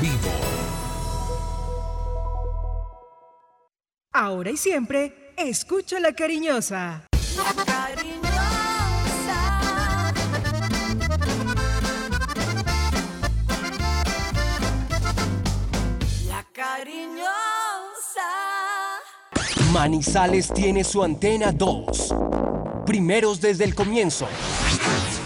vivo. 0.00 0.30
Ahora 4.12 4.50
y 4.50 4.56
siempre, 4.56 5.32
escucha 5.36 6.00
la 6.00 6.12
cariñosa. 6.12 7.06
La 7.36 7.64
cariñosa. 7.64 8.30
La 16.26 16.44
cariñosa. 16.52 17.30
Manizales 19.72 20.52
tiene 20.52 20.82
su 20.82 21.02
antena 21.02 21.52
2. 21.52 22.14
Primeros 22.84 23.40
desde 23.40 23.64
el 23.64 23.74
comienzo. 23.74 24.26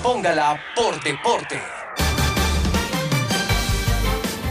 Póngala 0.02 0.60
por 0.76 1.02
deporte. 1.02 1.58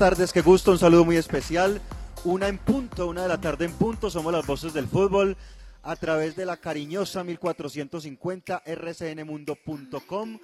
Tardes, 0.00 0.32
qué 0.32 0.40
gusto, 0.40 0.70
un 0.70 0.78
saludo 0.78 1.04
muy 1.04 1.18
especial. 1.18 1.78
Una 2.24 2.48
en 2.48 2.56
punto, 2.56 3.06
una 3.06 3.20
de 3.20 3.28
la 3.28 3.38
tarde 3.38 3.66
en 3.66 3.72
punto, 3.72 4.08
somos 4.08 4.32
las 4.32 4.46
voces 4.46 4.72
del 4.72 4.86
fútbol 4.86 5.36
a 5.82 5.94
través 5.94 6.34
de 6.36 6.46
la 6.46 6.56
cariñosa 6.56 7.22
1450 7.22 8.62
rcnmundo.com, 8.64 10.38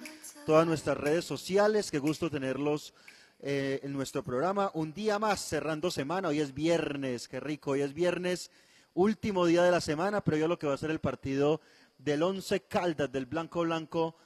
todas 0.45 0.67
nuestras 0.67 0.95
redes 0.95 1.25
sociales, 1.25 1.89
qué 1.89 1.97
gusto 1.97 2.29
tenerlos 2.29 2.93
eh, 3.39 3.79
en 3.81 3.93
nuestro 3.93 4.23
programa. 4.23 4.69
Un 4.75 4.93
día 4.93 5.17
más, 5.17 5.39
cerrando 5.39 5.89
semana, 5.89 6.27
hoy 6.27 6.39
es 6.39 6.53
viernes, 6.53 7.27
qué 7.27 7.39
rico, 7.39 7.71
hoy 7.71 7.81
es 7.81 7.95
viernes, 7.95 8.51
último 8.93 9.47
día 9.47 9.63
de 9.63 9.71
la 9.71 9.81
semana, 9.81 10.21
pero 10.21 10.37
yo 10.37 10.47
lo 10.47 10.59
que 10.59 10.67
va 10.67 10.75
a 10.75 10.77
ser 10.77 10.91
el 10.91 10.99
partido 10.99 11.61
del 11.97 12.21
Once 12.21 12.59
Caldas, 12.59 13.11
del 13.11 13.25
Blanco 13.25 13.61
Blanco, 13.61 14.17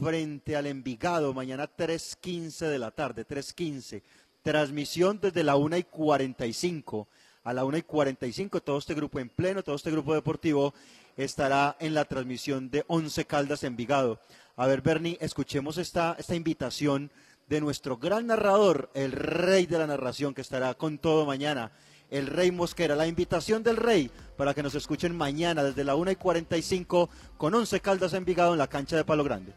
frente 0.00 0.56
al 0.56 0.66
Envigado, 0.66 1.34
mañana 1.34 1.70
3.15 1.70 2.68
de 2.68 2.78
la 2.78 2.90
tarde, 2.90 3.26
3.15. 3.26 4.02
Transmisión 4.42 5.18
desde 5.20 5.42
la 5.44 5.56
1 5.56 5.76
y 5.76 5.82
45 5.84 7.08
a 7.44 7.52
la 7.52 7.64
1 7.64 7.78
y 7.78 7.82
45. 7.82 8.60
Todo 8.60 8.78
este 8.78 8.94
grupo 8.94 9.18
en 9.18 9.28
pleno, 9.28 9.62
todo 9.62 9.76
este 9.76 9.90
grupo 9.90 10.14
deportivo 10.14 10.74
estará 11.16 11.76
en 11.80 11.94
la 11.94 12.04
transmisión 12.04 12.70
de 12.70 12.84
Once 12.86 13.24
Caldas 13.24 13.64
Envigado. 13.64 14.20
A 14.56 14.66
ver, 14.66 14.82
Bernie, 14.82 15.18
escuchemos 15.20 15.78
esta, 15.78 16.16
esta 16.18 16.34
invitación 16.34 17.10
de 17.48 17.60
nuestro 17.60 17.96
gran 17.96 18.26
narrador, 18.26 18.90
el 18.94 19.12
rey 19.12 19.66
de 19.66 19.78
la 19.78 19.86
narración, 19.86 20.34
que 20.34 20.42
estará 20.42 20.74
con 20.74 20.98
todo 20.98 21.24
mañana, 21.24 21.72
el 22.10 22.26
rey 22.26 22.50
Mosquera. 22.50 22.94
La 22.94 23.06
invitación 23.06 23.62
del 23.62 23.76
rey 23.76 24.10
para 24.36 24.54
que 24.54 24.62
nos 24.62 24.74
escuchen 24.74 25.16
mañana 25.16 25.62
desde 25.62 25.84
la 25.84 25.94
1 25.94 26.12
y 26.12 26.16
45 26.16 27.08
con 27.36 27.54
Once 27.54 27.80
Caldas 27.80 28.12
Envigado 28.12 28.52
en 28.52 28.58
la 28.58 28.68
cancha 28.68 28.96
de 28.96 29.04
Palo 29.04 29.24
Grande. 29.24 29.52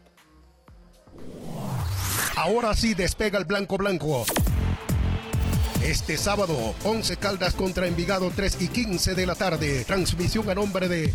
Ahora 2.36 2.74
sí 2.74 2.94
despega 2.94 3.38
el 3.38 3.44
blanco 3.44 3.76
blanco. 3.76 4.24
Este 5.84 6.16
sábado, 6.16 6.74
11 6.84 7.16
Caldas 7.16 7.54
contra 7.54 7.88
Envigado, 7.88 8.30
3 8.34 8.58
y 8.60 8.68
15 8.68 9.14
de 9.14 9.26
la 9.26 9.34
tarde. 9.34 9.84
Transmisión 9.84 10.48
a 10.48 10.54
nombre 10.54 10.88
de 10.88 11.12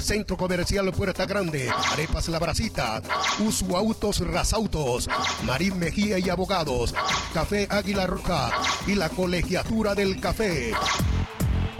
Centro 0.00 0.38
Comercial 0.38 0.90
Puerta 0.92 1.26
Grande, 1.26 1.68
Arepas 1.92 2.28
La 2.28 2.38
Bracita, 2.38 3.02
Usu 3.40 3.76
Autos 3.76 4.20
Rasautos, 4.26 5.08
Marín 5.44 5.78
Mejía 5.78 6.18
y 6.18 6.30
Abogados, 6.30 6.94
Café 7.34 7.66
Águila 7.70 8.06
Roja 8.06 8.50
y 8.86 8.94
la 8.94 9.10
Colegiatura 9.10 9.94
del 9.94 10.18
Café. 10.18 10.72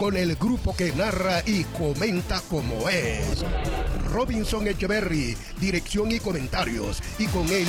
Con 0.01 0.17
el 0.17 0.35
grupo 0.35 0.75
que 0.75 0.91
narra 0.93 1.43
y 1.45 1.63
comenta 1.63 2.41
como 2.49 2.89
es. 2.89 3.45
Robinson 4.11 4.67
Echeverry, 4.67 5.37
dirección 5.59 6.11
y 6.11 6.17
comentarios. 6.19 7.03
Y 7.19 7.27
con 7.27 7.47
él, 7.49 7.67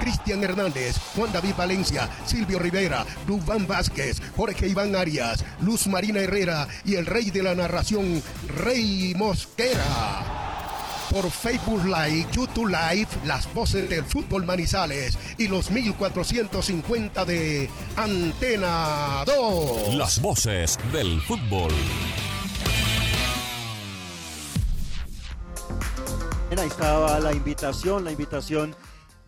Cristian 0.00 0.42
Hernández, 0.42 0.96
Juan 1.14 1.32
David 1.32 1.54
Valencia, 1.56 2.10
Silvio 2.26 2.58
Rivera, 2.58 3.06
Dubán 3.28 3.68
Vázquez, 3.68 4.20
Jorge 4.36 4.66
Iván 4.66 4.96
Arias, 4.96 5.44
Luz 5.60 5.86
Marina 5.86 6.18
Herrera 6.18 6.66
y 6.84 6.96
el 6.96 7.06
rey 7.06 7.30
de 7.30 7.44
la 7.44 7.54
narración, 7.54 8.24
Rey 8.56 9.14
Mosquera. 9.16 10.47
Por 11.10 11.30
Facebook 11.30 11.84
Live, 11.84 12.26
YouTube 12.32 12.68
Live, 12.68 13.08
las 13.24 13.52
voces 13.54 13.88
del 13.88 14.04
fútbol 14.04 14.44
Manizales 14.44 15.18
y 15.38 15.48
los 15.48 15.70
1450 15.70 17.24
de 17.24 17.70
Antena 17.96 19.24
2. 19.24 19.94
Las 19.94 20.20
voces 20.20 20.78
del 20.92 21.20
fútbol. 21.22 21.72
Ahí 26.58 26.66
estaba 26.66 27.20
la 27.20 27.32
invitación, 27.32 28.04
la 28.04 28.10
invitación 28.10 28.74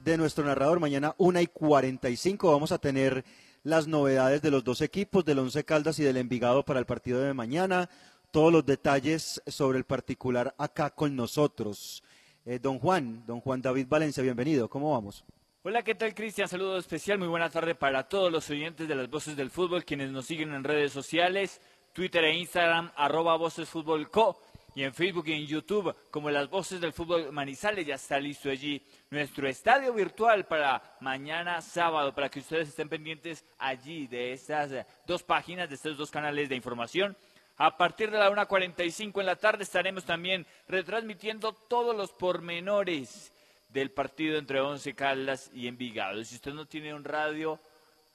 de 0.04 0.18
nuestro 0.18 0.44
narrador. 0.44 0.80
Mañana 0.80 1.14
1 1.16 1.40
y 1.40 1.46
45 1.46 2.50
vamos 2.50 2.72
a 2.72 2.78
tener 2.78 3.24
las 3.62 3.86
novedades 3.86 4.42
de 4.42 4.50
los 4.50 4.64
dos 4.64 4.80
equipos, 4.80 5.24
del 5.24 5.38
Once 5.38 5.64
Caldas 5.64 5.98
y 5.98 6.02
del 6.02 6.16
Envigado 6.16 6.64
para 6.64 6.80
el 6.80 6.86
partido 6.86 7.20
de 7.20 7.32
mañana. 7.32 7.88
Todos 8.30 8.52
los 8.52 8.64
detalles 8.64 9.42
sobre 9.48 9.78
el 9.78 9.84
particular 9.84 10.54
acá 10.56 10.90
con 10.90 11.16
nosotros. 11.16 12.04
Eh, 12.46 12.60
don 12.60 12.78
Juan, 12.78 13.24
don 13.26 13.40
Juan 13.40 13.60
David 13.60 13.88
Valencia, 13.88 14.22
bienvenido. 14.22 14.70
¿Cómo 14.70 14.92
vamos? 14.92 15.24
Hola, 15.64 15.82
¿qué 15.82 15.96
tal 15.96 16.14
Cristian? 16.14 16.46
Saludo 16.46 16.78
especial, 16.78 17.18
muy 17.18 17.26
buena 17.26 17.50
tarde 17.50 17.74
para 17.74 18.08
todos 18.08 18.30
los 18.30 18.48
oyentes 18.48 18.86
de 18.86 18.94
las 18.94 19.10
Voces 19.10 19.36
del 19.36 19.50
Fútbol, 19.50 19.84
quienes 19.84 20.12
nos 20.12 20.26
siguen 20.26 20.54
en 20.54 20.62
redes 20.62 20.92
sociales, 20.92 21.60
Twitter 21.92 22.22
e 22.22 22.38
Instagram, 22.38 22.92
arroba 22.94 23.36
Voces 23.36 23.68
Fútbol 23.68 24.08
Co, 24.10 24.40
y 24.76 24.84
en 24.84 24.94
Facebook 24.94 25.26
y 25.26 25.32
en 25.32 25.46
YouTube, 25.46 25.92
como 26.12 26.30
las 26.30 26.48
Voces 26.48 26.80
del 26.80 26.92
Fútbol 26.92 27.32
Manizales, 27.32 27.84
ya 27.84 27.96
está 27.96 28.20
listo 28.20 28.48
allí 28.48 28.80
nuestro 29.10 29.48
estadio 29.48 29.92
virtual 29.92 30.46
para 30.46 30.96
mañana 31.00 31.60
sábado, 31.60 32.14
para 32.14 32.28
que 32.28 32.38
ustedes 32.38 32.68
estén 32.68 32.88
pendientes 32.88 33.44
allí 33.58 34.06
de 34.06 34.32
estas 34.32 34.86
dos 35.04 35.24
páginas, 35.24 35.68
de 35.68 35.74
estos 35.74 35.98
dos 35.98 36.12
canales 36.12 36.48
de 36.48 36.54
información. 36.54 37.16
A 37.62 37.76
partir 37.76 38.10
de 38.10 38.16
la 38.16 38.30
1.45 38.30 39.20
en 39.20 39.26
la 39.26 39.36
tarde 39.36 39.64
estaremos 39.64 40.06
también 40.06 40.46
retransmitiendo 40.66 41.52
todos 41.52 41.94
los 41.94 42.10
pormenores 42.10 43.34
del 43.68 43.90
partido 43.90 44.38
entre 44.38 44.62
Once 44.62 44.94
Caldas 44.94 45.50
y 45.52 45.66
Envigado. 45.66 46.24
Si 46.24 46.36
usted 46.36 46.54
no 46.54 46.64
tiene 46.64 46.94
un 46.94 47.04
radio 47.04 47.60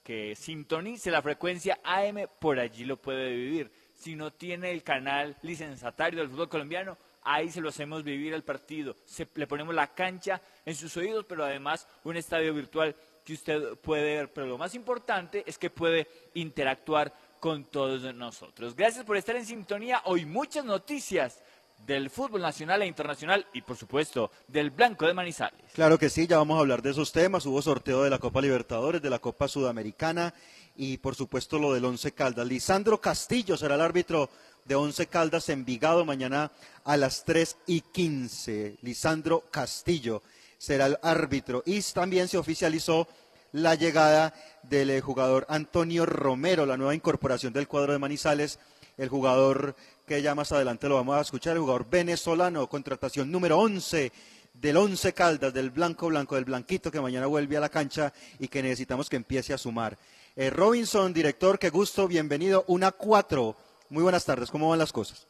que 0.01 0.35
sintonice 0.35 1.11
la 1.11 1.22
frecuencia 1.22 1.79
AM, 1.84 2.28
por 2.40 2.59
allí 2.59 2.85
lo 2.85 2.97
puede 2.97 3.35
vivir. 3.35 3.72
Si 3.93 4.16
no 4.16 4.34
tiene 4.34 4.72
el 4.72 4.81
canal 4.81 5.37
licenciatario 5.43 6.22
del 6.22 6.29
fútbol 6.29 6.49
colombiano, 6.49 6.97
ahí 7.22 7.52
se 7.52 7.61
lo 7.61 7.70
hacemos 7.70 8.03
vivir 8.03 8.34
el 8.34 8.43
partido. 8.43 8.96
Se, 9.05 9.28
le 9.35 9.46
ponemos 9.46 9.75
la 9.75 9.93
cancha 9.93 10.41
en 10.66 10.73
sus 10.73 10.97
oídos, 10.97 11.23
pero 11.29 11.46
además 11.46 11.87
un 12.03 12.17
estadio 12.17 12.52
virtual 12.52 12.96
que 13.23 13.34
usted 13.34 13.78
puede 13.78 14.16
ver. 14.16 14.34
Pero 14.34 14.47
lo 14.47 14.58
más 14.58 14.73
importante 14.73 15.43
es 15.46 15.59
que 15.59 15.70
puede 15.70 16.08
interactuar 16.34 17.14
con 17.46 17.64
todos 17.66 18.02
nosotros. 18.16 18.76
Gracias 18.76 19.06
por 19.06 19.18
estar 19.18 19.36
en 19.36 19.46
sintonía. 19.46 20.02
Hoy 20.06 20.26
muchas 20.26 20.66
noticias 20.66 21.38
del 21.86 22.09
fútbol 22.09 22.42
nacional 22.42 22.82
e 22.82 22.88
internacional 22.88 23.46
y 23.53 23.62
por 23.62 23.78
supuesto 23.78 24.32
del 24.47 24.72
Blanco 24.72 25.06
de 25.06 25.14
Manizales. 25.14 25.62
Claro 25.76 26.00
que 26.00 26.09
sí, 26.09 26.26
ya 26.26 26.40
vamos 26.40 26.58
a 26.58 26.62
hablar 26.62 26.82
de 26.82 26.90
esos 26.90 27.12
temas. 27.12 27.46
Hubo 27.46 27.62
sorteo 27.62 28.02
de 28.02 28.09
la 28.09 28.18
Copa 28.18 28.42
Libertadores, 28.42 29.00
de 29.00 29.12
la 29.12 29.20
Copa 29.20 29.47
Sudamericana 29.47 30.34
y 30.76 30.97
por 30.97 31.14
supuesto 31.14 31.59
lo 31.59 31.72
del 31.72 31.86
Once 31.86 32.12
Caldas. 32.14 32.47
Lisandro 32.47 33.00
Castillo 33.00 33.58
será 33.58 33.76
el 33.76 33.82
árbitro 33.82 34.28
de 34.64 34.74
Once 34.74 35.06
Caldas 35.06 35.47
Envigado 35.50 36.03
mañana 36.03 36.52
a 36.84 36.97
las 36.97 37.26
3 37.26 37.58
y 37.68 37.82
15. 37.82 38.78
Lisandro 38.82 39.44
Castillo 39.52 40.24
será 40.58 40.88
el 40.88 40.97
árbitro. 41.03 41.62
Y 41.68 41.80
también 41.94 42.28
se 42.28 42.40
oficializó 42.40 43.08
la 43.55 43.75
llegada 43.75 44.34
del 44.63 44.90
eh, 44.90 45.02
jugador 45.02 45.46
Antonio 45.47 46.05
Romero, 46.05 46.66
la 46.66 46.75
nueva 46.75 46.93
incorporación 46.93 47.53
del 47.53 47.69
cuadro 47.69 47.93
de 47.93 47.99
Manizales, 47.99 48.59
el 48.97 49.07
jugador 49.07 49.75
que 50.05 50.22
ya 50.22 50.35
más 50.35 50.52
adelante 50.52 50.90
lo 50.90 50.96
vamos 50.96 51.17
a 51.17 51.22
escuchar, 51.22 51.53
el 51.53 51.61
jugador 51.61 51.90
venezolano, 51.90 52.67
contratación 52.67 53.31
número 53.31 53.57
11 53.59 54.11
del 54.53 54.78
Once 54.78 55.13
Caldas, 55.13 55.53
del 55.53 55.69
Blanco 55.69 56.07
Blanco, 56.07 56.35
del 56.35 56.46
Blanquito, 56.46 56.91
que 56.91 56.99
mañana 56.99 57.28
vuelve 57.28 57.55
a 57.55 57.61
la 57.61 57.69
cancha 57.69 58.11
y 58.40 58.49
que 58.49 58.61
necesitamos 58.61 59.09
que 59.09 59.16
empiece 59.16 59.53
a 59.53 59.58
sumar. 59.58 59.97
Eh, 60.35 60.49
Robinson, 60.49 61.13
director, 61.13 61.58
qué 61.58 61.69
gusto, 61.69 62.09
bienvenido. 62.09 62.66
Una 62.67 62.91
cuatro. 62.91 63.55
Muy 63.90 64.03
buenas 64.03 64.25
tardes, 64.25 64.51
¿cómo 64.51 64.69
van 64.69 64.79
las 64.79 64.91
cosas? 64.91 65.28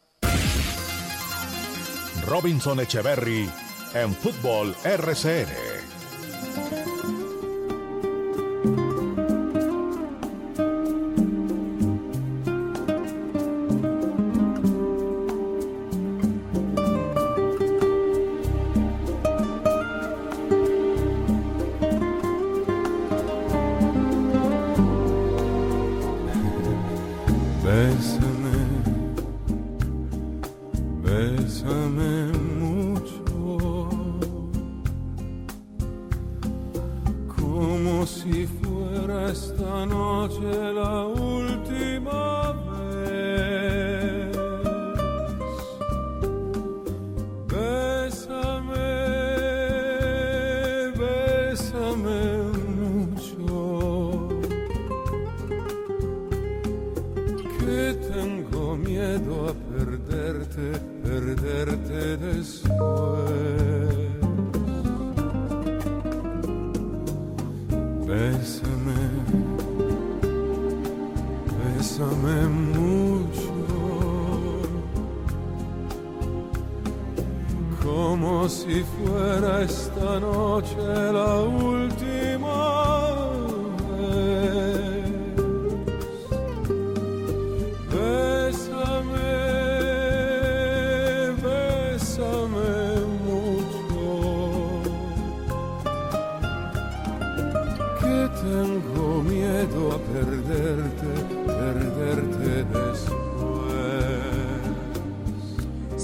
Robinson 2.26 2.80
Echeverry 2.80 3.48
en 3.94 4.12
Fútbol 4.14 4.74
RCN. 4.82 5.75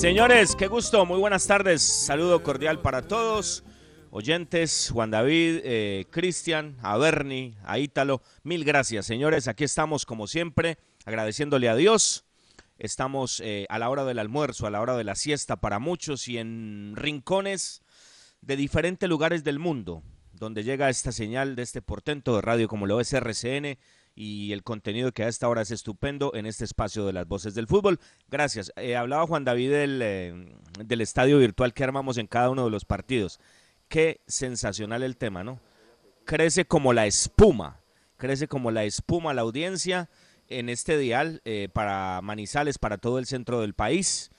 Señores, 0.02 0.56
qué 0.56 0.66
gusto, 0.66 1.06
muy 1.06 1.20
buenas 1.20 1.46
tardes. 1.46 1.80
Saludo 1.80 2.42
cordial 2.42 2.80
para 2.80 3.02
todos. 3.02 3.62
Oyentes, 4.10 4.90
Juan 4.92 5.12
David, 5.12 5.60
eh, 5.62 6.06
Cristian, 6.10 6.76
a 6.82 6.98
Bernie, 6.98 7.54
a 7.62 7.78
Ítalo, 7.78 8.20
mil 8.42 8.64
gracias, 8.64 9.06
señores. 9.06 9.46
Aquí 9.46 9.62
estamos, 9.62 10.04
como 10.04 10.26
siempre, 10.26 10.76
agradeciéndole 11.04 11.68
a 11.68 11.76
Dios. 11.76 12.24
Estamos 12.78 13.38
eh, 13.44 13.64
a 13.68 13.78
la 13.78 13.90
hora 13.90 14.04
del 14.04 14.18
almuerzo, 14.18 14.66
a 14.66 14.70
la 14.70 14.80
hora 14.80 14.96
de 14.96 15.04
la 15.04 15.14
siesta 15.14 15.60
para 15.60 15.78
muchos 15.78 16.26
y 16.26 16.38
en 16.38 16.94
rincones 16.96 17.82
de 18.40 18.56
diferentes 18.56 19.08
lugares 19.08 19.44
del 19.44 19.60
mundo, 19.60 20.02
donde 20.32 20.64
llega 20.64 20.90
esta 20.90 21.12
señal 21.12 21.54
de 21.54 21.62
este 21.62 21.80
portento 21.80 22.34
de 22.34 22.42
radio 22.42 22.66
como 22.66 22.88
lo 22.88 22.98
es 22.98 23.12
RCN 23.12 23.78
y 24.14 24.52
el 24.52 24.62
contenido 24.62 25.12
que 25.12 25.24
a 25.24 25.28
esta 25.28 25.48
hora 25.48 25.62
es 25.62 25.70
estupendo 25.70 26.34
en 26.34 26.46
este 26.46 26.64
espacio 26.64 27.06
de 27.06 27.12
las 27.12 27.26
voces 27.26 27.54
del 27.54 27.66
fútbol. 27.66 27.98
Gracias. 28.28 28.72
Eh, 28.76 28.96
hablaba 28.96 29.26
Juan 29.26 29.44
David 29.44 29.70
del, 29.70 30.00
eh, 30.02 30.54
del 30.84 31.00
estadio 31.00 31.38
virtual 31.38 31.72
que 31.72 31.84
armamos 31.84 32.18
en 32.18 32.26
cada 32.26 32.50
uno 32.50 32.64
de 32.64 32.70
los 32.70 32.84
partidos. 32.84 33.40
Qué 33.88 34.20
sensacional 34.26 35.02
el 35.02 35.16
tema, 35.16 35.44
¿no? 35.44 35.60
Crece 36.24 36.66
como 36.66 36.92
la 36.92 37.06
espuma, 37.06 37.80
crece 38.16 38.48
como 38.48 38.70
la 38.70 38.84
espuma 38.84 39.34
la 39.34 39.42
audiencia 39.42 40.08
en 40.48 40.68
este 40.68 40.98
dial 40.98 41.40
eh, 41.44 41.68
para 41.72 42.20
Manizales, 42.22 42.78
para 42.78 42.98
todo 42.98 43.18
el 43.18 43.26
centro 43.26 43.60
del 43.60 43.74
país 43.74 44.30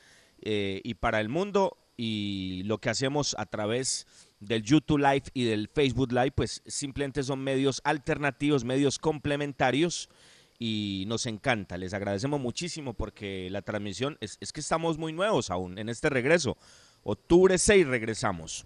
y 0.46 0.96
para 0.96 1.22
el 1.22 1.30
mundo. 1.30 1.78
Y 1.96 2.64
lo 2.66 2.80
que 2.80 2.90
hacemos 2.90 3.34
a 3.40 3.46
través 3.46 4.08
del 4.46 4.64
YouTube 4.64 5.00
Live 5.00 5.24
y 5.34 5.46
del 5.46 5.70
Facebook 5.70 6.12
Live, 6.12 6.32
pues 6.32 6.62
simplemente 6.66 7.24
son 7.24 7.44
medios 7.44 7.82
alternativos, 7.84 8.64
medios 8.64 9.00
complementarios 9.00 10.10
y 10.60 11.06
nos 11.08 11.26
encanta. 11.26 11.78
Les 11.78 11.94
agradecemos 11.94 12.40
muchísimo 12.40 12.94
porque 12.94 13.50
la 13.50 13.62
transmisión 13.62 14.18
es, 14.22 14.38
es 14.40 14.52
que 14.54 14.62
estamos 14.62 14.98
muy 14.98 15.14
nuevos 15.14 15.50
aún 15.50 15.78
en 15.78 15.90
este 15.90 16.10
regreso. 16.10 16.58
Octubre 17.04 17.58
6 17.58 17.88
regresamos 17.88 18.66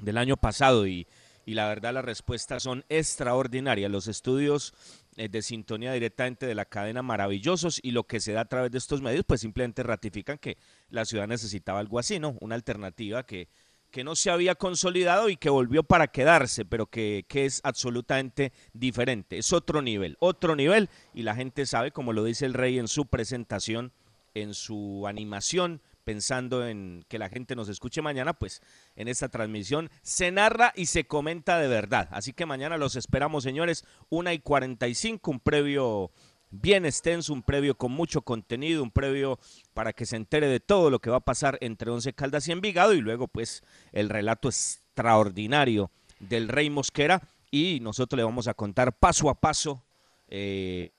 del 0.00 0.18
año 0.18 0.36
pasado 0.36 0.86
y, 0.86 1.06
y 1.44 1.54
la 1.54 1.68
verdad 1.68 1.94
las 1.94 2.04
respuestas 2.04 2.62
son 2.62 2.84
extraordinarias. 2.88 3.90
Los 3.90 4.08
estudios 4.08 4.74
eh, 5.16 5.28
de 5.28 5.42
sintonía 5.42 5.92
directamente 5.92 6.46
de 6.46 6.54
la 6.54 6.64
cadena 6.64 7.02
maravillosos 7.02 7.80
y 7.82 7.90
lo 7.90 8.04
que 8.04 8.20
se 8.20 8.32
da 8.32 8.42
a 8.42 8.48
través 8.48 8.70
de 8.70 8.78
estos 8.78 9.02
medios 9.02 9.24
pues 9.26 9.40
simplemente 9.40 9.82
ratifican 9.82 10.38
que 10.38 10.56
la 10.90 11.04
ciudad 11.04 11.28
necesitaba 11.28 11.80
algo 11.80 11.98
así, 11.98 12.18
¿no? 12.18 12.36
Una 12.40 12.54
alternativa 12.54 13.24
que, 13.26 13.48
que 13.92 14.02
no 14.02 14.16
se 14.16 14.30
había 14.30 14.56
consolidado 14.56 15.28
y 15.28 15.36
que 15.36 15.50
volvió 15.50 15.84
para 15.84 16.08
quedarse, 16.08 16.64
pero 16.64 16.86
que, 16.86 17.24
que 17.28 17.44
es 17.44 17.60
absolutamente 17.62 18.52
diferente. 18.72 19.38
Es 19.38 19.52
otro 19.52 19.82
nivel, 19.82 20.16
otro 20.18 20.56
nivel 20.56 20.88
y 21.14 21.22
la 21.22 21.36
gente 21.36 21.66
sabe, 21.66 21.92
como 21.92 22.12
lo 22.12 22.24
dice 22.24 22.46
el 22.46 22.54
rey 22.54 22.78
en 22.78 22.88
su 22.88 23.06
presentación, 23.06 23.92
en 24.34 24.54
su 24.54 25.06
animación, 25.06 25.82
pensando 26.04 26.66
en 26.66 27.04
que 27.08 27.18
la 27.18 27.28
gente 27.28 27.54
nos 27.54 27.68
escuche 27.68 28.02
mañana, 28.02 28.32
pues 28.32 28.62
en 28.96 29.08
esta 29.08 29.28
transmisión 29.28 29.90
se 30.02 30.30
narra 30.32 30.72
y 30.74 30.86
se 30.86 31.04
comenta 31.04 31.58
de 31.58 31.68
verdad. 31.68 32.08
Así 32.12 32.32
que 32.32 32.46
mañana 32.46 32.78
los 32.78 32.96
esperamos, 32.96 33.44
señores, 33.44 33.84
una 34.08 34.32
y 34.32 34.40
45, 34.40 35.30
un 35.30 35.40
previo 35.40 36.10
bien 36.52 36.84
extenso, 36.84 37.32
un 37.32 37.42
previo 37.42 37.76
con 37.76 37.92
mucho 37.92 38.22
contenido, 38.22 38.82
un 38.82 38.90
previo 38.90 39.40
para 39.74 39.92
que 39.92 40.06
se 40.06 40.16
entere 40.16 40.46
de 40.46 40.60
todo 40.60 40.90
lo 40.90 41.00
que 41.00 41.10
va 41.10 41.16
a 41.16 41.20
pasar 41.20 41.58
entre 41.60 41.90
Once 41.90 42.12
Caldas 42.12 42.46
y 42.46 42.52
Envigado 42.52 42.92
y 42.92 43.00
luego 43.00 43.26
pues 43.26 43.64
el 43.92 44.10
relato 44.10 44.48
extraordinario 44.48 45.90
del 46.20 46.48
Rey 46.48 46.70
Mosquera 46.70 47.26
y 47.50 47.80
nosotros 47.80 48.18
le 48.18 48.24
vamos 48.24 48.48
a 48.48 48.54
contar 48.54 48.98
paso 48.98 49.30
a 49.30 49.40
paso 49.40 49.82
eh, 50.28 50.92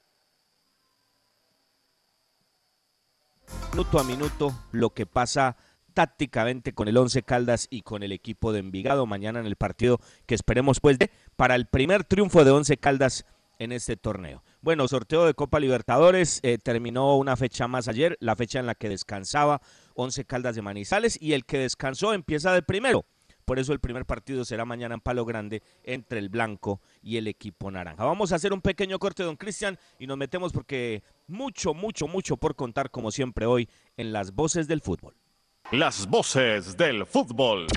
minuto 3.71 3.99
a 3.99 4.03
minuto 4.03 4.53
lo 4.71 4.89
que 4.89 5.05
pasa 5.05 5.55
tácticamente 5.93 6.73
con 6.73 6.87
el 6.87 6.97
Once 6.97 7.21
Caldas 7.21 7.67
y 7.69 7.83
con 7.83 8.01
el 8.01 8.11
equipo 8.11 8.51
de 8.51 8.59
Envigado 8.59 9.05
mañana 9.05 9.39
en 9.39 9.45
el 9.45 9.55
partido 9.55 9.99
que 10.25 10.33
esperemos 10.33 10.79
pues 10.79 10.97
de 10.97 11.11
para 11.35 11.53
el 11.53 11.67
primer 11.67 12.03
triunfo 12.03 12.43
de 12.43 12.51
Once 12.51 12.75
Caldas 12.77 13.25
en 13.59 13.71
este 13.71 13.95
torneo. 13.95 14.43
Bueno, 14.63 14.87
sorteo 14.87 15.25
de 15.25 15.33
Copa 15.33 15.59
Libertadores 15.59 16.39
eh, 16.41 16.57
terminó 16.57 17.17
una 17.17 17.35
fecha 17.35 17.67
más 17.67 17.89
ayer, 17.89 18.15
la 18.21 18.37
fecha 18.37 18.61
en 18.61 18.65
la 18.65 18.75
que 18.75 18.87
descansaba 18.87 19.61
Once 19.93 20.23
Caldas 20.23 20.55
de 20.55 20.61
Manizales 20.61 21.21
y 21.21 21.33
el 21.33 21.43
que 21.43 21.57
descansó 21.57 22.13
empieza 22.13 22.53
de 22.53 22.61
primero. 22.61 23.03
Por 23.43 23.59
eso 23.59 23.73
el 23.73 23.81
primer 23.81 24.05
partido 24.05 24.45
será 24.45 24.63
mañana 24.63 24.95
en 24.95 25.01
Palo 25.01 25.25
Grande 25.25 25.61
entre 25.83 26.19
el 26.19 26.29
blanco 26.29 26.79
y 27.01 27.17
el 27.17 27.27
equipo 27.27 27.71
naranja. 27.71 28.05
Vamos 28.05 28.31
a 28.31 28.37
hacer 28.37 28.53
un 28.53 28.61
pequeño 28.61 28.99
corte, 28.99 29.23
don 29.23 29.35
Cristian, 29.35 29.77
y 29.99 30.07
nos 30.07 30.17
metemos 30.17 30.53
porque 30.53 31.03
mucho, 31.27 31.73
mucho, 31.73 32.07
mucho 32.07 32.37
por 32.37 32.55
contar, 32.55 32.89
como 32.89 33.11
siempre 33.11 33.45
hoy, 33.45 33.67
en 33.97 34.13
las 34.13 34.33
voces 34.33 34.69
del 34.69 34.79
fútbol. 34.79 35.13
Las 35.73 36.07
voces 36.07 36.77
del 36.77 37.05
fútbol. 37.05 37.67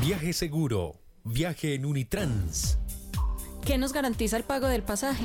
Viaje 0.00 0.32
seguro. 0.32 0.96
Viaje 1.22 1.74
en 1.74 1.86
Unitrans. 1.86 2.80
¿Qué 3.64 3.78
nos 3.78 3.92
garantiza 3.92 4.36
el 4.36 4.42
pago 4.42 4.66
del 4.66 4.82
pasaje? 4.82 5.24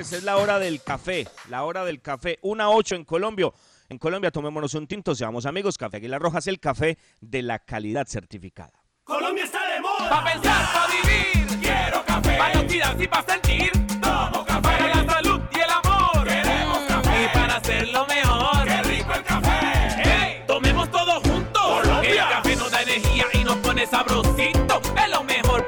Señores, 0.00 0.12
es 0.12 0.24
la 0.24 0.38
hora 0.38 0.58
del 0.58 0.82
café, 0.82 1.26
la 1.50 1.64
hora 1.64 1.84
del 1.84 2.00
café. 2.00 2.38
Una 2.40 2.70
ocho 2.70 2.94
en 2.94 3.04
Colombia. 3.04 3.50
En 3.90 3.98
Colombia 3.98 4.30
tomémonos 4.30 4.72
un 4.72 4.86
tinto, 4.86 5.14
seamos 5.14 5.44
amigos. 5.44 5.76
Café 5.76 5.98
Aguilar 5.98 6.22
Rojas, 6.22 6.46
el 6.46 6.58
café 6.58 6.96
de 7.20 7.42
la 7.42 7.58
calidad 7.58 8.06
certificada. 8.06 8.72
Colombia 9.04 9.44
está 9.44 9.60
de 9.74 9.80
moda. 9.80 10.08
Pa' 10.08 10.24
pensar, 10.24 10.72
pa' 10.72 10.86
vivir. 10.86 11.60
Quiero 11.60 12.02
café. 12.06 12.38
Pa' 12.38 13.02
y 13.02 13.06
pa' 13.08 13.24
sentir. 13.28 13.72
Tomo 14.00 14.44
café. 14.46 14.60
Para 14.62 14.88
la 14.88 15.12
salud 15.12 15.40
y 15.52 15.58
el 15.58 15.70
amor. 15.70 16.26
Queremos 16.26 16.78
café. 16.88 17.24
Y 17.24 17.38
para 17.38 17.56
hacerlo 17.56 18.06
mejor. 18.06 18.64
Qué 18.64 18.82
rico 18.82 19.12
el 19.12 19.24
café. 19.24 20.02
Hey, 20.02 20.44
tomemos 20.46 20.90
todos 20.90 21.22
juntos. 21.24 21.62
Colombia. 21.62 22.22
El 22.22 22.30
café 22.36 22.56
nos 22.56 22.70
da 22.70 22.82
energía 22.82 23.26
y 23.34 23.44
nos 23.44 23.56
pone 23.56 23.86
sabrosito. 23.86 24.80
Es 24.96 25.10
lo 25.10 25.24
mejor 25.24 25.59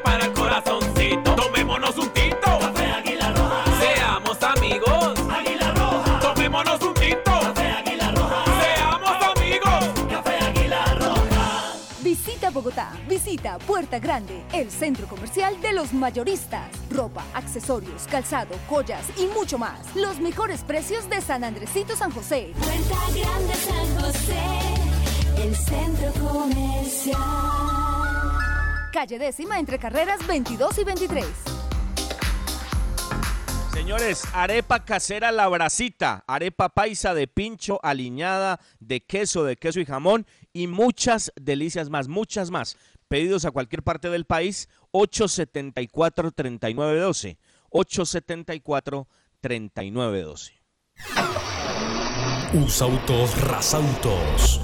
visita 13.12 13.58
Puerta 13.58 13.98
Grande, 13.98 14.42
el 14.54 14.70
centro 14.70 15.06
comercial 15.06 15.60
de 15.60 15.74
los 15.74 15.92
mayoristas. 15.92 16.70
Ropa, 16.90 17.22
accesorios, 17.34 18.06
calzado, 18.10 18.54
joyas 18.70 19.04
y 19.18 19.26
mucho 19.26 19.58
más. 19.58 19.94
Los 19.94 20.18
mejores 20.18 20.62
precios 20.62 21.10
de 21.10 21.20
San 21.20 21.44
Andresito 21.44 21.94
San 21.94 22.10
José. 22.10 22.54
Puerta 22.58 22.96
Grande 23.14 23.54
San 23.54 24.00
José, 24.00 24.40
el 25.42 25.54
centro 25.54 26.10
comercial. 26.26 27.18
Calle 28.94 29.18
décima 29.18 29.58
entre 29.58 29.78
carreras 29.78 30.26
22 30.26 30.78
y 30.78 30.84
23. 30.84 31.26
Señores, 33.74 34.22
arepa 34.32 34.84
casera 34.84 35.32
la 35.32 35.48
bracita, 35.48 36.24
arepa 36.26 36.68
paisa 36.68 37.14
de 37.14 37.26
pincho, 37.26 37.80
aliñada, 37.82 38.60
de 38.80 39.00
queso, 39.00 39.44
de 39.44 39.56
queso 39.56 39.80
y 39.80 39.84
jamón 39.84 40.24
y 40.52 40.66
muchas 40.66 41.32
delicias 41.34 41.90
más, 41.90 42.06
muchas 42.06 42.50
más. 42.50 42.76
Pedidos 43.12 43.44
a 43.44 43.50
cualquier 43.50 43.82
parte 43.82 44.08
del 44.08 44.24
país, 44.24 44.70
874-3912. 44.92 47.36
874-3912. 47.70 50.52
Usautos 52.54 53.38
Rasautos. 53.38 54.62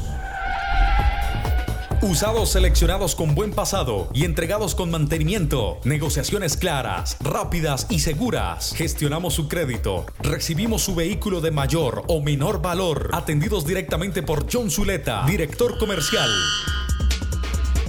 Usados 2.00 2.48
seleccionados 2.48 3.14
con 3.14 3.34
buen 3.34 3.52
pasado 3.52 4.08
y 4.14 4.24
entregados 4.24 4.74
con 4.74 4.90
mantenimiento. 4.90 5.78
Negociaciones 5.84 6.56
claras, 6.56 7.18
rápidas 7.20 7.86
y 7.90 7.98
seguras. 7.98 8.72
Gestionamos 8.74 9.34
su 9.34 9.46
crédito. 9.46 10.06
Recibimos 10.20 10.80
su 10.80 10.94
vehículo 10.94 11.42
de 11.42 11.50
mayor 11.50 12.02
o 12.08 12.22
menor 12.22 12.62
valor. 12.62 13.10
Atendidos 13.12 13.66
directamente 13.66 14.22
por 14.22 14.50
John 14.50 14.70
Zuleta, 14.70 15.26
director 15.26 15.76
comercial. 15.76 16.30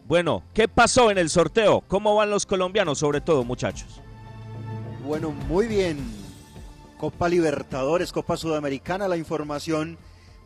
Bueno, 0.06 0.44
¿qué 0.54 0.68
pasó 0.68 1.10
en 1.10 1.18
el 1.18 1.28
sorteo? 1.28 1.82
¿Cómo 1.88 2.14
van 2.14 2.30
los 2.30 2.46
colombianos 2.46 3.00
sobre 3.00 3.20
todo, 3.20 3.42
muchachos? 3.42 4.00
Bueno, 5.04 5.32
muy 5.32 5.66
bien. 5.66 5.98
Copa 6.98 7.28
Libertadores, 7.28 8.12
Copa 8.12 8.36
Sudamericana, 8.36 9.08
la 9.08 9.16
información 9.16 9.98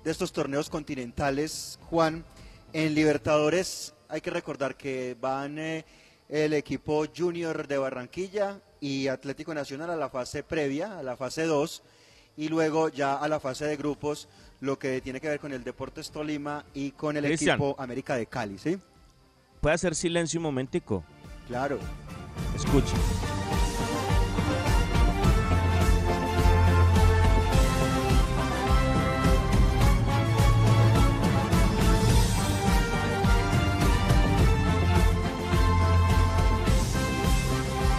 de 0.04 0.11
estos 0.11 0.33
torneos 0.33 0.71
continentales, 0.71 1.78
Juan. 1.90 2.25
En 2.73 2.94
Libertadores 2.94 3.92
hay 4.09 4.23
que 4.23 4.30
recordar 4.30 4.75
que 4.75 5.18
van 5.21 5.59
eh, 5.59 5.85
el 6.30 6.54
equipo 6.54 7.04
Junior 7.14 7.68
de 7.68 7.76
Barranquilla 7.76 8.59
y 8.80 9.09
Atlético 9.09 9.52
Nacional 9.52 9.90
a 9.90 9.97
la 9.97 10.09
fase 10.09 10.42
previa, 10.42 10.99
a 10.99 11.02
la 11.02 11.18
fase 11.18 11.44
2, 11.44 11.83
y 12.38 12.49
luego 12.49 12.88
ya 12.88 13.16
a 13.16 13.28
la 13.28 13.38
fase 13.38 13.66
de 13.66 13.76
grupos, 13.76 14.28
lo 14.64 14.78
que 14.78 15.00
tiene 15.02 15.21
que 15.21 15.28
ver 15.28 15.38
con 15.38 15.52
el 15.52 15.62
Deportes 15.62 16.11
Tolima 16.11 16.64
y 16.73 16.92
con 16.92 17.16
el 17.18 17.25
Cristian. 17.25 17.56
equipo 17.56 17.76
América 17.78 18.16
de 18.16 18.26
Cali, 18.26 18.56
¿sí? 18.56 18.78
¿Puede 19.61 19.75
hacer 19.75 19.94
silencio 19.94 20.40
un 20.40 20.44
momentico? 20.44 21.04
Claro. 21.47 21.78
Escuche. 22.56 22.94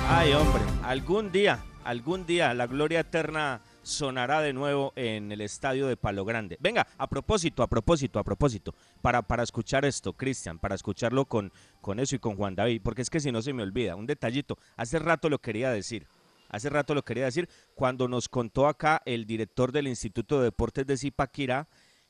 Ay, 0.10 0.34
hombre, 0.34 0.64
algún 0.84 1.32
día, 1.32 1.60
algún 1.84 2.26
día 2.26 2.54
la 2.56 2.66
gloria 2.66 3.02
eterna 3.02 3.62
sonará 3.86 4.42
de 4.42 4.51
nuevo 4.51 4.94
en 4.96 5.32
el 5.32 5.42
estadio 5.42 5.88
de 5.88 5.96
Palo 5.96 6.25
Grande. 6.25 6.58
Venga, 6.60 6.88
a 6.98 7.08
propósito, 7.08 7.62
a 7.62 7.68
propósito, 7.68 8.18
a 8.18 8.24
propósito, 8.24 8.74
para, 9.01 9.22
para 9.22 9.44
escuchar 9.44 9.86
esto, 9.86 10.13
Cristian, 10.13 10.58
para 10.58 10.74
escucharlo 10.74 11.25
con, 11.25 11.54
con 11.82 12.00
eso 12.00 12.15
y 12.15 12.20
con 12.20 12.36
Juan 12.36 12.56
David, 12.56 12.82
porque 12.84 13.04
es 13.04 13.10
que 13.12 13.20
si 13.20 13.32
no 13.32 13.44
se 13.44 13.54
me 13.54 13.62
olvida, 13.62 13.96
un 13.96 14.08
detallito, 14.08 14.58
hace 14.75 14.98
rato 14.98 15.30
lo 15.30 15.39
quería 15.39 15.70
decir, 15.70 16.08
hace 16.50 16.70
rato 16.70 16.96
lo 16.96 17.06
quería 17.06 17.25
decir, 17.25 17.48
cuando 17.75 18.08
nos 18.08 18.27
contó 18.27 18.68
acá 18.68 19.04
el 19.06 19.27
director 19.27 19.72
del 19.72 19.88
Instituto 19.88 20.39
de 20.39 20.46
Deportes 20.46 20.88
de 20.88 20.98
Zipaquirá 20.98 21.68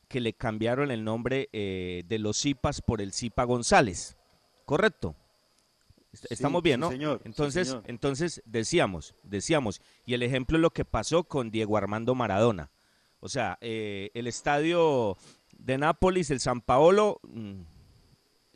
que 0.08 0.20
le 0.20 0.32
cambiaron 0.32 0.90
el 0.90 1.04
nombre 1.04 1.50
eh, 1.52 2.04
de 2.06 2.18
los 2.18 2.40
Zipas 2.40 2.80
por 2.80 3.02
el 3.02 3.12
Zipa 3.12 3.44
González. 3.44 4.16
correcto. 4.64 5.14
Est- 6.24 6.32
Estamos 6.32 6.62
bien, 6.62 6.80
¿no? 6.80 6.90
señor, 6.90 7.18
sí, 7.18 7.22
entonces, 7.26 7.68
señor. 7.68 7.84
entonces 7.86 8.42
decíamos, 8.44 9.14
decíamos, 9.22 9.80
y 10.04 10.14
el 10.14 10.22
ejemplo 10.22 10.56
es 10.58 10.62
lo 10.62 10.70
que 10.70 10.84
pasó 10.84 11.24
con 11.24 11.50
Diego 11.50 11.76
Armando 11.76 12.14
Maradona. 12.14 12.70
O 13.20 13.28
sea, 13.28 13.58
eh, 13.60 14.10
el 14.14 14.26
estadio 14.26 15.16
de 15.56 15.78
Nápoles, 15.78 16.30
el 16.30 16.40
San 16.40 16.60
Paolo, 16.60 17.20
mm, 17.22 17.62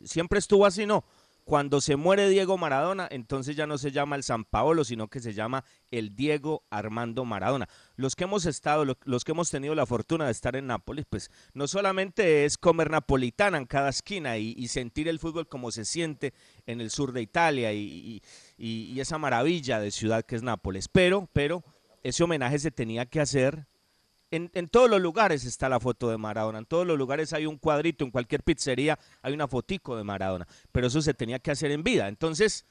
siempre 0.03 0.39
estuvo 0.39 0.65
así, 0.65 0.85
¿no? 0.85 1.03
Cuando 1.51 1.81
se 1.81 1.97
muere 1.97 2.29
Diego 2.29 2.57
Maradona, 2.57 3.09
entonces 3.11 3.57
ya 3.57 3.67
no 3.67 3.77
se 3.77 3.91
llama 3.91 4.15
el 4.15 4.23
San 4.23 4.45
Paolo, 4.45 4.85
sino 4.85 5.09
que 5.09 5.19
se 5.19 5.33
llama 5.33 5.65
el 5.91 6.15
Diego 6.15 6.63
Armando 6.69 7.25
Maradona. 7.25 7.67
Los 7.97 8.15
que 8.15 8.23
hemos 8.23 8.45
estado, 8.45 8.85
lo- 8.85 8.97
los 9.03 9.25
que 9.25 9.33
hemos 9.33 9.49
tenido 9.49 9.75
la 9.75 9.85
fortuna 9.85 10.27
de 10.27 10.31
estar 10.31 10.55
en 10.55 10.67
Nápoles, 10.67 11.03
pues 11.09 11.29
no 11.53 11.67
solamente 11.67 12.45
es 12.45 12.57
comer 12.57 12.89
napolitana 12.89 13.57
en 13.57 13.65
cada 13.65 13.89
esquina 13.89 14.37
y, 14.37 14.65
sentir 14.69 15.09
el 15.09 15.19
fútbol 15.19 15.49
como 15.49 15.71
se 15.71 15.83
siente 15.83 16.33
en 16.67 16.79
el 16.79 16.89
sur 16.89 17.11
de 17.11 17.21
Italia 17.21 17.73
y- 17.73 18.21
y 18.57 18.97
esa 19.01 19.17
maravilla 19.17 19.81
de 19.81 19.91
ciudad 19.91 20.23
que 20.23 20.37
es 20.37 20.43
Nápoles, 20.43 20.87
pero, 20.87 21.27
pero 21.33 21.65
ese 22.01 22.23
homenaje 22.23 22.59
se 22.59 22.71
tenía 22.71 23.05
que 23.07 23.19
hacer 23.19 23.67
en, 24.31 24.49
en 24.53 24.67
todos 24.69 24.89
los 24.89 25.01
lugares 25.01 25.45
está 25.45 25.69
la 25.69 25.79
foto 25.79 26.09
de 26.09 26.17
Maradona, 26.17 26.59
en 26.59 26.65
todos 26.65 26.87
los 26.87 26.97
lugares 26.97 27.33
hay 27.33 27.45
un 27.45 27.57
cuadrito, 27.57 28.03
en 28.03 28.11
cualquier 28.11 28.43
pizzería 28.43 28.97
hay 29.21 29.33
una 29.33 29.47
fotico 29.47 29.95
de 29.97 30.03
Maradona, 30.03 30.47
pero 30.71 30.87
eso 30.87 31.01
se 31.01 31.13
tenía 31.13 31.39
que 31.39 31.51
hacer 31.51 31.71
en 31.71 31.83
vida. 31.83 32.07
Entonces, 32.07 32.65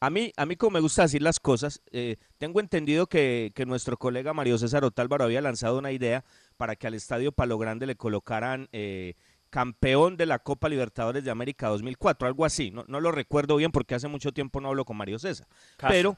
a 0.00 0.10
mí, 0.10 0.32
a 0.36 0.44
mí 0.44 0.56
como 0.56 0.72
me 0.72 0.80
gusta 0.80 1.02
decir 1.02 1.22
las 1.22 1.40
cosas, 1.40 1.80
eh, 1.92 2.16
tengo 2.36 2.60
entendido 2.60 3.06
que, 3.06 3.52
que 3.54 3.64
nuestro 3.64 3.96
colega 3.96 4.34
Mario 4.34 4.58
César 4.58 4.84
Otálvaro 4.84 5.24
había 5.24 5.40
lanzado 5.40 5.78
una 5.78 5.92
idea 5.92 6.24
para 6.56 6.76
que 6.76 6.86
al 6.86 6.94
Estadio 6.94 7.32
Palo 7.32 7.56
Grande 7.56 7.86
le 7.86 7.96
colocaran 7.96 8.68
eh, 8.72 9.14
campeón 9.50 10.16
de 10.16 10.26
la 10.26 10.40
Copa 10.40 10.68
Libertadores 10.68 11.24
de 11.24 11.30
América 11.30 11.68
2004, 11.68 12.26
algo 12.26 12.44
así, 12.44 12.70
no, 12.72 12.84
no 12.88 13.00
lo 13.00 13.12
recuerdo 13.12 13.56
bien 13.56 13.70
porque 13.70 13.94
hace 13.94 14.08
mucho 14.08 14.32
tiempo 14.32 14.60
no 14.60 14.68
hablo 14.68 14.84
con 14.84 14.96
Mario 14.96 15.18
César, 15.18 15.46
Casa. 15.76 15.92
pero... 15.92 16.16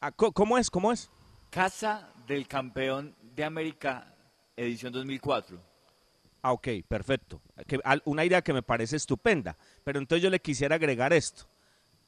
ah, 0.00 0.10
¿Cómo 0.12 0.56
es? 0.56 0.70
¿Cómo 0.70 0.90
es? 0.90 1.10
Casa 1.50 2.10
del 2.26 2.48
campeón 2.48 3.14
de 3.38 3.44
América, 3.44 4.12
edición 4.56 4.92
2004. 4.92 5.60
Ah, 6.42 6.50
ok, 6.52 6.68
perfecto. 6.88 7.40
Que- 7.68 7.78
una 8.04 8.24
idea 8.24 8.42
que 8.42 8.52
me 8.52 8.62
parece 8.62 8.96
estupenda. 8.96 9.56
Pero 9.84 10.00
entonces 10.00 10.24
yo 10.24 10.28
le 10.28 10.40
quisiera 10.40 10.74
agregar 10.74 11.12
esto 11.12 11.46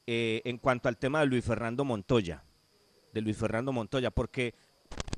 eh, 0.07 0.41
en 0.43 0.57
cuanto 0.57 0.89
al 0.89 0.97
tema 0.97 1.21
de 1.21 1.27
Luis 1.27 1.45
Fernando 1.45 1.85
Montoya. 1.85 2.43
De 3.13 3.21
Luis 3.21 3.37
Fernando 3.37 3.71
Montoya, 3.71 4.11
porque 4.11 4.53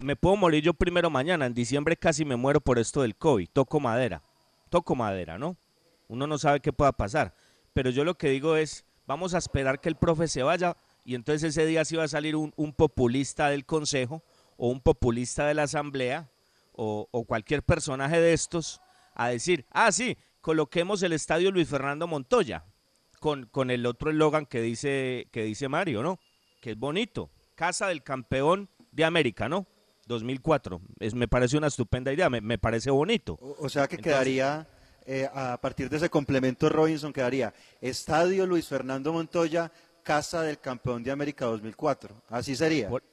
me 0.02 0.16
puedo 0.16 0.36
morir 0.36 0.64
yo 0.64 0.76
primero 0.76 1.10
mañana. 1.10 1.48
En 1.48 1.56
diciembre 1.56 1.98
casi 1.98 2.26
me 2.26 2.36
muero 2.36 2.62
por 2.62 2.78
esto 2.78 3.02
del 3.02 3.16
COVID. 3.16 3.50
Toco 3.52 3.80
madera. 3.80 4.22
Toco 4.70 4.94
madera, 4.96 5.40
¿no? 5.40 5.58
Uno 6.08 6.28
no 6.28 6.38
sabe 6.38 6.60
qué 6.60 6.72
pueda 6.72 6.92
pasar. 6.92 7.34
Pero 7.74 7.90
yo 7.90 8.04
lo 8.04 8.20
que 8.20 8.30
digo 8.30 8.56
es, 8.56 8.86
vamos 9.08 9.34
a 9.34 9.40
esperar 9.40 9.82
que 9.82 9.90
el 9.90 9.96
profe 9.96 10.28
se 10.28 10.44
vaya 10.44 10.78
y 11.06 11.16
entonces 11.16 11.50
ese 11.58 11.66
día 11.66 11.84
sí 11.86 11.96
va 11.96 12.04
a 12.04 12.08
salir 12.08 12.36
un 12.36 12.74
populista 12.74 13.50
del 13.50 13.66
consejo 13.66 14.22
o 14.58 14.70
un 14.70 14.82
populista 14.82 15.48
de 15.48 15.54
la 15.54 15.64
asamblea 15.64 16.30
o, 16.72 17.08
o 17.12 17.26
cualquier 17.26 17.64
personaje 17.64 18.20
de 18.20 18.34
estos 18.34 18.82
a 19.16 19.28
decir, 19.30 19.66
ah, 19.72 19.92
sí, 19.92 20.18
coloquemos 20.42 21.04
el 21.04 21.14
estadio 21.14 21.52
Luis 21.52 21.70
Fernando 21.70 22.08
Montoya 22.08 22.66
con, 23.20 23.46
con 23.46 23.72
el 23.72 23.86
otro 23.86 24.10
eslogan 24.12 24.46
que 24.46 24.62
dice, 24.62 25.28
que 25.32 25.44
dice 25.44 25.70
Mario, 25.70 26.04
¿no? 26.04 26.20
Que 26.62 26.72
es 26.72 26.78
bonito. 26.78 27.30
Casa 27.56 27.88
del 27.88 28.04
campeón 28.04 28.70
de 28.92 29.06
América, 29.06 29.48
¿no? 29.48 29.68
2004. 30.08 30.82
Es, 31.00 31.14
me 31.14 31.28
parece 31.28 31.58
una 31.58 31.68
estupenda 31.68 32.12
idea, 32.12 32.30
me, 32.30 32.42
me 32.42 32.58
parece 32.58 32.92
bonito. 32.92 33.38
O, 33.40 33.66
o 33.66 33.70
sea 33.70 33.88
que 33.88 33.96
Entonces- 33.96 34.14
quedaría, 34.14 34.68
eh, 35.06 35.30
a 35.34 35.58
partir 35.62 35.90
de 35.90 35.98
ese 35.98 36.10
complemento 36.10 36.68
Robinson, 36.70 37.14
quedaría 37.14 37.54
Estadio 37.80 38.46
Luis 38.46 38.68
Fernando 38.68 39.14
Montoya, 39.14 39.72
Casa 40.04 40.42
del 40.42 40.60
Campeón 40.60 41.04
de 41.04 41.12
América 41.12 41.46
2004. 41.46 42.14
Así 42.30 42.56
sería. 42.58 42.90
Por, 42.90 43.04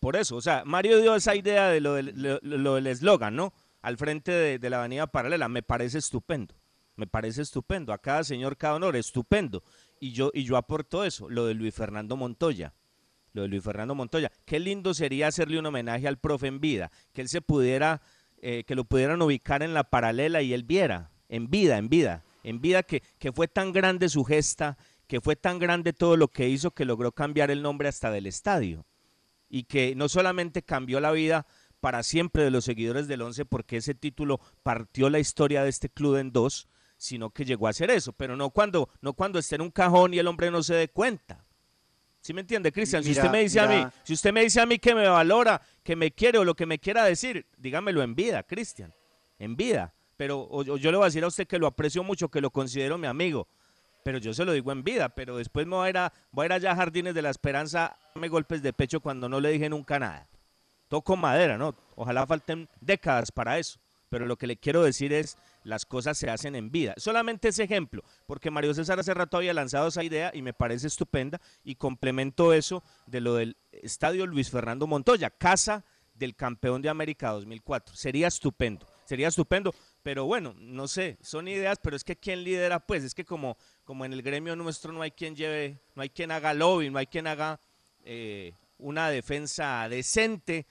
por 0.00 0.16
eso, 0.16 0.36
o 0.36 0.40
sea, 0.40 0.62
Mario 0.64 1.00
dio 1.00 1.14
esa 1.14 1.34
idea 1.36 1.68
de 1.68 1.80
lo 1.80 1.94
del 1.94 2.40
lo- 2.42 2.74
del 2.74 2.86
eslogan, 2.86 3.36
¿no? 3.36 3.52
Al 3.82 3.96
frente 3.96 4.32
de, 4.32 4.58
de 4.58 4.70
la 4.70 4.80
avenida 4.80 5.06
paralela, 5.06 5.48
me 5.48 5.62
parece 5.62 5.98
estupendo, 5.98 6.54
me 6.96 7.06
parece 7.06 7.42
estupendo, 7.42 7.92
a 7.92 7.98
cada 7.98 8.24
señor 8.24 8.56
cada 8.56 8.74
honor, 8.74 8.96
estupendo. 8.96 9.62
Y 10.00 10.12
yo, 10.12 10.30
y 10.34 10.44
yo 10.44 10.56
aporto 10.56 11.04
eso, 11.04 11.28
lo 11.28 11.46
de 11.46 11.54
Luis 11.54 11.74
Fernando 11.74 12.16
Montoya, 12.16 12.72
lo 13.34 13.42
de 13.42 13.48
Luis 13.48 13.62
Fernando 13.62 13.94
Montoya. 13.94 14.32
Qué 14.46 14.58
lindo 14.58 14.94
sería 14.94 15.28
hacerle 15.28 15.58
un 15.58 15.66
homenaje 15.66 16.08
al 16.08 16.18
profe 16.18 16.46
en 16.46 16.60
vida, 16.60 16.90
que 17.12 17.20
él 17.20 17.28
se 17.28 17.42
pudiera, 17.42 18.00
eh, 18.42 18.64
que 18.66 18.74
lo 18.74 18.84
pudieran 18.84 19.20
ubicar 19.22 19.62
en 19.62 19.74
la 19.74 19.84
paralela 19.84 20.40
y 20.42 20.54
él 20.54 20.64
viera, 20.64 21.10
en 21.28 21.50
vida, 21.50 21.76
en 21.78 21.88
vida, 21.90 22.24
en 22.42 22.60
vida 22.60 22.82
que, 22.82 23.02
que 23.18 23.32
fue 23.32 23.46
tan 23.48 23.72
grande 23.72 24.08
su 24.08 24.24
gesta, 24.24 24.78
que 25.06 25.20
fue 25.20 25.36
tan 25.36 25.58
grande 25.58 25.92
todo 25.92 26.16
lo 26.16 26.28
que 26.28 26.48
hizo 26.48 26.70
que 26.70 26.84
logró 26.86 27.12
cambiar 27.12 27.50
el 27.50 27.62
nombre 27.62 27.88
hasta 27.88 28.10
del 28.10 28.26
estadio 28.26 28.86
y 29.50 29.64
que 29.64 29.94
no 29.94 30.08
solamente 30.08 30.62
cambió 30.62 31.00
la 31.00 31.10
vida 31.12 31.46
para 31.80 32.02
siempre 32.02 32.44
de 32.44 32.50
los 32.50 32.64
seguidores 32.64 33.08
del 33.08 33.20
Once 33.22 33.44
porque 33.44 33.78
ese 33.78 33.94
título 33.94 34.40
partió 34.62 35.10
la 35.10 35.18
historia 35.18 35.62
de 35.62 35.68
este 35.70 35.90
club 35.90 36.16
en 36.16 36.30
dos, 36.32 36.68
sino 36.96 37.30
que 37.30 37.44
llegó 37.44 37.66
a 37.68 37.72
ser 37.72 37.90
eso, 37.90 38.12
pero 38.12 38.36
no 38.36 38.50
cuando 38.50 38.88
no 39.00 39.12
cuando 39.14 39.38
esté 39.38 39.56
en 39.56 39.62
un 39.62 39.70
cajón 39.70 40.14
y 40.14 40.18
el 40.18 40.26
hombre 40.26 40.50
no 40.50 40.62
se 40.62 40.74
dé 40.74 40.88
cuenta. 40.88 41.44
¿Sí 42.22 42.34
me 42.34 42.42
entiende, 42.42 42.70
Cristian? 42.70 43.02
Si 43.02 43.12
usted 43.12 43.30
me 43.32 43.40
dice 43.40 43.60
a 43.60 43.66
mí, 43.66 43.90
si 44.02 44.12
usted 44.12 44.32
me 44.32 44.42
dice 44.42 44.60
a 44.60 44.66
mí 44.66 44.78
que 44.78 44.94
me 44.94 45.08
valora, 45.08 45.60
que 45.82 45.96
me 45.96 46.10
quiere 46.12 46.36
o 46.38 46.44
lo 46.44 46.54
que 46.54 46.66
me 46.66 46.78
quiera 46.78 47.04
decir, 47.04 47.46
dígamelo 47.56 48.02
en 48.02 48.14
vida, 48.14 48.42
Cristian, 48.42 48.92
en 49.38 49.56
vida. 49.56 49.94
Pero 50.18 50.38
o- 50.40 50.60
o 50.60 50.76
yo 50.76 50.90
le 50.90 50.98
voy 50.98 51.04
a 51.04 51.06
decir 51.06 51.24
a 51.24 51.28
usted 51.28 51.46
que 51.48 51.58
lo 51.58 51.66
aprecio 51.66 52.04
mucho, 52.04 52.28
que 52.28 52.42
lo 52.42 52.50
considero 52.50 52.98
mi 52.98 53.06
amigo, 53.06 53.48
pero 54.02 54.18
yo 54.18 54.34
se 54.34 54.44
lo 54.44 54.52
digo 54.52 54.72
en 54.72 54.82
vida, 54.82 55.08
pero 55.10 55.36
después 55.36 55.66
me 55.66 55.76
voy 55.76 55.86
a 55.86 55.90
ir, 55.90 55.98
a, 55.98 56.12
voy 56.32 56.46
a 56.50 56.54
allá 56.54 56.72
a 56.72 56.76
Jardines 56.76 57.14
de 57.14 57.22
la 57.22 57.30
Esperanza 57.30 57.98
darme 58.14 58.28
golpes 58.28 58.62
de 58.62 58.72
pecho 58.72 59.00
cuando 59.00 59.28
no 59.28 59.40
le 59.40 59.50
dije 59.50 59.68
nunca 59.68 59.98
nada. 59.98 60.28
Toco 60.88 61.16
madera, 61.16 61.56
¿no? 61.56 61.76
Ojalá 61.94 62.26
falten 62.26 62.68
décadas 62.80 63.30
para 63.30 63.58
eso, 63.58 63.78
pero 64.08 64.26
lo 64.26 64.36
que 64.36 64.46
le 64.46 64.56
quiero 64.56 64.82
decir 64.82 65.12
es, 65.12 65.36
las 65.62 65.86
cosas 65.86 66.18
se 66.18 66.30
hacen 66.30 66.56
en 66.56 66.70
vida. 66.70 66.94
Solamente 66.96 67.48
ese 67.48 67.62
ejemplo, 67.62 68.02
porque 68.26 68.50
Mario 68.50 68.74
César 68.74 68.98
hace 68.98 69.14
rato 69.14 69.36
había 69.36 69.54
lanzado 69.54 69.88
esa 69.88 70.02
idea 70.02 70.30
y 70.34 70.42
me 70.42 70.52
parece 70.52 70.86
estupenda 70.86 71.40
y 71.62 71.76
complemento 71.76 72.52
eso 72.52 72.82
de 73.06 73.20
lo 73.20 73.34
del 73.34 73.56
Estadio 73.70 74.26
Luis 74.26 74.50
Fernando 74.50 74.86
Montoya, 74.86 75.30
casa 75.30 75.84
del 76.14 76.34
campeón 76.34 76.82
de 76.82 76.88
América 76.88 77.30
2004. 77.30 77.94
Sería 77.94 78.28
estupendo, 78.28 78.86
sería 79.04 79.28
estupendo, 79.28 79.74
pero 80.02 80.26
bueno, 80.26 80.54
no 80.58 80.88
sé, 80.88 81.18
son 81.20 81.48
ideas, 81.48 81.78
pero 81.82 81.96
es 81.96 82.04
que 82.04 82.16
quién 82.16 82.44
lidera, 82.44 82.80
pues 82.80 83.04
es 83.04 83.14
que 83.14 83.24
como, 83.24 83.56
como 83.90 84.04
en 84.04 84.12
el 84.12 84.22
gremio 84.22 84.54
nuestro 84.54 84.92
no 84.92 85.02
hay 85.02 85.10
quien 85.10 85.34
lleve, 85.34 85.80
no 85.96 86.02
hay 86.02 86.10
quien 86.10 86.30
haga 86.30 86.54
lobby, 86.54 86.90
no 86.90 87.00
hay 87.00 87.08
quien 87.08 87.26
haga 87.26 87.58
eh, 88.04 88.54
una 88.78 89.10
defensa 89.10 89.88
decente 89.88 90.64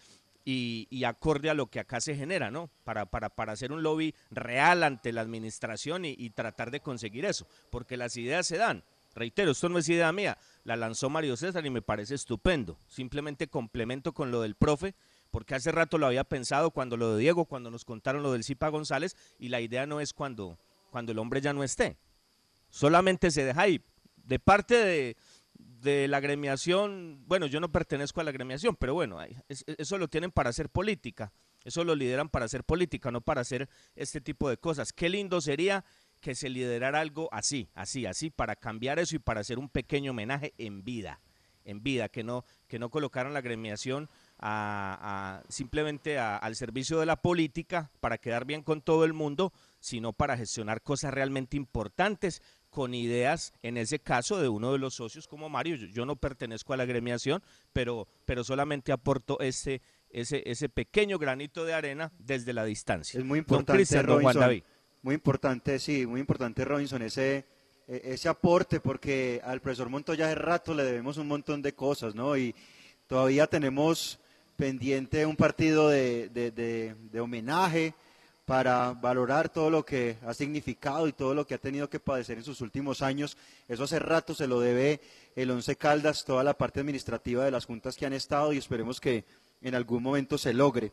y, 0.45 1.03
acorde 1.03 1.49
a 1.49 1.53
lo 1.53 1.67
que 1.67 1.82
acá 1.82 1.99
se 1.99 2.15
genera, 2.15 2.49
¿no? 2.49 2.69
Para, 2.86 3.08
para, 3.08 3.27
para 3.27 3.51
hacer 3.51 3.73
un 3.73 3.84
lobby 3.84 4.15
real 4.32 4.84
ante 4.84 5.12
la 5.12 5.19
administración 5.19 6.05
y, 6.05 6.15
y 6.17 6.29
tratar 6.29 6.71
de 6.71 6.79
conseguir 6.79 7.25
eso, 7.25 7.45
porque 7.69 7.97
las 7.97 8.15
ideas 8.15 8.47
se 8.47 8.55
dan. 8.55 8.86
Reitero, 9.13 9.51
esto 9.51 9.67
no 9.67 9.79
es 9.79 9.89
idea 9.89 10.13
mía, 10.13 10.38
la 10.63 10.77
lanzó 10.77 11.10
Mario 11.10 11.36
César 11.36 11.65
y 11.65 11.69
me 11.69 11.82
parece 11.82 12.15
estupendo. 12.15 12.77
Simplemente 12.88 13.49
complemento 13.49 14.13
con 14.13 14.32
lo 14.32 14.43
del 14.43 14.55
profe, 14.55 14.95
porque 15.29 15.55
hace 15.55 15.73
rato 15.73 15.97
lo 15.97 16.08
había 16.08 16.23
pensado 16.23 16.71
cuando 16.71 16.95
lo 16.95 17.17
de 17.17 17.19
Diego, 17.19 17.43
cuando 17.43 17.69
nos 17.69 17.84
contaron 17.84 18.23
lo 18.23 18.32
del 18.32 18.45
Zipa 18.45 18.69
González, 18.69 19.17
y 19.38 19.49
la 19.49 19.60
idea 19.60 19.86
no 19.86 19.99
es 19.99 20.13
cuando, 20.13 20.58
cuando 20.89 21.12
el 21.12 21.19
hombre 21.19 21.41
ya 21.41 21.51
no 21.51 21.65
esté. 21.65 21.97
Solamente 22.69 23.32
se 23.32 23.43
deja 23.43 23.62
ahí. 23.62 23.84
De 24.15 24.39
parte 24.39 24.75
de, 24.75 25.17
de 25.82 26.08
la 26.08 26.17
agremiación, 26.17 27.23
bueno, 27.25 27.45
yo 27.45 27.60
no 27.60 27.71
pertenezco 27.71 28.21
a 28.21 28.23
la 28.23 28.29
agremiación, 28.32 28.75
pero 28.75 28.93
bueno, 28.93 29.19
eso 29.47 29.97
lo 29.97 30.08
tienen 30.08 30.32
para 30.32 30.49
hacer 30.49 30.69
política, 30.69 31.32
eso 31.63 31.84
lo 31.84 31.95
lideran 31.95 32.29
para 32.29 32.45
hacer 32.45 32.63
política, 32.63 33.12
no 33.12 33.21
para 33.21 33.41
hacer 33.41 33.69
este 33.95 34.21
tipo 34.21 34.49
de 34.49 34.58
cosas. 34.58 34.93
Qué 34.93 35.10
lindo 35.10 35.41
sería 35.41 35.86
que 36.19 36.36
se 36.36 36.49
liderara 36.49 36.99
algo 36.99 37.29
así, 37.32 37.69
así, 37.73 38.05
así, 38.05 38.29
para 38.29 38.55
cambiar 38.55 38.99
eso 38.99 39.15
y 39.15 39.19
para 39.19 39.41
hacer 39.41 39.58
un 39.58 39.69
pequeño 39.69 40.12
homenaje 40.12 40.53
en 40.58 40.84
vida, 40.84 41.21
en 41.63 41.82
vida, 41.82 42.10
que 42.10 42.23
no, 42.23 42.43
que 42.67 42.79
no 42.79 42.89
colocaran 42.89 43.34
la 43.34 43.39
agremiación 43.39 44.10
a, 44.38 45.43
simplemente 45.49 46.19
al 46.19 46.55
servicio 46.55 46.99
de 46.99 47.05
la 47.05 47.21
política 47.21 47.91
para 48.01 48.17
quedar 48.17 48.45
bien 48.45 48.63
con 48.63 48.82
todo 48.82 49.05
el 49.05 49.13
mundo, 49.13 49.53
sino 49.79 50.12
para 50.13 50.36
gestionar 50.36 50.82
cosas 50.82 51.13
realmente 51.13 51.55
importantes 51.55 52.41
con 52.69 52.93
ideas, 52.93 53.51
en 53.63 53.77
ese 53.77 53.99
caso, 53.99 54.39
de 54.39 54.47
uno 54.49 54.71
de 54.71 54.77
los 54.79 54.93
socios 54.95 55.27
como 55.27 55.49
Mario. 55.49 55.75
Yo, 55.75 55.88
yo 55.88 56.05
no 56.05 56.15
pertenezco 56.15 56.73
a 56.73 56.77
la 56.77 56.84
agremiación, 56.84 57.41
pero, 57.73 58.08
pero 58.25 58.43
solamente 58.43 58.91
aporto 58.91 59.39
ese, 59.39 59.82
ese, 60.12 60.43
ese 60.45 60.69
pequeño 60.69 61.17
granito 61.17 61.65
de 61.65 61.73
arena 61.73 62.12
desde 62.19 62.53
la 62.53 62.65
distancia. 62.65 63.19
Es 63.19 63.25
muy 63.25 63.39
importante, 63.39 64.03
don 64.03 64.21
Juan. 64.21 64.36
David. 64.39 64.63
Muy 65.01 65.15
importante, 65.15 65.79
sí, 65.79 66.05
muy 66.05 66.19
importante, 66.19 66.65
Robinson, 66.65 67.01
ese, 67.01 67.45
e- 67.88 68.01
ese 68.03 68.27
aporte, 68.29 68.79
porque 68.82 69.41
al 69.43 69.62
profesor 69.62 69.89
Montoya 69.89 70.25
hace 70.25 70.36
rato 70.36 70.73
le 70.73 70.84
debemos 70.84 71.17
un 71.17 71.27
montón 71.27 71.62
de 71.62 71.73
cosas, 71.73 72.13
¿no? 72.15 72.36
Y 72.38 72.53
todavía 73.08 73.47
tenemos 73.47 74.19
pendiente 74.58 75.25
un 75.25 75.38
partido 75.38 75.88
de, 75.89 76.29
de- 76.29 76.51
de- 76.51 76.95
de 77.12 77.19
homenaje 77.21 77.93
para 78.50 78.94
valorar 78.94 79.50
todo 79.50 79.70
lo 79.70 79.86
que 79.86 80.18
ha 80.26 80.34
significado 80.34 81.08
y 81.08 81.14
todo 81.14 81.36
lo 81.36 81.46
que 81.46 81.54
ha 81.54 81.60
tenido 81.60 81.88
que 81.88 82.00
padecer 82.00 82.40
en 82.40 82.44
sus 82.44 82.62
últimos 82.62 83.04
años. 83.04 83.38
Eso 83.68 83.84
hace 83.84 84.00
rato 84.00 84.34
se 84.34 84.48
lo 84.48 84.60
debe 84.60 85.02
el 85.36 85.52
Once 85.52 85.76
Caldas, 85.76 86.26
toda 86.26 86.44
la 86.44 86.58
parte 86.58 86.80
administrativa 86.80 87.46
de 87.46 87.52
las 87.52 87.66
juntas 87.66 87.96
que 87.96 88.08
han 88.08 88.14
estado 88.14 88.52
y 88.52 88.58
esperemos 88.58 89.00
que 89.00 89.24
en 89.62 89.76
algún 89.76 90.02
momento 90.02 90.36
se 90.40 90.52
logre. 90.52 90.92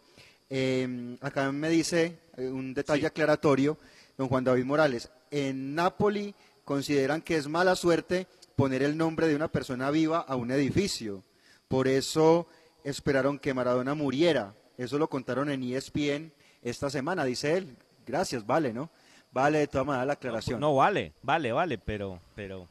Eh, 0.51 1.17
acá 1.23 1.51
me 1.51 1.71
dice 1.71 2.19
eh, 2.37 2.47
un 2.47 2.75
detalle 2.75 3.07
aclaratorio, 3.07 3.79
don 4.19 4.29
Juan 4.29 4.45
David 4.45 4.67
Morales. 4.67 5.11
En 5.31 5.75
Nápoli 5.75 6.35
consideran 6.63 7.23
que 7.23 7.37
es 7.37 7.49
mala 7.49 7.75
suerte 7.75 8.27
poner 8.55 8.83
el 8.83 8.99
nombre 8.99 9.29
de 9.29 9.35
una 9.35 9.49
persona 9.49 9.91
viva 9.91 10.19
a 10.19 10.37
un 10.37 10.51
edificio. 10.51 11.23
Por 11.69 11.89
eso 11.89 12.49
esperaron 12.85 13.39
que 13.39 13.55
Maradona 13.55 13.95
muriera. 13.95 14.55
Eso 14.77 14.99
lo 14.99 15.09
contaron 15.09 15.49
en 15.49 15.63
ESPN 15.63 16.36
esta 16.71 16.91
semana, 16.91 17.25
dice 17.25 17.57
él. 17.57 17.77
Gracias, 18.07 18.47
vale, 18.47 18.73
¿no? 18.73 18.91
Vale 19.33 19.59
de 19.59 19.67
todas 19.67 19.87
maneras 19.87 20.07
la 20.07 20.13
aclaración. 20.15 20.61
No, 20.61 20.75
vale, 20.75 21.13
vale, 21.23 21.53
vale, 21.53 21.79
pero, 21.79 22.21
pero, 22.35 22.67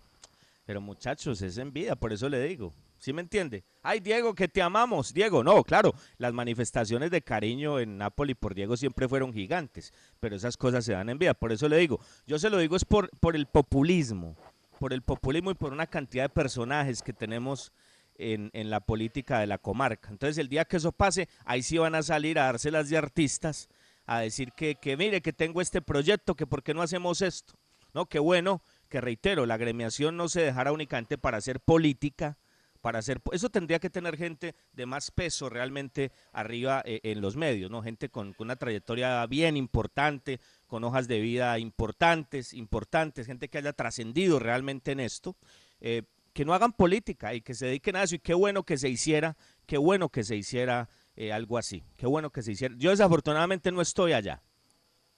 pero 0.65 0.81
muchachos, 0.81 1.41
es 1.41 1.57
en 1.57 1.71
vida, 1.71 1.95
por 1.95 2.11
eso 2.11 2.27
le 2.29 2.41
digo. 2.43 2.73
¿Sí 2.97 3.13
me 3.13 3.21
entiende? 3.21 3.63
Ay, 3.83 3.99
Diego, 3.99 4.33
que 4.33 4.47
te 4.47 4.61
amamos. 4.61 5.13
Diego, 5.13 5.43
no, 5.43 5.63
claro, 5.63 5.93
las 6.17 6.33
manifestaciones 6.33 7.11
de 7.11 7.21
cariño 7.21 7.79
en 7.79 7.97
Nápoles 7.97 8.35
por 8.35 8.55
Diego 8.55 8.75
siempre 8.77 9.07
fueron 9.07 9.31
gigantes, 9.31 9.93
pero 10.19 10.35
esas 10.35 10.57
cosas 10.57 10.83
se 10.85 10.93
dan 10.93 11.09
en 11.09 11.19
vida. 11.19 11.33
Por 11.33 11.51
eso 11.51 11.69
le 11.69 11.77
digo, 11.77 11.99
yo 12.25 12.39
se 12.39 12.49
lo 12.49 12.57
digo 12.57 12.75
es 12.75 12.85
por, 12.85 13.09
por 13.19 13.35
el 13.35 13.45
populismo, 13.45 14.35
por 14.79 14.91
el 14.91 15.03
populismo 15.03 15.51
y 15.51 15.55
por 15.55 15.71
una 15.71 15.85
cantidad 15.85 16.23
de 16.23 16.29
personajes 16.29 17.03
que 17.03 17.13
tenemos 17.13 17.71
en, 18.17 18.49
en 18.53 18.69
la 18.69 18.79
política 18.79 19.39
de 19.39 19.47
la 19.47 19.57
comarca. 19.57 20.09
Entonces, 20.09 20.37
el 20.37 20.49
día 20.49 20.65
que 20.65 20.77
eso 20.77 20.91
pase, 20.91 21.27
ahí 21.43 21.61
sí 21.61 21.77
van 21.77 21.95
a 21.95 22.01
salir 22.01 22.39
a 22.39 22.45
dárselas 22.45 22.89
de 22.89 22.97
artistas, 22.97 23.69
a 24.05 24.19
decir 24.19 24.51
que, 24.51 24.75
que 24.75 24.97
mire, 24.97 25.21
que 25.21 25.33
tengo 25.33 25.61
este 25.61 25.81
proyecto, 25.81 26.35
que 26.35 26.47
por 26.47 26.63
qué 26.63 26.73
no 26.73 26.81
hacemos 26.81 27.21
esto. 27.21 27.53
No, 27.93 28.07
qué 28.07 28.19
bueno, 28.19 28.61
que 28.89 28.99
reitero, 28.99 29.45
la 29.45 29.53
agremiación 29.53 30.17
no 30.17 30.27
se 30.27 30.41
dejara 30.41 30.71
únicamente 30.71 31.17
para 31.17 31.37
hacer 31.37 31.59
política, 31.61 32.37
para 32.81 32.99
hacer 32.99 33.19
eso 33.31 33.49
tendría 33.49 33.79
que 33.79 33.89
tener 33.89 34.15
gente 34.15 34.53
de 34.73 34.85
más 34.85 35.09
peso 35.09 35.49
realmente 35.49 36.11
arriba 36.33 36.83
eh, 36.85 36.99
en 37.01 37.19
los 37.19 37.35
medios, 37.35 37.71
¿no? 37.71 37.81
Gente 37.81 38.09
con, 38.09 38.33
con, 38.33 38.45
una 38.45 38.57
trayectoria 38.57 39.25
bien 39.25 39.57
importante, 39.57 40.39
con 40.67 40.83
hojas 40.83 41.07
de 41.07 41.19
vida 41.19 41.57
importantes, 41.57 42.53
importantes, 42.53 43.25
gente 43.25 43.47
que 43.47 43.57
haya 43.57 43.73
trascendido 43.73 44.37
realmente 44.37 44.91
en 44.91 44.99
esto, 44.99 45.35
eh, 45.81 46.03
que 46.31 46.45
no 46.45 46.53
hagan 46.53 46.73
política 46.73 47.33
y 47.33 47.41
que 47.41 47.55
se 47.55 47.65
dediquen 47.65 47.95
a 47.95 48.03
eso. 48.03 48.15
Y 48.15 48.19
qué 48.19 48.35
bueno 48.35 48.63
que 48.63 48.77
se 48.77 48.89
hiciera, 48.89 49.35
qué 49.65 49.77
bueno 49.79 50.09
que 50.09 50.23
se 50.23 50.35
hiciera 50.35 50.87
eh, 51.15 51.31
algo 51.31 51.57
así, 51.57 51.83
qué 51.97 52.07
bueno 52.07 52.29
que 52.31 52.41
se 52.41 52.51
hiciera. 52.51 52.75
Yo 52.77 52.89
desafortunadamente 52.89 53.71
no 53.71 53.81
estoy 53.81 54.13
allá, 54.13 54.41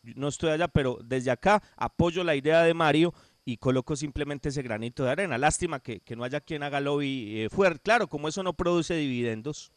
no 0.04 0.28
estoy 0.28 0.52
allá, 0.52 0.68
pero 0.68 1.00
desde 1.04 1.32
acá 1.32 1.62
apoyo 1.76 2.24
la 2.24 2.36
idea 2.36 2.64
de 2.64 2.74
Mario 2.74 3.14
y 3.46 3.58
coloco 3.58 3.96
simplemente 3.96 4.50
ese 4.50 4.62
granito 4.62 5.06
de 5.06 5.12
arena. 5.12 5.38
Lástima 5.38 5.80
que, 5.80 6.02
que 6.02 6.16
no 6.16 6.24
haya 6.24 6.42
quien 6.42 6.64
haga 6.64 6.82
lobby 6.82 7.42
eh, 7.42 7.50
fuerte. 7.50 7.80
Claro, 7.82 8.08
como 8.08 8.28
eso 8.28 8.44
no 8.44 8.54
produce 8.54 8.96
dividendos, 8.96 9.72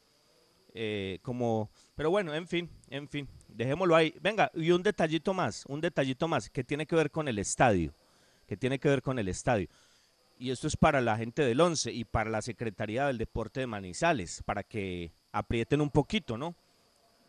eh, 0.74 1.18
como, 1.22 1.70
pero 1.94 2.11
bueno, 2.11 2.35
en 2.35 2.46
fin, 2.46 2.68
en 2.88 3.09
fin, 3.09 3.28
dejémoslo 3.48 3.94
ahí. 3.94 4.14
Venga, 4.20 4.50
y 4.54 4.70
un 4.72 4.83
detallito 4.83 5.35
más, 5.35 5.64
un 5.66 5.80
detallito 5.80 6.28
más 6.28 6.50
que 6.50 6.64
tiene 6.64 6.85
que 6.87 6.96
ver 6.96 7.11
con 7.11 7.28
el 7.28 7.38
estadio, 7.38 7.94
que 8.46 8.56
tiene 8.56 8.78
que 8.78 8.88
ver 8.88 9.02
con 9.02 9.18
el 9.18 9.28
estadio. 9.28 9.68
Y 10.40 10.50
esto 10.50 10.68
es 10.68 10.76
para 10.79 11.03
la 11.03 11.18
gente 11.18 11.42
del 11.42 11.61
11 11.61 11.92
y 11.92 12.05
para 12.07 12.31
la 12.31 12.40
Secretaría 12.40 13.07
del 13.07 13.18
Deporte 13.18 13.61
de 13.61 13.66
Manizales, 13.66 14.42
para 14.46 14.62
que 14.62 15.12
aprieten 15.33 15.83
un 15.83 15.90
poquito, 15.90 16.38
¿no? 16.38 16.57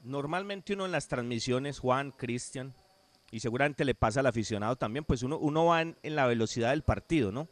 Normalmente 0.01 0.71
uno 0.71 0.85
en 0.85 0.93
las 0.93 1.09
transmisiones, 1.09 1.79
Juan, 1.79 2.11
Cristian, 2.11 2.73
y 3.29 3.41
seguramente 3.41 3.83
le 3.83 3.95
pasa 3.95 4.21
al 4.21 4.27
aficionado 4.27 4.77
también, 4.77 5.03
pues 5.03 5.23
uno, 5.23 5.37
uno 5.37 5.65
va 5.65 5.81
en, 5.81 5.97
en, 6.03 6.15
la 6.15 6.25
velocidad 6.25 6.69
del 6.69 6.83
partido, 6.83 7.33
¿no? 7.33 7.49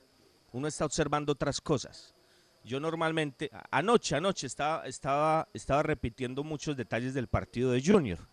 Uno 0.53 0.65
está 0.65 0.85
observando 0.85 1.33
otras 1.33 1.59
cosas. 1.59 2.15
Yo 2.63 2.79
normalmente, 2.79 3.51
anoche, 3.69 4.15
anoche 4.15 4.47
estaba, 4.47 4.85
estaba, 4.85 5.49
estaba 5.53 5.83
repitiendo 5.83 6.41
muchos 6.41 6.77
detalles 6.77 7.13
del 7.13 7.27
partido 7.27 7.71
de 7.71 7.83
Junior, 7.85 8.29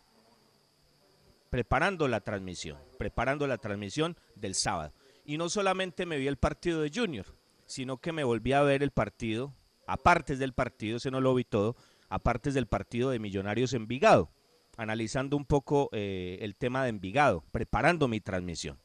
preparando 1.50 2.06
la 2.06 2.20
transmisión, 2.20 2.78
preparando 2.98 3.48
la 3.48 3.58
transmisión 3.58 4.16
del 4.36 4.54
sábado. 4.54 4.92
Y 5.26 5.36
no 5.36 5.50
solamente 5.50 6.06
me 6.06 6.16
vi 6.16 6.26
el 6.28 6.38
partido 6.38 6.80
de 6.80 6.90
Junior, 6.94 7.26
sino 7.66 7.98
que 7.98 8.12
me 8.12 8.24
volví 8.24 8.54
a 8.54 8.62
ver 8.62 8.82
el 8.82 8.92
partido, 8.92 9.52
aparte 9.86 10.36
del 10.36 10.54
partido, 10.54 10.98
se 10.98 11.10
no 11.10 11.20
lo 11.20 11.34
vi 11.34 11.44
todo, 11.44 11.76
aparte 12.08 12.52
del 12.52 12.66
partido 12.66 13.10
de 13.10 13.18
Millonarios 13.18 13.74
Envigado 13.74 14.30
analizando 14.76 15.36
un 15.36 15.44
poco 15.44 15.88
eh, 15.92 16.38
el 16.40 16.54
tema 16.54 16.82
de 16.84 16.90
Envigado, 16.90 17.44
preparando 17.50 18.08
mi 18.08 18.20
transmisión. 18.20 18.78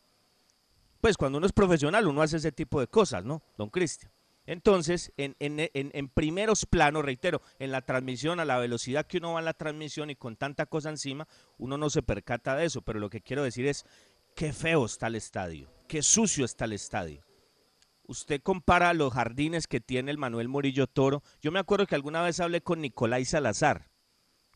Pues 1.00 1.18
cuando 1.18 1.38
uno 1.38 1.48
es 1.48 1.54
profesional, 1.54 2.08
uno 2.08 2.22
hace 2.22 2.38
ese 2.38 2.52
tipo 2.52 2.80
de 2.80 2.88
cosas, 2.88 3.24
¿no, 3.24 3.44
don 3.58 3.70
Cristian? 3.70 4.12
Entonces, 4.46 5.14
en, 5.18 5.36
en, 5.40 5.60
en, 5.60 5.92
en, 5.94 6.10
primeros 6.10 6.66
planos, 6.66 7.06
reitero, 7.06 7.42
en 7.60 7.72
la 7.72 7.84
transmisión, 7.84 8.40
a 8.40 8.46
la 8.46 8.58
velocidad 8.58 9.06
que 9.06 9.18
uno 9.18 9.34
va 9.34 9.40
en 9.40 9.46
la 9.46 9.54
transmisión 9.54 10.10
y 10.10 10.16
con 10.16 10.36
tanta 10.36 10.66
cosa 10.66 10.90
encima, 10.90 11.28
uno 11.58 11.78
no 11.78 11.90
se 11.90 12.02
percata 12.02 12.56
de 12.56 12.66
eso, 12.66 12.82
pero 12.82 13.00
lo 13.00 13.10
que 13.10 13.22
quiero 13.22 13.44
decir 13.44 13.68
es, 13.68 13.86
qué 14.36 14.54
feo 14.54 14.86
está 14.86 15.08
el 15.08 15.15
estadio, 15.15 15.72
qué 15.88 16.02
sucio 16.02 16.46
está 16.46 16.65
el 16.65 16.74
estadio. 16.74 17.24
Usted 18.08 18.41
compara 18.41 18.94
los 18.94 19.13
jardines 19.13 19.67
que 19.67 19.80
tiene 19.80 20.12
el 20.12 20.17
Manuel 20.17 20.50
Murillo 20.50 20.88
Toro. 20.88 21.24
Yo 21.41 21.52
me 21.52 21.60
acuerdo 21.60 21.88
que 21.88 21.96
alguna 21.96 22.22
vez 22.22 22.39
hablé 22.39 22.62
con 22.62 22.82
Nicolás 22.82 23.30
Salazar, 23.30 23.89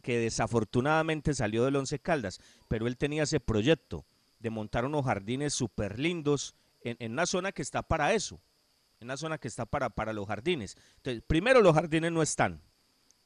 que 0.02 0.18
desafortunadamente 0.18 1.34
salió 1.34 1.64
del 1.64 1.78
Once 1.78 2.00
Caldas, 2.00 2.40
pero 2.68 2.88
él 2.88 2.98
tenía 2.98 3.24
ese 3.24 3.40
proyecto 3.40 4.06
de 4.40 4.50
montar 4.50 4.86
unos 4.86 5.06
jardines 5.06 5.54
súper 5.54 6.00
lindos 6.00 6.56
en, 6.82 6.98
en, 7.00 7.14
una 7.14 7.26
zona 7.26 7.52
que 7.52 7.62
está 7.62 7.82
para 7.82 8.14
eso, 8.14 8.42
en 9.00 9.08
una 9.08 9.18
zona 9.18 9.38
que 9.38 9.48
está 9.48 9.66
para, 9.66 9.90
para 9.90 10.14
los 10.14 10.28
jardines. 10.28 10.76
Entonces, 10.98 11.24
primero 11.26 11.62
los 11.62 11.74
jardines 11.74 12.12
no 12.12 12.22
están. 12.22 12.62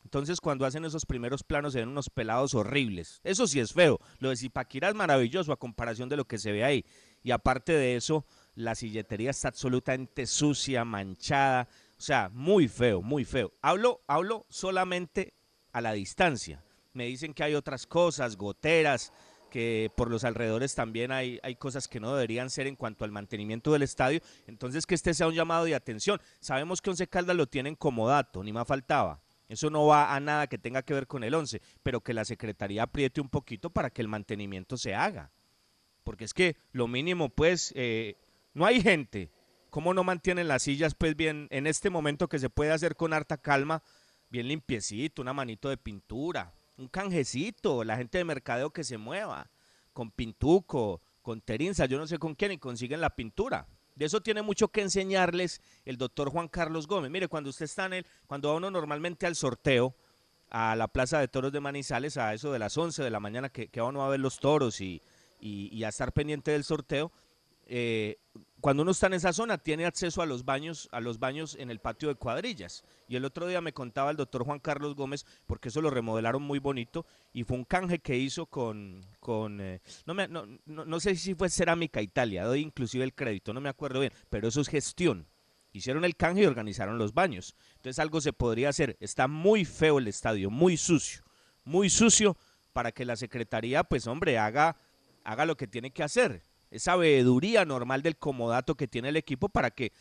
Entonces, 0.04 0.42
cuando 0.42 0.66
hacen 0.66 0.86
esos 0.86 1.06
primeros 1.06 1.44
planos, 1.44 1.74
se 1.74 1.80
ven 1.80 1.90
unos 1.90 2.10
pelados 2.10 2.56
horribles. 2.56 3.22
Eso 3.24 3.48
sí 3.48 3.60
es 3.60 3.74
feo. 3.74 4.00
Lo 4.20 4.30
de 4.30 4.38
Zipaquirá 4.38 4.90
es 4.90 4.96
maravilloso 4.96 5.52
a 5.52 5.60
comparación 5.60 6.10
de 6.10 6.18
lo 6.18 6.26
que 6.26 6.38
se 6.38 6.52
ve 6.52 6.64
ahí. 6.64 6.86
Y 7.24 7.32
aparte 7.32 7.74
de 7.74 7.96
eso, 7.96 8.26
la 8.56 8.76
silletería 8.76 9.30
está 9.30 9.50
absolutamente 9.50 10.26
sucia, 10.26 10.86
manchada. 10.86 11.68
O 11.98 12.02
sea, 12.02 12.30
muy 12.34 12.68
feo, 12.68 13.02
muy 13.02 13.26
feo. 13.26 13.54
Hablo, 13.62 14.02
hablo 14.08 14.46
solamente 14.50 15.34
a 15.74 15.82
la 15.82 15.94
distancia 15.94 16.64
me 16.94 17.06
dicen 17.06 17.34
que 17.34 17.44
hay 17.44 17.56
otras 17.56 17.88
cosas, 17.88 18.36
goteras, 18.36 19.14
que 19.50 19.92
por 19.96 20.12
los 20.12 20.24
alrededores 20.24 20.76
también 20.76 21.12
hay, 21.12 21.40
hay 21.44 21.56
cosas 21.56 21.88
que 21.88 22.00
no 22.00 22.14
deberían 22.14 22.50
ser 22.50 22.68
en 22.68 22.76
cuanto 22.76 23.06
al 23.06 23.12
mantenimiento 23.12 23.72
del 23.72 23.84
estadio. 23.84 24.22
Entonces, 24.48 24.86
que 24.86 24.96
este 24.96 25.14
sea 25.14 25.28
un 25.28 25.34
llamado 25.34 25.66
de 25.66 25.76
atención. 25.76 26.22
Sabemos 26.40 26.82
que 26.82 26.90
Once 26.90 27.08
Caldas 27.08 27.36
lo 27.36 27.48
tienen 27.48 27.76
como 27.76 28.08
dato, 28.08 28.44
ni 28.44 28.54
más 28.54 28.68
faltaba. 28.68 29.22
Eso 29.50 29.72
no 29.72 29.88
va 29.88 30.16
a 30.16 30.20
nada 30.20 30.48
que 30.48 30.60
tenga 30.60 30.84
que 30.84 30.94
ver 30.94 31.08
con 31.08 31.24
el 31.24 31.34
11, 31.34 31.62
pero 31.82 32.02
que 32.02 32.14
la 32.14 32.24
Secretaría 32.24 32.84
apriete 32.84 33.20
un 33.20 33.30
poquito 33.30 33.72
para 33.72 33.90
que 33.90 34.02
el 34.02 34.08
mantenimiento 34.08 34.78
se 34.78 34.94
haga. 34.94 35.32
Porque 36.04 36.24
es 36.24 36.34
que 36.34 36.56
lo 36.72 36.88
mínimo, 36.88 37.30
pues, 37.30 37.74
eh, 37.76 38.16
no 38.54 38.66
hay 38.66 38.82
gente. 38.82 39.32
¿Cómo 39.72 39.94
no 39.94 40.04
mantienen 40.04 40.48
las 40.48 40.64
sillas, 40.64 40.94
pues, 40.96 41.16
bien, 41.16 41.48
en 41.50 41.68
este 41.68 41.90
momento 41.90 42.30
que 42.30 42.40
se 42.40 42.50
puede 42.50 42.72
hacer 42.72 42.96
con 42.96 43.12
harta 43.12 43.38
calma, 43.38 43.84
bien 44.30 44.48
limpiecito, 44.48 45.22
una 45.22 45.34
manito 45.34 45.70
de 45.70 45.78
pintura, 45.78 46.54
un 46.78 46.88
canjecito, 46.88 47.84
la 47.84 47.98
gente 47.98 48.20
de 48.20 48.26
mercadeo 48.26 48.72
que 48.72 48.84
se 48.84 48.98
mueva, 48.98 49.50
con 49.94 50.12
pintuco, 50.12 51.02
con 51.22 51.42
terinza, 51.42 51.88
yo 51.88 51.98
no 51.98 52.08
sé 52.08 52.20
con 52.20 52.36
quién, 52.36 52.52
y 52.52 52.58
consiguen 52.60 53.02
la 53.02 53.16
pintura. 53.16 53.68
De 54.00 54.06
eso 54.06 54.22
tiene 54.22 54.42
mucho 54.42 54.70
que 54.70 54.80
enseñarles 54.80 55.62
el 55.84 55.98
doctor 55.98 56.30
Juan 56.30 56.48
Carlos 56.48 56.88
Gómez. 56.88 57.12
Mire, 57.12 57.28
cuando 57.28 57.50
usted 57.50 57.66
está 57.66 57.86
en 57.86 57.94
el, 57.96 58.06
cuando 58.28 58.48
va 58.48 58.56
uno 58.56 58.72
normalmente 58.72 59.26
al 59.26 59.36
sorteo, 59.36 59.94
a 60.50 60.74
la 60.78 60.88
Plaza 60.88 61.20
de 61.20 61.28
Toros 61.28 61.52
de 61.52 61.60
Manizales, 61.60 62.16
a 62.16 62.34
eso 62.34 62.54
de 62.54 62.60
las 62.60 62.78
11 62.78 63.04
de 63.04 63.10
la 63.10 63.20
mañana, 63.20 63.50
que, 63.50 63.68
que 63.68 63.82
uno 63.82 64.02
a 64.02 64.08
ver 64.08 64.22
los 64.22 64.40
toros 64.40 64.80
y, 64.80 65.02
y, 65.42 65.68
y 65.76 65.84
a 65.84 65.90
estar 65.90 66.14
pendiente 66.14 66.52
del 66.52 66.64
sorteo, 66.64 67.12
eh, 67.72 68.18
cuando 68.62 68.82
uno 68.82 68.92
está 68.92 69.08
en 69.08 69.14
esa 69.14 69.32
zona 69.32 69.60
tiene 69.60 69.86
acceso 69.86 70.24
a 70.24 70.26
los 70.26 70.44
baños, 70.44 70.90
a 70.92 71.00
los 71.00 71.20
baños 71.20 71.56
en 71.56 71.70
el 71.70 71.80
patio 71.80 72.10
de 72.10 72.16
cuadrillas. 72.16 72.84
Y 73.08 73.16
el 73.16 73.24
otro 73.24 73.48
día 73.48 73.62
me 73.62 73.74
contaba 73.74 74.10
el 74.10 74.18
doctor 74.18 74.44
Juan 74.44 74.60
Carlos 74.60 74.96
Gómez, 74.96 75.26
porque 75.46 75.70
eso 75.70 75.80
lo 75.80 75.92
remodelaron 75.92 76.42
muy 76.42 76.58
bonito, 76.58 77.06
y 77.32 77.44
fue 77.44 77.58
un 77.58 77.64
canje 77.64 78.00
que 78.00 78.18
hizo 78.18 78.48
con, 78.48 79.06
eh, 79.62 79.80
no, 80.06 80.14
me, 80.16 80.28
no, 80.28 80.46
no, 80.66 81.00
sé 81.00 81.16
si 81.16 81.36
fue 81.36 81.50
Cerámica 81.50 82.02
Italia, 82.02 82.44
doy 82.44 82.62
inclusive 82.62 83.04
el 83.04 83.14
crédito, 83.14 83.54
no 83.54 83.62
me 83.62 83.70
acuerdo 83.70 84.00
bien, 84.00 84.12
pero 84.30 84.48
eso 84.48 84.62
es 84.62 84.68
gestión. 84.68 85.28
Hicieron 85.72 86.04
el 86.04 86.16
canje 86.16 86.42
y 86.42 86.46
organizaron 86.48 86.98
los 86.98 87.14
baños. 87.14 87.56
Entonces 87.76 88.00
algo 88.00 88.20
se 88.22 88.34
podría 88.34 88.70
hacer. 88.70 88.98
Está 89.00 89.28
muy 89.28 89.66
feo 89.66 90.00
el 90.00 90.08
estadio, 90.08 90.50
muy 90.50 90.76
sucio, 90.78 91.22
muy 91.64 91.92
sucio 91.92 92.36
para 92.74 92.92
que 92.92 93.06
la 93.06 93.16
Secretaría, 93.16 93.84
pues 93.84 94.08
hombre, 94.08 94.40
haga, 94.40 94.78
haga 95.24 95.46
lo 95.46 95.56
que 95.56 95.68
tiene 95.68 95.92
que 95.92 96.02
hacer 96.02 96.49
esa 96.72 96.96
veeduría 96.96 97.66
normal 97.66 98.02
del 98.02 98.18
comodato 98.18 98.76
que 98.76 98.88
tiene 98.88 99.10
el 99.10 99.18
equipo 99.18 99.50
para 99.50 99.72
que, 99.72 99.92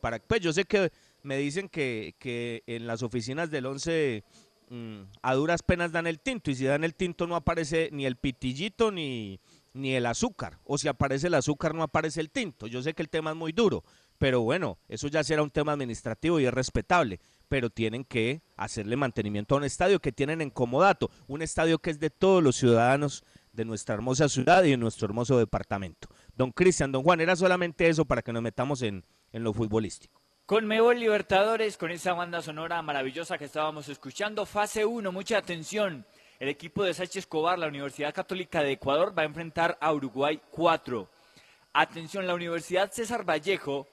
para, 0.00 0.18
pues 0.18 0.40
yo 0.40 0.52
sé 0.52 0.64
que 0.64 0.92
me 1.22 1.36
dicen 1.36 1.68
que, 1.68 2.14
que 2.18 2.62
en 2.66 2.86
las 2.86 3.02
oficinas 3.02 3.50
del 3.50 3.66
11 3.66 4.22
mmm, 4.70 5.00
a 5.22 5.34
duras 5.34 5.62
penas 5.62 5.92
dan 5.92 6.06
el 6.06 6.20
tinto 6.20 6.50
y 6.50 6.54
si 6.54 6.64
dan 6.64 6.84
el 6.84 6.94
tinto 6.94 7.26
no 7.26 7.36
aparece 7.36 7.88
ni 7.92 8.06
el 8.06 8.16
pitillito 8.16 8.90
ni, 8.90 9.40
ni 9.72 9.94
el 9.94 10.06
azúcar. 10.06 10.58
O 10.64 10.78
si 10.78 10.88
aparece 10.88 11.28
el 11.28 11.34
azúcar, 11.34 11.74
no 11.74 11.82
aparece 11.82 12.20
el 12.20 12.30
tinto. 12.30 12.66
Yo 12.66 12.82
sé 12.82 12.94
que 12.94 13.02
el 13.02 13.08
tema 13.08 13.30
es 13.30 13.36
muy 13.36 13.52
duro, 13.52 13.84
pero 14.18 14.42
bueno, 14.42 14.78
eso 14.88 15.08
ya 15.08 15.24
será 15.24 15.42
un 15.42 15.50
tema 15.50 15.72
administrativo 15.72 16.40
y 16.40 16.46
es 16.46 16.52
respetable. 16.52 17.20
Pero 17.48 17.70
tienen 17.70 18.04
que 18.04 18.42
hacerle 18.56 18.96
mantenimiento 18.96 19.54
a 19.54 19.58
un 19.58 19.64
estadio 19.64 20.00
que 20.00 20.12
tienen 20.12 20.42
en 20.42 20.50
comodato, 20.50 21.10
un 21.28 21.40
estadio 21.40 21.78
que 21.78 21.90
es 21.90 21.98
de 21.98 22.10
todos 22.10 22.42
los 22.42 22.56
ciudadanos 22.56 23.24
de 23.58 23.64
nuestra 23.64 23.96
hermosa 23.96 24.28
ciudad 24.28 24.62
y 24.62 24.70
de 24.70 24.76
nuestro 24.76 25.06
hermoso 25.06 25.36
departamento. 25.36 26.08
Don 26.36 26.52
Cristian, 26.52 26.92
don 26.92 27.02
Juan, 27.02 27.20
era 27.20 27.34
solamente 27.34 27.88
eso 27.88 28.04
para 28.04 28.22
que 28.22 28.32
nos 28.32 28.40
metamos 28.40 28.82
en, 28.82 29.04
en 29.32 29.42
lo 29.42 29.52
futbolístico. 29.52 30.22
Con 30.46 30.64
Mebol 30.64 31.00
Libertadores, 31.00 31.76
con 31.76 31.90
esa 31.90 32.14
banda 32.14 32.40
sonora 32.40 32.80
maravillosa 32.82 33.36
que 33.36 33.46
estábamos 33.46 33.88
escuchando, 33.88 34.46
fase 34.46 34.86
1, 34.86 35.10
mucha 35.10 35.38
atención. 35.38 36.06
El 36.38 36.48
equipo 36.48 36.84
de 36.84 36.94
Sánchez 36.94 37.16
Escobar, 37.16 37.58
la 37.58 37.66
Universidad 37.66 38.14
Católica 38.14 38.62
de 38.62 38.72
Ecuador, 38.72 39.12
va 39.18 39.22
a 39.22 39.26
enfrentar 39.26 39.76
a 39.80 39.92
Uruguay 39.92 40.40
4. 40.52 41.08
Atención, 41.72 42.28
la 42.28 42.34
Universidad 42.34 42.92
César 42.92 43.28
Vallejo 43.28 43.88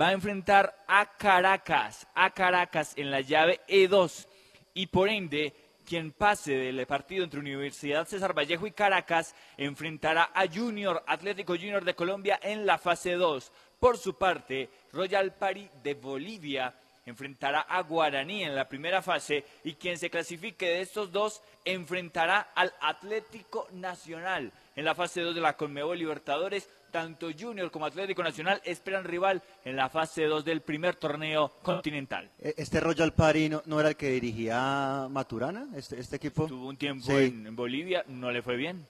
va 0.00 0.08
a 0.08 0.12
enfrentar 0.12 0.82
a 0.88 1.14
Caracas, 1.18 2.06
a 2.14 2.30
Caracas 2.30 2.94
en 2.96 3.10
la 3.10 3.20
llave 3.20 3.60
E2. 3.68 4.26
Y 4.72 4.86
por 4.86 5.10
ende, 5.10 5.54
quien 5.90 6.12
pase 6.12 6.52
del 6.52 6.86
partido 6.86 7.24
entre 7.24 7.40
Universidad 7.40 8.06
César 8.06 8.32
Vallejo 8.32 8.64
y 8.64 8.70
Caracas 8.70 9.34
enfrentará 9.56 10.30
a 10.32 10.46
Junior, 10.46 11.02
Atlético 11.04 11.54
Junior 11.54 11.84
de 11.84 11.96
Colombia 11.96 12.38
en 12.44 12.64
la 12.64 12.78
fase 12.78 13.14
2. 13.14 13.50
Por 13.80 13.98
su 13.98 14.16
parte, 14.16 14.70
Royal 14.92 15.34
Party 15.34 15.68
de 15.82 15.94
Bolivia 15.94 16.72
enfrentará 17.06 17.62
a 17.62 17.82
Guaraní 17.82 18.44
en 18.44 18.54
la 18.54 18.68
primera 18.68 19.02
fase 19.02 19.44
y 19.64 19.74
quien 19.74 19.98
se 19.98 20.10
clasifique 20.10 20.64
de 20.68 20.80
estos 20.82 21.10
dos 21.10 21.42
enfrentará 21.64 22.52
al 22.54 22.72
Atlético 22.80 23.66
Nacional 23.72 24.52
en 24.76 24.84
la 24.84 24.94
fase 24.94 25.22
2 25.22 25.34
de 25.34 25.40
la 25.40 25.56
Conmebol 25.56 25.98
Libertadores. 25.98 26.68
Tanto 26.90 27.28
Junior 27.38 27.70
como 27.70 27.86
Atlético 27.86 28.22
Nacional 28.22 28.60
esperan 28.64 29.04
rival 29.04 29.42
en 29.64 29.76
la 29.76 29.88
fase 29.88 30.24
2 30.24 30.44
del 30.44 30.60
primer 30.62 30.96
torneo 30.96 31.52
continental. 31.62 32.28
E- 32.38 32.54
Este 32.56 32.80
Royal 32.80 33.12
Party 33.12 33.48
no, 33.48 33.62
no 33.66 33.78
era 33.78 33.90
el 33.90 33.96
que 33.96 34.10
dirigía 34.10 35.06
Maturana, 35.10 35.68
este, 35.76 36.00
este 36.00 36.16
equipo. 36.16 36.46
Tuvo 36.46 36.68
un 36.68 36.76
tiempo 36.76 37.06
Sí. 37.06 37.12
en, 37.12 37.46
en 37.46 37.54
Bolivia, 37.56 38.04
no 38.08 38.30
le 38.30 38.42
fue 38.42 38.56
bien. 38.56 38.86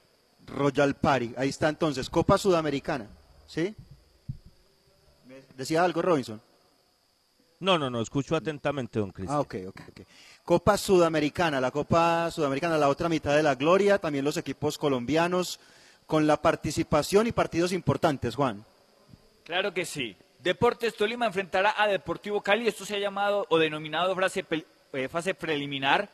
Royal 0.47 0.95
Party, 0.97 1.35
ahí 1.37 1.51
está 1.51 1.69
entonces, 1.69 2.09
Copa 2.09 2.39
Sudamericana, 2.39 3.09
¿sí? 3.47 3.75
¿Decía 5.57 5.85
algo 5.85 6.01
Robinson? 6.03 6.41
No, 7.61 7.79
no, 7.79 7.91
no, 7.91 8.01
escucho 8.01 8.35
atentamente, 8.35 8.99
don 8.99 9.11
Cristian. 9.11 9.37
Ah, 9.37 9.41
ok, 9.41 9.55
ok, 9.69 9.81
ok. 9.91 10.01
Copa 10.45 10.79
Sudamericana, 10.79 11.61
la 11.61 11.71
Copa 11.71 12.31
Sudamericana, 12.31 12.79
la 12.79 12.89
otra 12.89 13.09
mitad 13.11 13.37
de 13.37 13.43
la 13.43 13.55
gloria, 13.55 13.99
también 13.99 14.25
los 14.25 14.39
equipos 14.39 14.79
colombianos, 14.79 15.61
con 16.11 16.27
la 16.27 16.43
participación 16.43 17.29
y 17.29 17.33
partidos 17.33 17.71
importantes, 17.71 18.35
Juan. 18.35 18.65
Claro 19.45 19.73
que 19.73 19.85
sí. 19.85 20.17
Deportes 20.41 20.97
Tolima 20.97 21.25
enfrentará 21.25 21.73
a 21.79 21.87
Deportivo 21.87 22.41
Cali. 22.41 22.67
Esto 22.67 22.85
se 22.85 22.97
ha 22.97 22.99
llamado 22.99 23.47
o 23.49 23.59
denominado 23.59 24.17
pel- 24.17 24.65
eh, 24.93 25.07
fase 25.07 25.35
preliminar, 25.35 26.09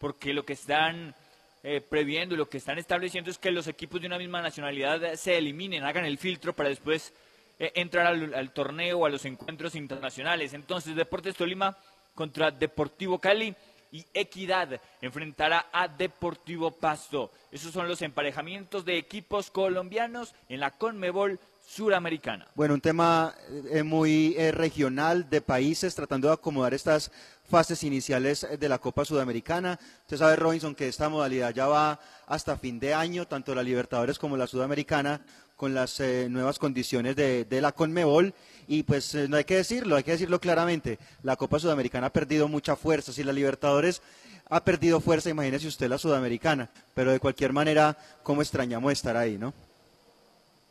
porque 0.00 0.32
lo 0.32 0.46
que 0.46 0.54
están 0.54 1.14
eh, 1.62 1.82
previendo 1.82 2.34
y 2.34 2.38
lo 2.38 2.48
que 2.48 2.56
están 2.56 2.78
estableciendo 2.78 3.30
es 3.30 3.36
que 3.36 3.50
los 3.50 3.66
equipos 3.66 4.00
de 4.00 4.06
una 4.06 4.16
misma 4.16 4.40
nacionalidad 4.40 5.12
se 5.16 5.36
eliminen, 5.36 5.84
hagan 5.84 6.06
el 6.06 6.16
filtro 6.16 6.54
para 6.54 6.70
después 6.70 7.12
eh, 7.58 7.70
entrar 7.74 8.06
al, 8.06 8.32
al 8.32 8.50
torneo 8.50 9.00
o 9.00 9.04
a 9.04 9.10
los 9.10 9.26
encuentros 9.26 9.74
internacionales. 9.74 10.54
Entonces, 10.54 10.96
Deportes 10.96 11.36
Tolima 11.36 11.76
contra 12.14 12.50
Deportivo 12.50 13.18
Cali 13.18 13.54
y 13.94 14.04
Equidad 14.12 14.80
enfrentará 15.00 15.66
a 15.72 15.86
Deportivo 15.86 16.72
Pasto. 16.72 17.30
Esos 17.52 17.70
son 17.72 17.86
los 17.86 18.02
emparejamientos 18.02 18.84
de 18.84 18.98
equipos 18.98 19.52
colombianos 19.52 20.34
en 20.48 20.58
la 20.58 20.72
Conmebol 20.72 21.38
Suramericana. 21.64 22.48
Bueno, 22.56 22.74
un 22.74 22.80
tema 22.80 23.36
eh, 23.70 23.84
muy 23.84 24.34
eh, 24.36 24.50
regional 24.50 25.30
de 25.30 25.40
países, 25.40 25.94
tratando 25.94 26.26
de 26.26 26.34
acomodar 26.34 26.74
estas 26.74 27.12
fases 27.48 27.84
iniciales 27.84 28.42
eh, 28.42 28.56
de 28.56 28.68
la 28.68 28.80
Copa 28.80 29.04
Sudamericana. 29.04 29.78
Usted 30.02 30.16
sabe, 30.16 30.34
Robinson, 30.34 30.74
que 30.74 30.88
esta 30.88 31.08
modalidad 31.08 31.54
ya 31.54 31.68
va 31.68 32.00
hasta 32.26 32.56
fin 32.56 32.80
de 32.80 32.94
año, 32.94 33.28
tanto 33.28 33.54
la 33.54 33.62
Libertadores 33.62 34.18
como 34.18 34.36
la 34.36 34.48
Sudamericana, 34.48 35.20
con 35.64 35.72
las 35.72 35.98
eh, 36.00 36.28
nuevas 36.28 36.58
condiciones 36.58 37.16
de, 37.16 37.46
la 37.62 37.72
Conmebol. 37.72 38.34
Y 38.68 38.82
pues 38.82 39.14
eh, 39.14 39.28
no 39.28 39.38
hay 39.38 39.44
que 39.44 39.56
decirlo, 39.56 39.96
hay 39.96 40.02
que 40.04 40.10
decirlo 40.10 40.38
claramente, 40.38 40.98
la 41.22 41.36
Copa 41.36 41.58
Sudamericana 41.58 42.08
ha 42.08 42.12
perdido 42.12 42.48
mucha 42.48 42.76
fuerza. 42.76 43.14
Si 43.14 43.24
la 43.24 43.32
Libertadores 43.32 44.02
ha 44.50 44.62
perdido 44.62 45.00
fuerza, 45.00 45.30
imagínese 45.30 45.66
usted 45.66 45.88
la 45.88 45.96
Sudamericana. 45.96 46.68
Pero 46.92 47.12
de 47.12 47.18
cualquier 47.18 47.54
manera, 47.54 47.96
¿cómo 48.22 48.42
extrañamos 48.42 48.92
estar 48.92 49.16
ahí, 49.16 49.38
no? 49.38 49.54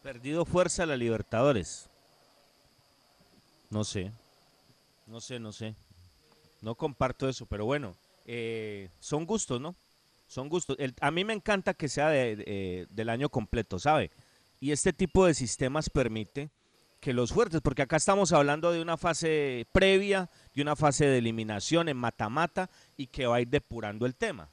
Perdido 0.03 0.45
fuerza 0.45 0.85
la 0.85 0.95
Libertadores. 0.95 1.89
No 3.71 3.83
sé. 3.83 4.11
No 5.07 5.21
sé, 5.21 5.39
no 5.39 5.51
sé. 5.51 5.73
No 6.61 6.75
comparto 6.75 7.27
eso, 7.27 7.47
pero 7.47 7.65
bueno, 7.65 7.95
eh, 8.27 8.91
son 8.99 9.25
gustos, 9.25 9.59
¿no? 9.59 9.73
Son 10.27 10.49
gustos. 10.49 10.75
El- 10.77 10.93
a 11.01 11.09
mí 11.09 11.25
me 11.25 11.33
encanta 11.33 11.73
que 11.73 11.89
sea 11.89 12.09
de- 12.09 12.43
eh, 12.45 12.85
del 12.91 13.09
año 13.09 13.29
completo, 13.29 13.79
¿sabe? 13.79 14.11
Y 14.63 14.71
este 14.71 14.93
tipo 14.93 15.25
de 15.25 15.33
sistemas 15.33 15.89
permite 15.89 16.49
que 17.01 17.11
los 17.11 17.33
fuertes, 17.33 17.59
porque 17.59 17.81
acá 17.81 17.97
estamos 17.97 18.31
hablando 18.31 18.71
de 18.71 18.81
una 18.81 18.95
fase 18.95 19.67
previa, 19.73 20.29
de 20.55 20.61
una 20.61 20.77
fase 20.77 21.05
de 21.05 21.17
eliminación 21.17 21.89
en 21.89 21.97
mata-mata 21.97 22.69
y 22.95 23.07
que 23.07 23.25
va 23.25 23.35
a 23.35 23.41
ir 23.41 23.49
depurando 23.49 24.05
el 24.05 24.15
tema. 24.15 24.49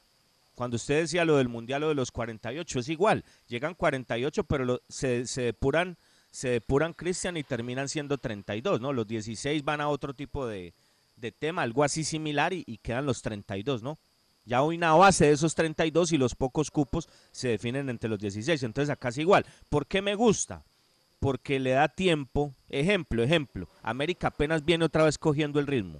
Cuando 0.53 0.75
usted 0.75 0.99
decía 0.99 1.23
lo 1.23 1.37
del 1.37 1.47
Mundial 1.47 1.83
o 1.83 1.87
de 1.87 1.95
los 1.95 2.11
48, 2.11 2.79
es 2.79 2.89
igual. 2.89 3.23
Llegan 3.47 3.73
48, 3.73 4.43
pero 4.43 4.81
se, 4.89 5.25
se 5.25 5.43
depuran, 5.43 5.97
se 6.29 6.49
depuran 6.49 6.91
Cristian 6.91 7.37
y 7.37 7.43
terminan 7.43 7.87
siendo 7.87 8.17
32, 8.17 8.81
¿no? 8.81 8.91
Los 8.91 9.07
16 9.07 9.63
van 9.63 9.79
a 9.79 9.87
otro 9.87 10.13
tipo 10.13 10.45
de, 10.45 10.73
tema, 11.39 11.61
algo 11.61 11.85
así 11.85 12.03
similar 12.03 12.51
y 12.51 12.79
quedan 12.83 13.05
los 13.05 13.21
32, 13.21 13.81
¿no? 13.81 13.97
Ya 14.45 14.59
hay 14.59 14.77
una 14.77 14.93
base 14.93 15.25
de 15.25 15.31
esos 15.33 15.53
32 15.55 16.11
y 16.13 16.17
los 16.17 16.35
pocos 16.35 16.71
cupos 16.71 17.07
se 17.31 17.49
definen 17.49 17.89
entre 17.89 18.09
los 18.09 18.19
16. 18.19 18.63
Entonces 18.63 18.89
acá 18.89 19.09
es 19.09 19.17
igual. 19.17 19.45
¿Por 19.69 19.85
qué 19.85 20.01
me 20.01 20.15
gusta? 20.15 20.63
Porque 21.19 21.59
le 21.59 21.71
da 21.71 21.87
tiempo. 21.87 22.53
Ejemplo, 22.69 23.23
ejemplo. 23.23 23.67
América 23.83 24.27
apenas 24.27 24.65
viene 24.65 24.85
otra 24.85 25.03
vez 25.03 25.17
cogiendo 25.17 25.59
el 25.59 25.67
ritmo. 25.67 25.99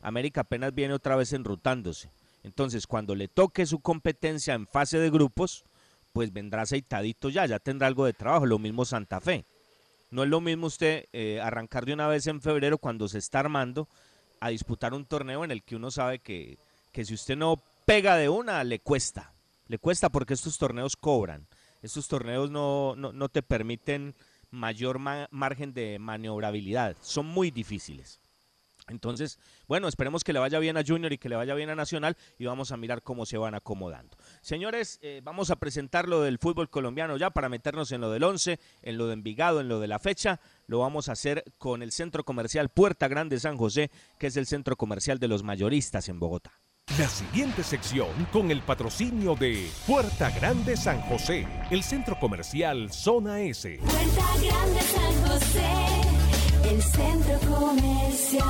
América 0.00 0.42
apenas 0.42 0.74
viene 0.74 0.94
otra 0.94 1.16
vez 1.16 1.32
enrutándose. 1.32 2.10
Entonces, 2.44 2.86
cuando 2.86 3.14
le 3.14 3.28
toque 3.28 3.66
su 3.66 3.80
competencia 3.80 4.54
en 4.54 4.66
fase 4.66 4.98
de 4.98 5.10
grupos, 5.10 5.64
pues 6.12 6.32
vendrá 6.32 6.62
aceitadito 6.62 7.28
ya, 7.28 7.44
ya 7.46 7.58
tendrá 7.58 7.88
algo 7.88 8.06
de 8.06 8.14
trabajo. 8.14 8.46
Lo 8.46 8.58
mismo 8.58 8.84
Santa 8.84 9.20
Fe. 9.20 9.44
No 10.10 10.22
es 10.22 10.30
lo 10.30 10.40
mismo 10.40 10.68
usted 10.68 11.06
eh, 11.12 11.40
arrancar 11.42 11.84
de 11.84 11.92
una 11.92 12.08
vez 12.08 12.26
en 12.26 12.40
febrero 12.40 12.78
cuando 12.78 13.08
se 13.08 13.18
está 13.18 13.40
armando 13.40 13.88
a 14.40 14.48
disputar 14.48 14.94
un 14.94 15.04
torneo 15.04 15.44
en 15.44 15.50
el 15.50 15.62
que 15.62 15.76
uno 15.76 15.90
sabe 15.90 16.20
que, 16.20 16.58
que 16.92 17.04
si 17.04 17.14
usted 17.14 17.36
no 17.36 17.62
pega 17.84 18.16
de 18.16 18.28
una, 18.28 18.62
le 18.64 18.80
cuesta. 18.80 19.32
Le 19.66 19.78
cuesta 19.78 20.08
porque 20.10 20.34
estos 20.34 20.58
torneos 20.58 20.96
cobran. 20.96 21.46
Estos 21.82 22.08
torneos 22.08 22.50
no, 22.50 22.94
no, 22.96 23.12
no 23.12 23.28
te 23.28 23.42
permiten 23.42 24.14
mayor 24.50 24.98
ma- 24.98 25.28
margen 25.30 25.72
de 25.74 25.98
maniobrabilidad. 25.98 26.96
Son 27.02 27.26
muy 27.26 27.50
difíciles. 27.50 28.20
Entonces, 28.90 29.38
bueno, 29.66 29.86
esperemos 29.86 30.24
que 30.24 30.32
le 30.32 30.38
vaya 30.38 30.58
bien 30.58 30.78
a 30.78 30.82
Junior 30.86 31.12
y 31.12 31.18
que 31.18 31.28
le 31.28 31.36
vaya 31.36 31.54
bien 31.54 31.68
a 31.68 31.74
Nacional 31.74 32.16
y 32.38 32.46
vamos 32.46 32.72
a 32.72 32.78
mirar 32.78 33.02
cómo 33.02 33.26
se 33.26 33.36
van 33.36 33.54
acomodando. 33.54 34.16
Señores, 34.40 34.98
eh, 35.02 35.20
vamos 35.22 35.50
a 35.50 35.56
presentar 35.56 36.08
lo 36.08 36.22
del 36.22 36.38
fútbol 36.38 36.70
colombiano 36.70 37.18
ya 37.18 37.28
para 37.28 37.50
meternos 37.50 37.92
en 37.92 38.00
lo 38.00 38.10
del 38.10 38.24
11, 38.24 38.58
en 38.82 38.96
lo 38.96 39.06
de 39.06 39.12
Envigado, 39.12 39.60
en 39.60 39.68
lo 39.68 39.78
de 39.78 39.88
la 39.88 39.98
fecha. 39.98 40.40
Lo 40.66 40.78
vamos 40.78 41.10
a 41.10 41.12
hacer 41.12 41.44
con 41.58 41.82
el 41.82 41.92
Centro 41.92 42.24
Comercial 42.24 42.70
Puerta 42.70 43.08
Grande 43.08 43.38
San 43.38 43.58
José, 43.58 43.90
que 44.18 44.28
es 44.28 44.38
el 44.38 44.46
centro 44.46 44.76
comercial 44.76 45.18
de 45.18 45.28
los 45.28 45.42
mayoristas 45.42 46.08
en 46.08 46.18
Bogotá. 46.18 46.58
La 46.96 47.06
siguiente 47.06 47.62
sección 47.62 48.08
con 48.32 48.50
el 48.50 48.62
patrocinio 48.62 49.36
de 49.36 49.70
Puerta 49.86 50.30
Grande 50.30 50.74
San 50.76 51.00
José, 51.02 51.46
el 51.70 51.82
centro 51.82 52.18
comercial 52.18 52.90
Zona 52.90 53.42
S. 53.42 53.78
Puerta 53.78 54.26
Grande 54.42 54.80
San 54.80 55.28
José, 55.28 55.68
el 56.64 56.82
centro 56.82 57.38
comercial. 57.54 58.46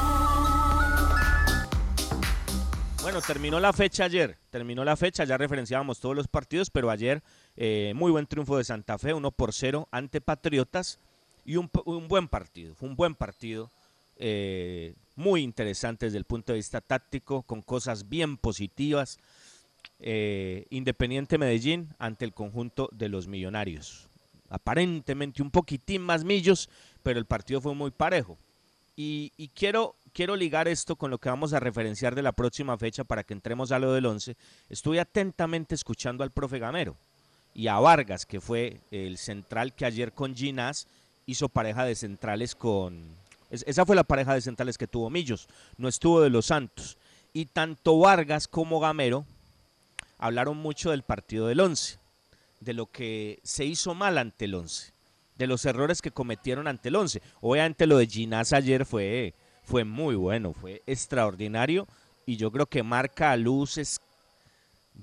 Bueno, 3.02 3.20
terminó 3.20 3.58
la 3.58 3.72
fecha 3.72 4.04
ayer, 4.04 4.38
terminó 4.50 4.84
la 4.84 4.96
fecha, 4.96 5.24
ya 5.24 5.36
referenciábamos 5.36 5.98
todos 5.98 6.14
los 6.14 6.28
partidos, 6.28 6.70
pero 6.70 6.90
ayer 6.90 7.22
eh, 7.56 7.92
muy 7.96 8.12
buen 8.12 8.26
triunfo 8.26 8.56
de 8.56 8.64
Santa 8.64 8.98
Fe, 8.98 9.14
1 9.14 9.30
por 9.32 9.52
0 9.52 9.88
ante 9.90 10.20
Patriotas 10.20 11.00
y 11.44 11.56
un, 11.56 11.70
buen 12.08 12.28
partido, 12.28 12.74
fue 12.76 12.88
un 12.88 12.94
buen 12.96 13.14
partido, 13.14 13.68
eh, 14.16 14.94
muy 15.18 15.42
interesante 15.42 16.06
desde 16.06 16.18
el 16.18 16.24
punto 16.24 16.52
de 16.52 16.58
vista 16.58 16.80
táctico, 16.80 17.42
con 17.42 17.60
cosas 17.60 18.08
bien 18.08 18.36
positivas. 18.36 19.18
eh, 20.00 20.66
Independiente 20.70 21.38
Medellín 21.38 21.88
ante 21.98 22.24
el 22.24 22.32
conjunto 22.32 22.88
de 22.92 23.08
los 23.08 23.26
millonarios. 23.26 24.08
Aparentemente 24.48 25.42
un 25.42 25.50
poquitín 25.50 26.02
más 26.02 26.24
millos, 26.24 26.70
pero 27.02 27.18
el 27.18 27.26
partido 27.26 27.60
fue 27.60 27.74
muy 27.74 27.90
parejo. 27.90 28.38
Y, 29.00 29.50
quiero, 29.54 29.94
quiero 30.12 30.34
ligar 30.34 30.66
esto 30.66 30.96
con 30.96 31.10
lo 31.10 31.18
que 31.18 31.28
vamos 31.28 31.52
a 31.52 31.60
referenciar 31.60 32.16
de 32.16 32.22
la 32.22 32.32
próxima 32.32 32.76
fecha 32.76 33.04
para 33.04 33.22
que 33.22 33.34
entremos 33.34 33.70
a 33.70 33.78
lo 33.78 33.92
del 33.92 34.06
11. 34.06 34.36
Estuve 34.68 34.98
atentamente 34.98 35.76
escuchando 35.76 36.24
al 36.24 36.32
profe 36.32 36.58
Gamero 36.58 36.96
y 37.54 37.68
a 37.68 37.78
Vargas, 37.78 38.26
que 38.26 38.40
fue 38.40 38.80
el 38.90 39.18
central 39.18 39.72
que 39.74 39.84
ayer 39.84 40.12
con 40.12 40.34
Ginás 40.34 40.88
hizo 41.26 41.48
pareja 41.48 41.84
de 41.84 41.94
centrales 41.94 42.54
con... 42.56 43.04
es- 43.50 43.64
esa 43.66 43.84
fue 43.86 43.96
la 43.96 44.04
pareja 44.04 44.34
de 44.34 44.40
centrales 44.40 44.78
que 44.78 44.86
tuvo 44.86 45.10
Millos, 45.10 45.48
no 45.76 45.88
estuvo 45.88 46.20
de 46.20 46.30
los 46.30 46.46
Santos. 46.46 46.96
Y 47.32 47.46
tanto 47.46 47.98
Vargas 47.98 48.48
como 48.48 48.80
Gamero 48.80 49.24
hablaron 50.18 50.56
mucho 50.56 50.90
del 50.90 51.02
partido 51.02 51.46
del 51.46 51.60
11, 51.60 51.98
de 52.60 52.72
lo 52.72 52.86
que 52.86 53.38
se 53.42 53.64
hizo 53.64 53.94
mal 53.94 54.18
ante 54.18 54.46
el 54.46 54.54
11, 54.54 54.92
de 55.36 55.46
los 55.46 55.64
errores 55.64 56.02
que 56.02 56.10
cometieron 56.10 56.66
ante 56.66 56.88
el 56.88 56.96
11. 56.96 57.22
Obviamente 57.40 57.86
lo 57.86 57.98
de 57.98 58.06
Ginás 58.06 58.52
ayer 58.52 58.84
fue, 58.84 59.34
fue 59.64 59.84
muy 59.84 60.16
bueno, 60.16 60.52
fue 60.52 60.82
extraordinario 60.86 61.86
y 62.26 62.36
yo 62.36 62.50
creo 62.50 62.66
que 62.66 62.82
marca 62.82 63.30
a 63.30 63.36
luces 63.36 64.00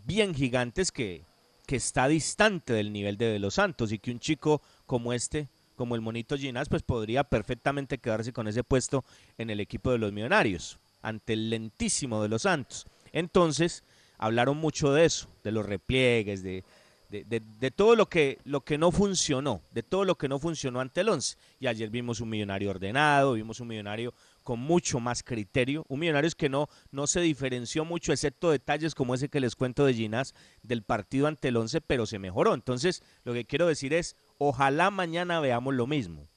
bien 0.06 0.34
gigantes 0.36 0.92
que, 0.92 1.22
que 1.66 1.78
está 1.78 2.08
distante 2.08 2.74
del 2.74 2.92
nivel 2.92 3.18
de, 3.18 3.28
de 3.28 3.40
los 3.40 3.54
Santos 3.56 3.92
y 3.92 4.00
que 4.00 4.12
un 4.12 4.20
chico 4.20 4.62
como 4.86 5.14
este, 5.14 5.48
como 5.76 5.96
el 5.96 6.02
monito 6.02 6.38
Ginás, 6.38 6.70
pues 6.70 6.82
podría 6.84 7.24
perfectamente 7.24 7.98
quedarse 7.98 8.34
con 8.34 8.48
ese 8.48 8.64
puesto 8.64 9.04
en 9.38 9.50
el 9.50 9.60
equipo 9.60 9.92
de 9.92 9.98
los 9.98 10.12
Millonarios, 10.12 10.78
ante 11.02 11.34
el 11.34 11.50
lentísimo 11.50 12.22
de 12.22 12.30
los 12.30 12.44
Santos. 12.44 12.86
Entonces, 13.12 13.84
hablaron 14.18 14.58
mucho 14.58 14.92
de 14.94 15.06
eso, 15.06 15.28
de 15.44 15.52
los 15.52 15.66
repliegues, 15.66 16.42
de, 16.44 16.64
de, 17.10 17.42
de- 17.60 17.72
todo 17.72 17.96
lo 17.96 18.08
que, 18.08 18.40
lo 18.46 18.62
que 18.62 18.78
no 18.78 18.92
funcionó, 18.92 19.62
de 19.72 19.84
todo 19.84 20.04
lo 20.06 20.16
que 20.16 20.28
no 20.28 20.40
funcionó 20.40 20.80
ante 20.82 21.02
el 21.02 21.10
11. 21.10 21.38
Y 21.60 21.68
ayer 21.68 21.90
vimos 21.90 22.20
un 22.20 22.30
millonario 22.30 22.70
ordenado, 22.72 23.34
vimos 23.34 23.60
un 23.60 23.68
millonario 23.68 24.14
con 24.46 24.60
mucho 24.60 25.00
más 25.00 25.24
criterio, 25.24 25.84
un 25.90 26.00
millonario 26.00 26.30
que 26.38 26.50
no, 26.50 26.70
no 26.92 27.08
se 27.08 27.20
diferenció 27.20 27.84
mucho, 27.84 28.14
excepto 28.14 28.52
detalles 28.52 28.94
como 28.94 29.16
ese 29.16 29.28
que 29.28 29.40
les 29.40 29.56
cuento 29.56 29.86
de 29.86 29.96
Ginás 29.96 30.36
del 30.62 30.84
partido 30.84 31.26
ante 31.26 31.48
el 31.48 31.58
11, 31.58 31.82
pero 31.82 32.06
se 32.06 32.20
mejoró. 32.20 32.54
Entonces, 32.54 33.02
lo 33.24 33.34
que 33.34 33.46
quiero 33.46 33.66
decir 33.66 33.92
es, 33.92 34.16
ojalá 34.38 34.92
mañana 34.92 35.40
veamos 35.40 35.74
lo 35.74 35.88
mismo. 35.88 36.28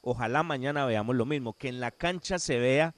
Ojalá 0.00 0.42
mañana 0.42 0.84
veamos 0.86 1.14
lo 1.14 1.24
mismo, 1.24 1.52
que 1.54 1.68
en 1.68 1.78
la 1.78 1.92
cancha 1.92 2.40
se 2.40 2.58
vea 2.58 2.94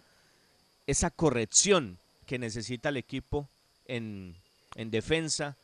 esa 0.87 1.11
corrección 1.11 1.99
que 2.25 2.39
necesita 2.39 2.89
el 2.89 2.97
equipo 2.97 3.51
en, 3.85 4.35
en 4.77 4.91
defensa, 4.91 5.59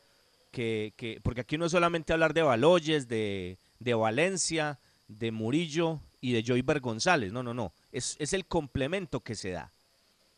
que, 0.51 0.93
que- 0.95 1.19
porque 1.23 1.41
aquí 1.41 1.57
no 1.57 1.65
es 1.65 1.71
solamente 1.71 2.13
hablar 2.13 2.35
de 2.35 2.43
Baloyes, 2.43 3.07
de, 3.07 3.57
de 3.79 3.93
Valencia, 3.95 4.79
de 5.07 5.31
Murillo 5.31 6.01
y 6.21 6.31
de 6.33 6.43
Joyber 6.43 6.79
González, 6.79 7.31
no, 7.31 7.43
no, 7.43 7.53
no, 7.53 7.71
es, 7.95 8.15
es 8.19 8.33
el 8.33 8.45
complemento 8.45 9.21
que 9.21 9.35
se 9.35 9.51
da, 9.51 9.71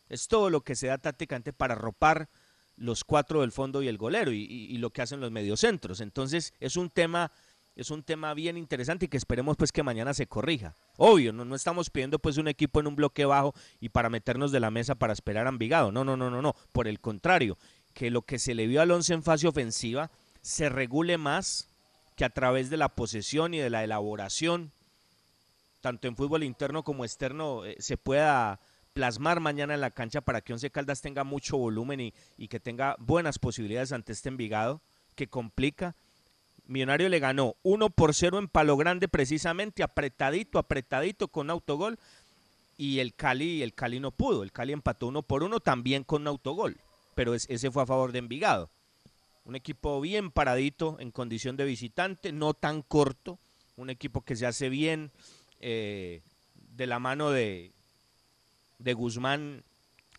es 0.10 0.28
todo 0.28 0.50
lo 0.50 0.62
que 0.62 0.76
se 0.76 0.88
da 0.88 0.98
tácticamente 0.98 1.54
para 1.54 1.74
arropar 1.74 2.30
los 2.76 3.04
cuatro 3.04 3.41
del 3.41 3.52
fondo 3.52 3.82
y 3.82 3.88
el 3.88 3.98
golero 3.98 4.32
y, 4.32 4.78
lo 4.78 4.91
que 4.91 5.02
hacen 5.02 5.20
los 5.20 5.32
mediocentros, 5.32 6.00
entonces 6.00 6.54
es 6.60 6.78
un 6.78 6.89
tema 6.89 7.32
es 7.76 7.91
un 7.91 8.02
tema 8.02 8.34
bien 8.34 8.58
interesante 8.58 9.06
y 9.06 9.08
que 9.08 9.17
esperemos 9.17 9.56
pues 9.56 9.72
que 9.72 9.84
mañana 9.84 10.15
se 10.15 10.26
corrija. 10.26 10.74
Obvio, 10.98 11.32
no, 11.32 11.46
no 11.46 11.54
estamos 11.56 11.91
pidiendo 11.91 12.17
pues 12.17 12.38
un 12.38 12.48
equipo 12.48 12.80
en 12.80 12.88
un 12.88 12.96
bloque 12.96 13.24
bajo 13.24 13.54
y 13.80 13.89
para 13.89 14.10
meternos 14.10 14.52
de 14.52 14.60
la 14.60 14.72
mesa 14.72 14.96
para 14.96 15.13
esperar 15.13 15.46
a 15.46 15.50
Envigado. 15.50 15.91
No, 15.91 16.04
no, 16.04 16.17
no, 16.17 16.32
no, 16.32 16.41
no. 16.41 16.56
Por 16.72 16.88
el 16.88 17.00
contrario, 17.00 17.56
que 17.93 18.10
lo 18.10 18.24
que 18.24 18.39
se 18.39 18.56
le 18.56 18.65
vio 18.65 18.82
al 18.82 18.89
once 18.89 19.13
en 19.13 19.22
fase 19.22 19.48
ofensiva 19.48 20.10
se 20.41 20.70
regule 20.70 21.20
más 21.20 21.70
que 22.15 22.26
a 22.26 22.32
través 22.32 22.72
de 22.72 22.78
la 22.78 22.96
posesión 22.96 23.54
y 23.54 23.60
de 23.60 23.70
la 23.70 23.84
elaboración, 23.84 24.72
tanto 25.82 26.08
en 26.08 26.16
fútbol 26.16 26.44
interno 26.44 26.84
como 26.84 27.06
externo, 27.06 27.66
eh, 27.66 27.76
se 27.80 27.98
pueda 27.98 28.60
plasmar 28.94 29.40
mañana 29.40 29.76
en 29.76 29.82
la 29.82 29.92
cancha 29.92 30.22
para 30.22 30.42
que 30.42 30.54
Once 30.54 30.72
Caldas 30.72 31.02
tenga 31.02 31.24
mucho 31.24 31.58
volumen 31.58 32.00
y, 32.38 32.48
que 32.48 32.60
tenga 32.60 32.96
buenas 33.00 33.38
posibilidades 33.38 33.92
ante 33.92 34.12
este 34.12 34.30
Envigado, 34.30 34.82
que 35.16 35.28
complica. 35.28 35.96
Millonario 36.66 37.08
le 37.08 37.20
ganó 37.20 37.56
1 37.63 37.90
por 37.92 38.13
0 38.13 38.40
en 38.40 38.48
Palo 38.48 38.76
Grande 38.76 39.08
precisamente, 39.08 39.84
apretadito, 39.84 40.58
apretadito 40.60 41.28
con 41.28 41.50
autogol. 41.50 42.00
Y 42.76 43.00
el 43.00 43.13
Cali, 43.16 43.63
el 43.63 43.74
Cali 43.74 44.00
no 44.00 44.12
pudo. 44.12 44.44
El 44.44 44.52
Cali 44.52 44.74
empató 44.74 45.08
1 45.08 45.22
por 45.24 45.44
1 45.44 45.60
también 45.60 46.04
con 46.04 46.28
autogol. 46.28 46.78
Pero 47.16 47.34
es- 47.34 47.48
ese 47.50 47.72
fue 47.72 47.84
a 47.84 47.88
favor 47.88 48.12
de 48.12 48.20
Envigado. 48.20 48.70
Un 49.46 49.56
equipo 49.56 50.02
bien 50.02 50.30
paradito 50.32 50.98
en 51.00 51.12
condición 51.12 51.56
de 51.56 51.66
visitante, 51.66 52.32
no 52.32 52.54
tan 52.54 52.82
corto. 52.82 53.40
Un 53.78 53.90
equipo 53.90 54.22
que 54.22 54.36
se 54.36 54.46
hace 54.46 54.70
bien 54.70 55.12
eh, 55.60 56.22
de 56.54 56.88
la 56.88 57.00
mano 57.00 57.32
de, 57.32 57.74
de 58.80 58.93
Guzmán 58.93 59.63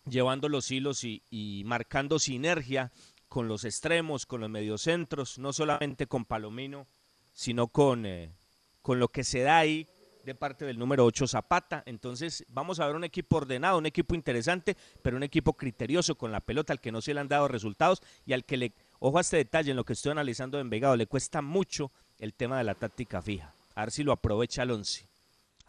llevando 0.09 0.49
los 0.49 0.69
hilos 0.71 1.03
y, 1.03 1.63
marcando 1.65 2.19
sinergia 2.19 2.91
con 3.27 3.47
los 3.47 3.63
extremos, 3.63 4.25
con 4.25 4.41
los 4.41 4.49
mediocentros, 4.49 5.37
no 5.37 5.53
solamente 5.53 6.07
con 6.07 6.25
Palomino, 6.25 6.87
sino 7.31 7.67
con, 7.67 8.05
eh, 8.05 8.33
con 8.81 8.99
lo 8.99 9.07
que 9.09 9.23
se 9.23 9.41
da 9.41 9.59
ahí 9.59 9.87
de 10.25 10.35
parte 10.35 10.65
del 10.65 10.79
número 10.79 11.05
8 11.05 11.27
Zapata. 11.27 11.83
Entonces 11.85 12.43
vamos 12.49 12.79
a 12.79 12.87
ver 12.87 12.95
un 12.95 13.03
equipo 13.03 13.37
ordenado, 13.37 13.77
un 13.77 13.85
equipo 13.85 14.15
interesante, 14.15 14.75
pero 15.01 15.17
un 15.17 15.23
equipo 15.23 15.53
criterioso 15.53 16.15
con 16.15 16.31
la 16.31 16.39
pelota, 16.39 16.73
al 16.73 16.81
que 16.81 16.91
no 16.91 17.01
se 17.01 17.13
le 17.13 17.19
han 17.19 17.27
dado 17.27 17.47
resultados 17.47 18.01
y 18.25 18.33
al 18.33 18.45
que 18.45 18.57
le, 18.57 18.73
ojo 18.99 19.19
a 19.19 19.21
este 19.21 19.37
detalle 19.37 19.71
en 19.71 19.77
lo 19.77 19.85
que 19.85 19.93
estoy 19.93 20.11
analizando 20.11 20.57
de 20.57 20.63
Envigado, 20.63 20.95
le 20.95 21.07
cuesta 21.07 21.41
mucho 21.41 21.91
el 22.17 22.33
tema 22.33 22.57
de 22.57 22.63
la 22.63 22.75
táctica 22.75 23.21
fija. 23.21 23.53
A 23.75 23.81
ver 23.81 23.91
si 23.91 24.03
lo 24.03 24.11
aprovecha 24.11 24.63
11. 24.63 25.07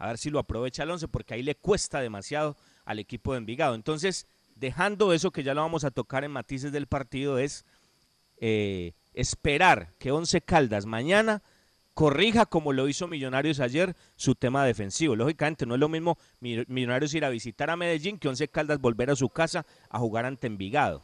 A 0.01 0.07
ver 0.07 0.17
si 0.17 0.29
lo 0.29 0.39
aprovecha 0.39 0.83
el 0.83 0.91
11 0.91 1.07
porque 1.07 1.33
ahí 1.35 1.43
le 1.43 1.55
cuesta 1.55 1.99
demasiado 2.01 2.57
al 2.85 2.99
equipo 2.99 3.33
de 3.33 3.37
Envigado. 3.39 3.75
Entonces, 3.75 4.27
dejando 4.55 5.13
eso 5.13 5.31
que 5.31 5.43
ya 5.43 5.53
lo 5.53 5.61
vamos 5.61 5.83
a 5.83 5.91
tocar 5.91 6.23
en 6.23 6.31
matices 6.31 6.71
del 6.71 6.87
partido, 6.87 7.37
es 7.37 7.65
eh, 8.37 8.93
esperar 9.13 9.93
que 9.99 10.11
Once 10.11 10.41
Caldas 10.41 10.85
mañana 10.85 11.41
corrija 11.93 12.45
como 12.45 12.73
lo 12.73 12.87
hizo 12.87 13.07
Millonarios 13.07 13.59
ayer 13.59 13.95
su 14.15 14.35
tema 14.35 14.65
defensivo. 14.65 15.15
Lógicamente 15.15 15.65
no 15.65 15.75
es 15.75 15.79
lo 15.79 15.89
mismo 15.89 16.17
Mi- 16.39 16.63
Millonarios 16.67 17.13
ir 17.13 17.25
a 17.25 17.29
visitar 17.29 17.69
a 17.69 17.75
Medellín 17.75 18.17
que 18.17 18.29
Once 18.29 18.47
Caldas 18.47 18.79
volver 18.79 19.09
a 19.11 19.15
su 19.15 19.29
casa 19.29 19.65
a 19.89 19.99
jugar 19.99 20.25
ante 20.25 20.47
Envigado. 20.47 21.03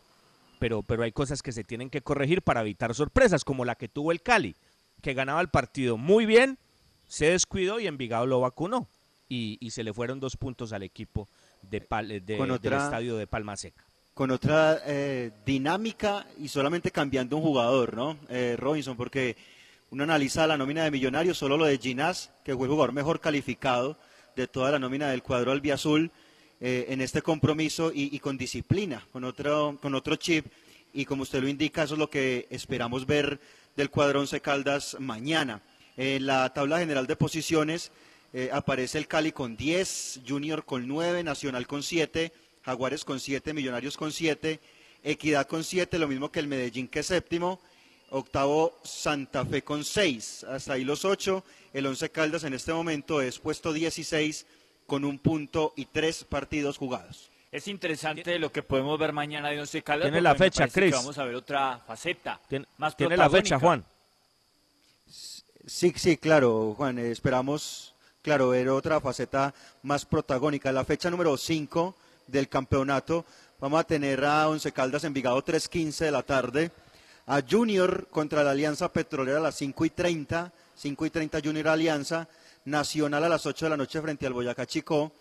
Pero, 0.60 0.82
pero 0.82 1.04
hay 1.04 1.12
cosas 1.12 1.44
que 1.44 1.52
se 1.52 1.64
tienen 1.64 1.90
que 1.92 2.02
corregir 2.02 2.42
para 2.42 2.62
evitar 2.62 2.96
sorpresas, 2.96 3.44
como 3.44 3.64
la 3.64 3.76
que 3.76 3.90
tuvo 3.90 4.12
el 4.12 4.22
Cali, 4.24 4.56
que 5.04 5.14
ganaba 5.14 5.40
el 5.42 5.50
partido 5.50 5.98
muy 5.98 6.26
bien, 6.26 6.58
se 7.08 7.32
descuidó 7.32 7.80
y 7.80 7.88
Envigado 7.88 8.26
lo 8.26 8.40
vacunó. 8.42 8.88
Y, 9.30 9.58
y 9.60 9.72
se 9.72 9.84
le 9.84 9.94
fueron 9.94 10.22
dos 10.22 10.38
puntos 10.38 10.72
al 10.72 10.84
equipo 10.84 11.28
de, 11.62 11.82
Pal- 11.82 12.08
de- 12.08 12.20
del 12.22 12.74
estadio 12.74 13.18
de 13.18 13.28
Palma 13.28 13.58
Seca. 13.58 13.84
con 14.14 14.32
otra 14.32 14.82
eh, 14.86 15.32
dinámica 15.46 16.26
y 16.40 16.48
solamente 16.48 16.92
cambiando 16.92 17.36
un 17.36 17.44
jugador, 17.44 17.94
¿no? 17.94 18.18
Eh, 18.30 18.56
Robinson, 18.58 18.96
porque 18.96 19.36
uno 19.92 20.04
analiza 20.04 20.48
la 20.48 20.58
nómina 20.58 20.86
de 20.86 20.92
Millonarios, 20.92 21.38
solo 21.38 21.58
lo 21.58 21.66
de 21.66 21.78
Ginás, 21.78 22.32
que 22.46 22.56
fue 22.56 22.68
el 22.68 22.72
jugador 22.72 22.94
mejor 22.94 23.20
calificado 23.20 23.98
de 24.38 24.48
toda 24.48 24.72
la 24.72 24.80
nómina 24.80 25.10
del 25.10 25.22
cuadro 25.24 25.52
albiazul 25.52 26.10
eh, 26.62 26.86
en 26.90 27.02
este 27.02 27.22
compromiso 27.22 27.92
y, 27.94 28.16
y 28.16 28.20
con 28.20 28.38
disciplina, 28.38 29.06
con 29.12 29.26
otro, 29.26 29.78
con 29.82 29.94
otro 29.94 30.16
chip. 30.16 30.46
Y 30.94 31.04
como 31.04 31.24
usted 31.24 31.42
lo 31.42 31.50
indica, 31.50 31.84
eso 31.84 31.96
es 31.96 32.00
lo 32.00 32.10
que 32.10 32.48
esperamos 32.50 33.06
ver 33.06 33.42
del 33.76 33.90
cuadro 33.90 34.22
Once 34.22 34.40
Caldas 34.40 34.96
mañana. 35.02 35.62
En 35.98 36.28
la 36.28 36.54
tabla 36.54 36.78
general 36.78 37.08
de 37.08 37.16
posiciones 37.16 37.92
eh, 38.32 38.50
aparece 38.54 39.00
el 39.00 39.08
Cali 39.08 39.32
con 39.32 39.58
10, 39.58 40.22
Junior 40.28 40.64
con 40.64 40.88
9, 40.88 41.24
Nacional 41.24 41.66
con 41.66 41.82
7, 41.82 42.32
Jaguares 42.64 43.04
con 43.04 43.20
7, 43.20 43.52
Millonarios 43.52 43.98
con 43.98 44.12
7, 44.12 44.60
Equidad 45.04 45.48
con 45.48 45.64
7, 45.64 45.98
lo 45.98 46.08
mismo 46.08 46.32
que 46.32 46.40
el 46.40 46.48
Medellín 46.48 46.88
que 46.88 47.00
es 47.00 47.08
séptimo, 47.08 47.60
octavo 48.12 48.78
Santa 48.84 49.44
Fe 49.44 49.64
con 49.64 49.84
6, 49.84 50.44
hasta 50.44 50.74
ahí 50.74 50.84
los 50.84 51.04
8, 51.04 51.44
el 51.74 51.88
Once 51.88 52.10
Caldas 52.12 52.44
en 52.44 52.54
este 52.54 52.74
momento 52.74 53.20
es 53.20 53.40
puesto 53.40 53.74
16 53.74 54.46
con 54.86 55.04
un 55.04 55.18
punto 55.18 55.74
y 55.76 55.86
tres 55.86 56.24
partidos 56.24 56.78
jugados. 56.78 57.32
Es 57.52 57.68
interesante 57.68 58.38
lo 58.38 58.52
que 58.52 58.62
podemos 58.62 59.00
ver 59.00 59.14
mañana 59.14 59.50
de 59.50 59.60
Once 59.60 59.82
Caldas. 59.82 60.06
Tiene 60.06 60.22
la 60.22 60.36
fecha, 60.36 60.68
Chris. 60.68 60.92
Vamos 60.92 61.18
a 61.18 61.26
ver 61.26 61.34
otra 61.34 61.80
faceta. 61.80 62.40
más 62.78 62.96
Tiene 62.96 63.18
la 63.18 63.30
fecha. 63.30 63.58
Juan. 63.58 63.84
Sí, 65.70 65.94
sí, 65.98 66.16
claro, 66.16 66.76
Juan, 66.78 66.98
eh, 66.98 67.12
esperamos, 67.12 67.94
claro, 68.22 68.52
ver 68.52 68.70
otra 68.70 69.02
faceta 69.02 69.54
más 69.84 70.06
protagónica. 70.06 70.72
La 70.72 70.86
fecha 70.86 71.10
número 71.10 71.36
5 71.36 71.94
del 72.26 72.48
campeonato, 72.48 73.26
vamos 73.60 73.82
a 73.82 73.84
tener 73.84 74.24
a 74.24 74.48
Once 74.48 74.72
Caldas 74.72 75.04
Envigado 75.04 75.44
3.15 75.44 76.06
de 76.06 76.12
la 76.12 76.24
tarde, 76.24 76.72
a 77.26 77.42
Junior 77.42 78.08
contra 78.10 78.46
la 78.46 78.52
Alianza 78.52 78.94
Petrolera 78.94 79.40
a 79.40 79.42
las 79.42 79.56
5 79.56 79.84
y 79.84 79.90
30, 79.90 80.54
5 80.74 81.06
y 81.06 81.10
30 81.10 81.42
Junior 81.44 81.68
Alianza, 81.68 82.30
Nacional 82.64 83.26
a 83.26 83.30
las 83.30 83.46
8 83.46 83.66
de 83.66 83.70
la 83.70 83.78
noche 83.78 84.02
frente 84.02 84.26
al 84.26 84.32
Boyacá 84.32 84.66
Chico, 84.66 85.12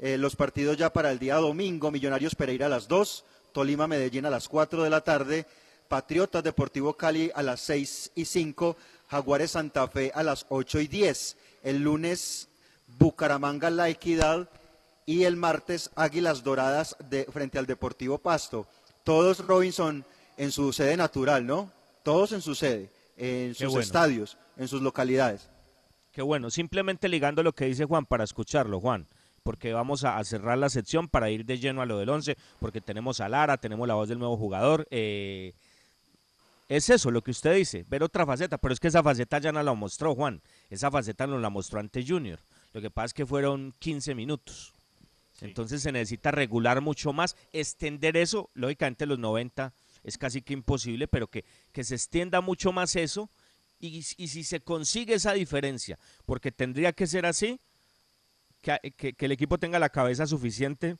eh, 0.00 0.18
los 0.18 0.34
partidos 0.34 0.76
ya 0.76 0.92
para 0.92 1.12
el 1.12 1.20
día 1.20 1.36
domingo, 1.36 1.92
Millonarios 1.92 2.34
Pereira 2.34 2.66
a 2.66 2.68
las 2.68 2.88
2, 2.88 3.24
Tolima 3.52 3.86
Medellín 3.86 4.26
a 4.26 4.30
las 4.30 4.48
4 4.48 4.82
de 4.82 4.90
la 4.90 5.02
tarde, 5.02 5.46
Patriotas 5.86 6.42
Deportivo 6.42 6.94
Cali 6.94 7.30
a 7.32 7.42
las 7.42 7.60
6 7.60 8.10
y 8.16 8.24
5, 8.24 8.76
Jaguares 9.08 9.52
Santa 9.52 9.86
Fe 9.88 10.10
a 10.14 10.22
las 10.22 10.46
8 10.48 10.80
y 10.80 10.88
10. 10.88 11.36
El 11.62 11.82
lunes 11.82 12.48
Bucaramanga 12.98 13.70
La 13.70 13.88
Equidad 13.88 14.48
y 15.06 15.24
el 15.24 15.36
martes 15.36 15.90
Águilas 15.94 16.42
Doradas 16.42 16.96
de, 17.10 17.24
frente 17.24 17.58
al 17.58 17.66
Deportivo 17.66 18.18
Pasto. 18.18 18.66
Todos 19.02 19.46
Robinson 19.46 20.04
en 20.36 20.50
su 20.50 20.72
sede 20.72 20.96
natural, 20.96 21.46
¿no? 21.46 21.70
Todos 22.02 22.32
en 22.32 22.40
su 22.40 22.54
sede. 22.54 22.90
en 23.16 23.54
sus 23.54 23.68
bueno. 23.68 23.80
estadios, 23.80 24.36
en 24.56 24.68
sus 24.68 24.82
localidades. 24.82 25.48
Qué 26.12 26.22
bueno, 26.22 26.50
simplemente 26.50 27.08
ligando 27.08 27.42
lo 27.42 27.52
que 27.52 27.66
dice 27.66 27.84
Juan 27.84 28.06
para 28.06 28.24
escucharlo, 28.24 28.80
Juan, 28.80 29.06
porque 29.42 29.72
vamos 29.72 30.04
a, 30.04 30.16
a 30.16 30.24
cerrar 30.24 30.58
la 30.58 30.68
sección 30.68 31.08
para 31.08 31.30
ir 31.30 31.44
de 31.44 31.58
lleno 31.58 31.82
a 31.82 31.86
lo 31.86 31.98
del 31.98 32.08
11, 32.08 32.36
porque 32.60 32.80
tenemos 32.80 33.20
a 33.20 33.28
Lara, 33.28 33.56
tenemos 33.56 33.86
la 33.88 33.94
voz 33.94 34.08
del 34.08 34.18
nuevo 34.18 34.36
jugador. 34.36 34.86
eh, 34.90 35.54
es 36.68 36.88
eso 36.90 37.10
lo 37.10 37.22
que 37.22 37.30
usted 37.30 37.54
dice, 37.56 37.84
ver 37.88 38.02
otra 38.02 38.24
faceta, 38.24 38.58
pero 38.58 38.72
es 38.72 38.80
que 38.80 38.88
esa 38.88 39.02
faceta 39.02 39.38
ya 39.38 39.52
no 39.52 39.62
la 39.62 39.74
mostró 39.74 40.14
Juan, 40.14 40.42
esa 40.70 40.90
faceta 40.90 41.26
nos 41.26 41.40
la 41.42 41.50
mostró 41.50 41.80
ante 41.80 42.04
Junior. 42.06 42.40
Lo 42.72 42.80
que 42.80 42.90
pasa 42.90 43.06
es 43.06 43.14
que 43.14 43.26
fueron 43.26 43.74
15 43.78 44.14
minutos. 44.14 44.72
Entonces 45.40 45.82
se 45.82 45.92
necesita 45.92 46.30
regular 46.30 46.80
mucho 46.80 47.12
más, 47.12 47.36
extender 47.52 48.16
eso, 48.16 48.50
lógicamente 48.54 49.04
los 49.04 49.18
90 49.18 49.74
es 50.04 50.16
casi 50.16 50.42
que 50.42 50.52
imposible, 50.54 51.08
pero 51.08 51.26
que, 51.28 51.44
que 51.72 51.84
se 51.84 51.96
extienda 51.96 52.40
mucho 52.40 52.72
más 52.72 52.94
eso 52.96 53.28
y, 53.80 53.98
y 53.98 54.02
si 54.28 54.44
se 54.44 54.60
consigue 54.60 55.14
esa 55.14 55.32
diferencia, 55.32 55.98
porque 56.24 56.52
tendría 56.52 56.92
que 56.92 57.06
ser 57.06 57.26
así, 57.26 57.60
que, 58.62 58.78
que- 58.96 59.12
que 59.12 59.26
el 59.26 59.32
equipo 59.32 59.58
tenga 59.58 59.78
la 59.78 59.90
cabeza 59.90 60.26
suficiente 60.26 60.96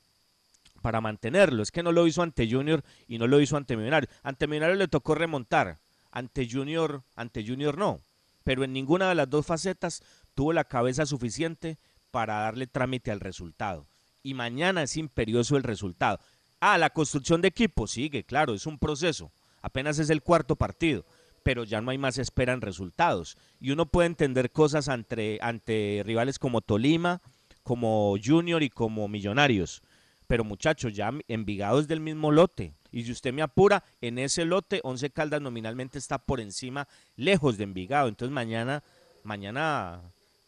para 0.85 1.01
mantenerlo. 1.01 1.63
Es 1.63 1.71
que 1.71 1.83
no 1.83 1.93
lo 1.93 2.07
hizo 2.07 2.21
ante 2.21 2.47
Junior 2.47 2.85
y 3.09 3.17
no 3.17 3.27
lo 3.27 3.41
hizo 3.41 3.57
ante 3.57 3.75
Millonarios. 3.75 4.13
Ante 4.23 4.47
Millonarios 4.47 4.79
le 4.79 4.87
tocó 4.87 5.15
remontar, 5.15 5.79
ante 6.11 6.47
Junior, 6.47 7.03
ante 7.17 7.43
Junior 7.43 7.79
no. 7.79 8.03
Pero 8.43 8.65
en 8.65 8.75
ninguna 8.75 9.09
de 9.09 9.15
las 9.15 9.31
dos 9.31 9.47
facetas 9.47 10.03
tuvo 10.35 10.53
la 10.53 10.65
cabeza 10.65 11.07
suficiente 11.07 11.79
para 12.11 12.41
darle 12.41 12.67
trámite 12.67 13.11
al 13.11 13.21
resultado. 13.21 13.87
Y 14.23 14.35
mañana 14.35 14.83
es 14.83 14.99
imperioso 14.99 15.57
el 15.57 15.63
resultado. 15.63 16.21
Ah, 16.61 16.77
la 16.77 16.91
construcción 16.91 17.41
de 17.41 17.49
equipo 17.49 17.87
sigue, 17.87 18.25
claro, 18.25 18.53
es 18.53 18.67
un 18.67 18.79
proceso. 18.79 19.33
Apenas 19.63 19.99
es 19.99 20.11
el 20.11 20.21
cuarto 20.21 20.55
partido, 20.55 21.07
pero 21.43 21.65
ya 21.65 21.81
no 21.81 21.93
hay 21.93 21.97
más 21.97 22.19
espera 22.19 22.53
en 22.53 22.61
resultados. 22.61 23.39
Y 23.59 23.71
uno 23.71 23.87
puede 23.87 24.09
entender 24.09 24.51
cosas 24.51 24.91
ante, 24.91 25.39
ante 25.41 26.03
rivales 26.05 26.39
como 26.39 26.61
Tolima, 26.61 27.23
como 27.63 28.17
Junior 28.23 28.63
y 28.63 28.69
como 28.69 29.09
Millonarios. 29.09 29.83
Pero 30.27 30.45
muchachos, 30.45 30.95
ya 30.95 31.11
Envigado 31.29 31.81
es 31.81 31.89
del 31.89 32.01
mismo 32.01 32.31
lote. 32.31 32.73
Y 32.91 33.05
si 33.05 33.13
usted 33.13 33.33
me 33.33 33.43
apura, 33.43 33.83
en 34.01 34.19
ese 34.19 34.45
lote, 34.45 34.81
Once 34.85 35.11
Caldas 35.11 35.41
nominalmente 35.41 35.99
está 35.99 36.19
por 36.19 36.41
encima, 36.41 36.89
lejos 37.17 37.59
de 37.59 37.65
Envigado. 37.65 38.09
Entonces 38.09 38.33
mañana, 38.33 38.83
mañana 39.23 40.01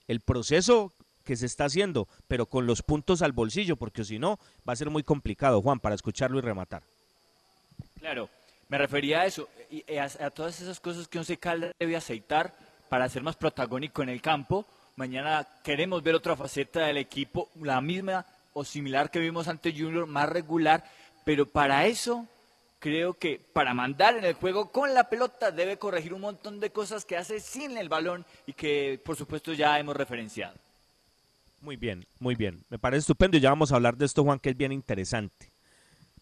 el 0.08 0.20
proceso 0.20 0.92
que 1.24 1.36
se 1.36 1.46
está 1.46 1.64
haciendo, 1.64 2.08
pero 2.28 2.46
con 2.46 2.66
los 2.66 2.82
puntos 2.82 3.20
al 3.20 3.32
bolsillo, 3.32 3.76
porque 3.76 4.04
si 4.04 4.18
no, 4.18 4.38
va 4.66 4.72
a 4.72 4.76
ser 4.76 4.90
muy 4.90 5.02
complicado, 5.02 5.60
Juan, 5.60 5.80
para 5.80 5.96
escucharlo 5.96 6.38
y 6.38 6.42
rematar. 6.42 6.84
Claro, 7.98 8.30
me 8.68 8.78
refería 8.78 9.22
a 9.22 9.26
eso, 9.26 9.48
y 9.68 9.96
a, 9.96 10.04
a 10.04 10.30
todas 10.30 10.60
esas 10.60 10.78
cosas 10.78 11.08
que 11.08 11.18
Once 11.18 11.36
Caldas 11.36 11.72
debe 11.78 11.96
aceitar 11.96 12.54
para 12.88 13.08
ser 13.08 13.22
más 13.22 13.34
protagónico 13.34 14.02
en 14.04 14.08
el 14.08 14.22
campo. 14.22 14.64
Mañana 14.94 15.46
queremos 15.64 16.02
ver 16.02 16.14
otra 16.14 16.36
faceta 16.36 16.86
del 16.86 16.98
equipo, 16.98 17.50
la 17.60 17.80
misma 17.80 18.24
o 18.58 18.64
similar 18.64 19.10
que 19.10 19.18
vimos 19.18 19.48
ante 19.48 19.70
Junior, 19.70 20.06
más 20.06 20.30
regular, 20.30 20.82
pero 21.26 21.44
para 21.44 21.84
eso 21.86 22.26
creo 22.78 23.12
que 23.12 23.38
para 23.52 23.74
mandar 23.74 24.16
en 24.16 24.24
el 24.24 24.32
juego 24.32 24.72
con 24.72 24.94
la 24.94 25.10
pelota 25.10 25.50
debe 25.50 25.76
corregir 25.76 26.14
un 26.14 26.22
montón 26.22 26.58
de 26.58 26.70
cosas 26.70 27.04
que 27.04 27.18
hace 27.18 27.38
sin 27.38 27.76
el 27.76 27.90
balón 27.90 28.24
y 28.46 28.54
que 28.54 28.98
por 29.04 29.14
supuesto 29.14 29.52
ya 29.52 29.78
hemos 29.78 29.94
referenciado. 29.94 30.56
Muy 31.60 31.76
bien, 31.76 32.06
muy 32.18 32.34
bien. 32.34 32.64
Me 32.70 32.78
parece 32.78 33.00
estupendo 33.00 33.36
y 33.36 33.40
ya 33.40 33.50
vamos 33.50 33.72
a 33.72 33.76
hablar 33.76 33.98
de 33.98 34.06
esto, 34.06 34.24
Juan, 34.24 34.38
que 34.38 34.48
es 34.50 34.56
bien 34.56 34.72
interesante. 34.72 35.50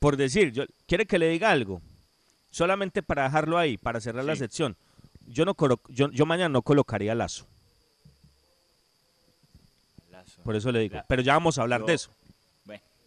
Por 0.00 0.16
decir, 0.16 0.50
yo, 0.50 0.64
¿quiere 0.88 1.06
que 1.06 1.20
le 1.20 1.28
diga 1.28 1.52
algo? 1.52 1.80
Solamente 2.50 3.00
para 3.04 3.22
dejarlo 3.24 3.58
ahí, 3.58 3.76
para 3.76 4.00
cerrar 4.00 4.24
la 4.24 4.34
sección. 4.34 4.76
Yo, 5.28 5.44
no 5.44 5.54
yo, 5.88 6.10
yo 6.10 6.26
mañana 6.26 6.48
no 6.48 6.62
colocaría 6.62 7.14
lazo. 7.14 7.46
Por 10.42 10.56
eso 10.56 10.72
le 10.72 10.80
digo. 10.80 10.96
La- 10.96 11.04
Pero 11.04 11.22
ya 11.22 11.34
vamos 11.34 11.58
a 11.58 11.62
hablar 11.62 11.80
yo- 11.80 11.86
de 11.86 11.94
eso. 11.94 12.10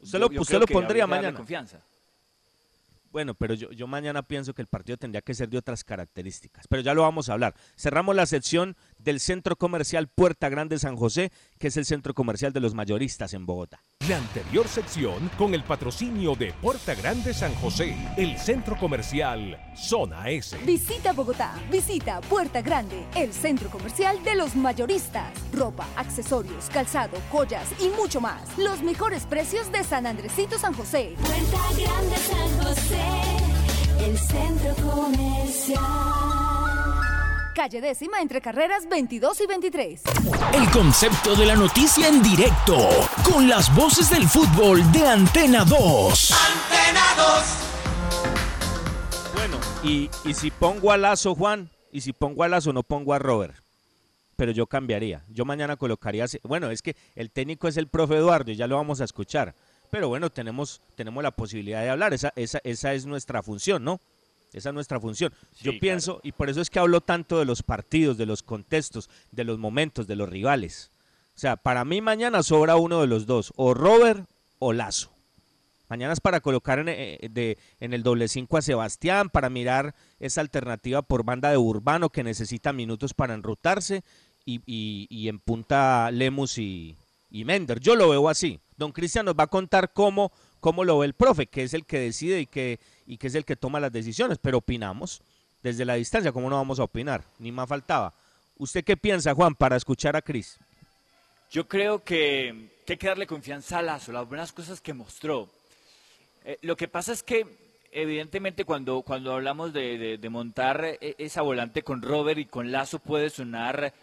¿Usted 0.01 0.19
yo- 0.19 0.19
lo, 0.27 0.31
yo 0.31 0.41
usted 0.41 0.59
lo 0.59 0.65
pondría 0.67 1.07
mañana? 1.07 1.35
confianza. 1.37 1.79
Bueno, 3.11 3.33
pero 3.33 3.53
yo, 3.53 3.71
yo 3.71 3.87
mañana 3.87 4.21
pienso 4.21 4.53
que 4.53 4.61
el 4.61 4.67
partido 4.67 4.97
tendría 4.97 5.21
que 5.21 5.33
ser 5.33 5.49
de 5.49 5.57
otras 5.57 5.83
características, 5.83 6.67
pero 6.67 6.81
ya 6.81 6.93
lo 6.93 7.01
vamos 7.03 7.29
a 7.29 7.33
hablar. 7.33 7.55
Cerramos 7.75 8.15
la 8.15 8.25
sección 8.25 8.75
del 9.07 9.21
Centro 9.21 9.55
Comercial 9.55 10.09
Puerta 10.09 10.49
Grande 10.49 10.77
San 10.77 10.97
José, 10.97 11.31
que 11.57 11.69
es 11.69 11.77
el 11.77 11.85
centro 11.85 12.13
comercial 12.13 12.51
de 12.51 12.59
los 12.59 12.73
mayoristas 12.73 13.33
en 13.33 13.45
Bogotá. 13.45 13.81
La 14.09 14.17
anterior 14.17 14.67
sección 14.67 15.31
con 15.37 15.53
el 15.53 15.63
patrocinio 15.63 16.35
de 16.35 16.51
Puerta 16.51 16.93
Grande 16.93 17.33
San 17.33 17.55
José, 17.55 17.95
el 18.17 18.37
centro 18.37 18.77
comercial 18.77 19.57
Zona 19.77 20.29
S. 20.29 20.57
Visita 20.65 21.13
Bogotá, 21.13 21.53
visita 21.71 22.19
Puerta 22.19 22.61
Grande, 22.61 23.05
el 23.15 23.31
centro 23.31 23.69
comercial 23.69 24.21
de 24.25 24.35
los 24.35 24.57
mayoristas. 24.57 25.31
Ropa, 25.53 25.87
accesorios, 25.95 26.69
calzado, 26.69 27.17
joyas 27.31 27.69
y 27.79 27.87
mucho 27.95 28.19
más. 28.19 28.57
Los 28.57 28.83
mejores 28.83 29.25
precios 29.25 29.71
de 29.71 29.85
San 29.85 30.05
Andresito 30.05 30.59
San 30.59 30.73
José. 30.73 31.15
Puerta 31.21 31.61
Grande 31.81 32.17
San 32.17 32.61
José, 32.61 34.05
el 34.05 34.17
centro 34.17 34.75
comercial. 34.85 36.56
Calle 37.57 37.81
décima 37.81 38.21
entre 38.21 38.39
carreras 38.39 38.87
22 38.87 39.41
y 39.41 39.47
23. 39.47 40.01
El 40.53 40.69
concepto 40.69 41.35
de 41.35 41.47
la 41.47 41.55
noticia 41.55 42.07
en 42.07 42.21
directo, 42.21 42.77
con 43.23 43.49
las 43.49 43.75
voces 43.75 44.11
del 44.11 44.27
fútbol 44.27 44.79
de 44.91 45.07
Antena 45.07 45.65
2. 45.65 46.33
Bueno, 49.33 49.57
y, 49.83 50.07
y 50.23 50.35
si 50.35 50.51
pongo 50.51 50.91
a 50.91 50.97
Lazo, 50.97 51.33
Juan, 51.33 51.71
y 51.91 52.01
si 52.01 52.13
pongo 52.13 52.43
a 52.43 52.47
Lazo, 52.47 52.73
no 52.73 52.83
pongo 52.83 53.15
a 53.15 53.17
Robert. 53.17 53.55
Pero 54.35 54.51
yo 54.51 54.67
cambiaría. 54.67 55.23
Yo 55.27 55.43
mañana 55.43 55.77
colocaría. 55.77 56.27
Bueno, 56.43 56.69
es 56.69 56.83
que 56.83 56.95
el 57.15 57.31
técnico 57.31 57.67
es 57.67 57.77
el 57.77 57.87
profe 57.87 58.17
Eduardo 58.17 58.51
y 58.51 58.55
ya 58.55 58.67
lo 58.67 58.75
vamos 58.75 59.01
a 59.01 59.05
escuchar. 59.05 59.55
Pero 59.89 60.09
bueno, 60.09 60.29
tenemos, 60.29 60.79
tenemos 60.93 61.23
la 61.23 61.31
posibilidad 61.31 61.81
de 61.81 61.89
hablar. 61.89 62.13
Esa, 62.13 62.31
esa, 62.35 62.59
esa 62.63 62.93
es 62.93 63.07
nuestra 63.07 63.41
función, 63.41 63.83
¿no? 63.83 63.99
Esa 64.53 64.69
es 64.69 64.73
nuestra 64.75 64.99
función. 64.99 65.33
Yo 65.61 65.71
pienso, 65.79 66.19
y 66.23 66.31
por 66.31 66.49
eso 66.49 66.61
es 66.61 66.69
que 66.69 66.79
hablo 66.79 67.01
tanto 67.01 67.37
de 67.39 67.45
los 67.45 67.63
partidos, 67.63 68.17
de 68.17 68.25
los 68.25 68.43
contextos, 68.43 69.09
de 69.31 69.43
los 69.43 69.57
momentos, 69.59 70.07
de 70.07 70.15
los 70.15 70.29
rivales. 70.29 70.91
O 71.35 71.39
sea, 71.39 71.57
para 71.57 71.85
mí 71.85 72.01
mañana 72.01 72.41
sobra 72.43 72.75
uno 72.77 73.01
de 73.01 73.07
los 73.07 73.25
dos, 73.27 73.53
o 73.55 73.73
Robert 73.73 74.27
o 74.59 74.73
Lazo. 74.73 75.11
Mañana 75.89 76.11
es 76.13 76.19
para 76.19 76.41
colocar 76.41 76.79
en, 76.79 76.89
eh, 76.89 77.19
de- 77.31 77.57
en 77.79 77.93
el 77.93 78.03
doble 78.03 78.27
5 78.27 78.57
a 78.57 78.61
Sebastián, 78.61 79.29
para 79.29 79.49
mirar 79.49 79.95
esa 80.19 80.41
alternativa 80.41 81.01
por 81.01 81.23
banda 81.23 81.49
de 81.51 81.57
Urbano 81.57 82.09
que 82.09 82.23
necesita 82.23 82.73
minutos 82.73 83.13
para 83.13 83.33
enrutarse 83.35 84.03
y, 84.45 84.61
y- 84.65 85.07
y 85.09 85.27
en 85.29 85.39
punta 85.39 86.09
Lemus 86.11 86.57
y, 86.57 86.97
y 87.29 87.45
Mender. 87.45 87.79
Yo 87.79 87.95
lo 87.95 88.09
veo 88.09 88.27
así. 88.27 88.59
Don 88.75 88.91
Cristian 88.91 89.25
nos 89.25 89.35
va 89.35 89.43
a 89.45 89.47
contar 89.47 89.93
cómo, 89.93 90.31
cómo 90.67 90.83
lo 90.83 90.97
ve 90.99 91.05
el 91.05 91.13
profe, 91.13 91.47
que 91.47 91.63
es 91.63 91.73
el 91.73 91.85
que 91.85 91.97
decide 91.97 92.41
y 92.41 92.45
que, 92.45 92.77
y 93.05 93.15
que 93.17 93.27
es 93.27 93.35
el 93.35 93.45
que 93.45 93.55
toma 93.55 93.79
las 93.79 93.89
decisiones, 93.89 94.37
pero 94.37 94.57
opinamos 94.57 95.21
desde 95.63 95.85
la 95.85 95.93
distancia, 95.93 96.33
¿cómo 96.33 96.49
no 96.49 96.57
vamos 96.57 96.77
a 96.81 96.83
opinar? 96.83 97.23
Ni 97.39 97.53
más 97.53 97.69
faltaba. 97.69 98.13
¿Usted 98.57 98.83
qué 98.83 98.97
piensa, 98.97 99.33
Juan, 99.33 99.55
para 99.55 99.77
escuchar 99.77 100.17
a 100.17 100.21
Cris? 100.21 100.57
Yo 101.49 101.69
creo 101.69 102.03
que, 102.03 102.67
que 102.85 102.93
hay 102.93 102.97
que 102.97 103.07
darle 103.07 103.25
confianza 103.27 103.77
a 103.79 103.81
Lazo, 103.81 104.11
las 104.11 104.27
buenas 104.27 104.51
cosas 104.51 104.81
que 104.81 104.93
mostró. 104.93 105.47
Eh, 106.43 106.57
lo 106.63 106.75
que 106.75 106.89
pasa 106.89 107.13
es 107.13 107.23
que, 107.23 107.45
evidentemente, 107.93 108.65
cuando, 108.65 109.03
cuando 109.03 109.33
hablamos 109.33 109.71
de, 109.71 110.17
de- 110.17 110.29
montar 110.29 110.83
eh, 110.83 111.15
esa 111.17 111.43
volante 111.43 111.81
con 111.81 112.01
Robert 112.01 112.39
y 112.39 112.45
con 112.45 112.73
Lazo 112.73 112.99
puede 112.99 113.29
sonar 113.29 113.93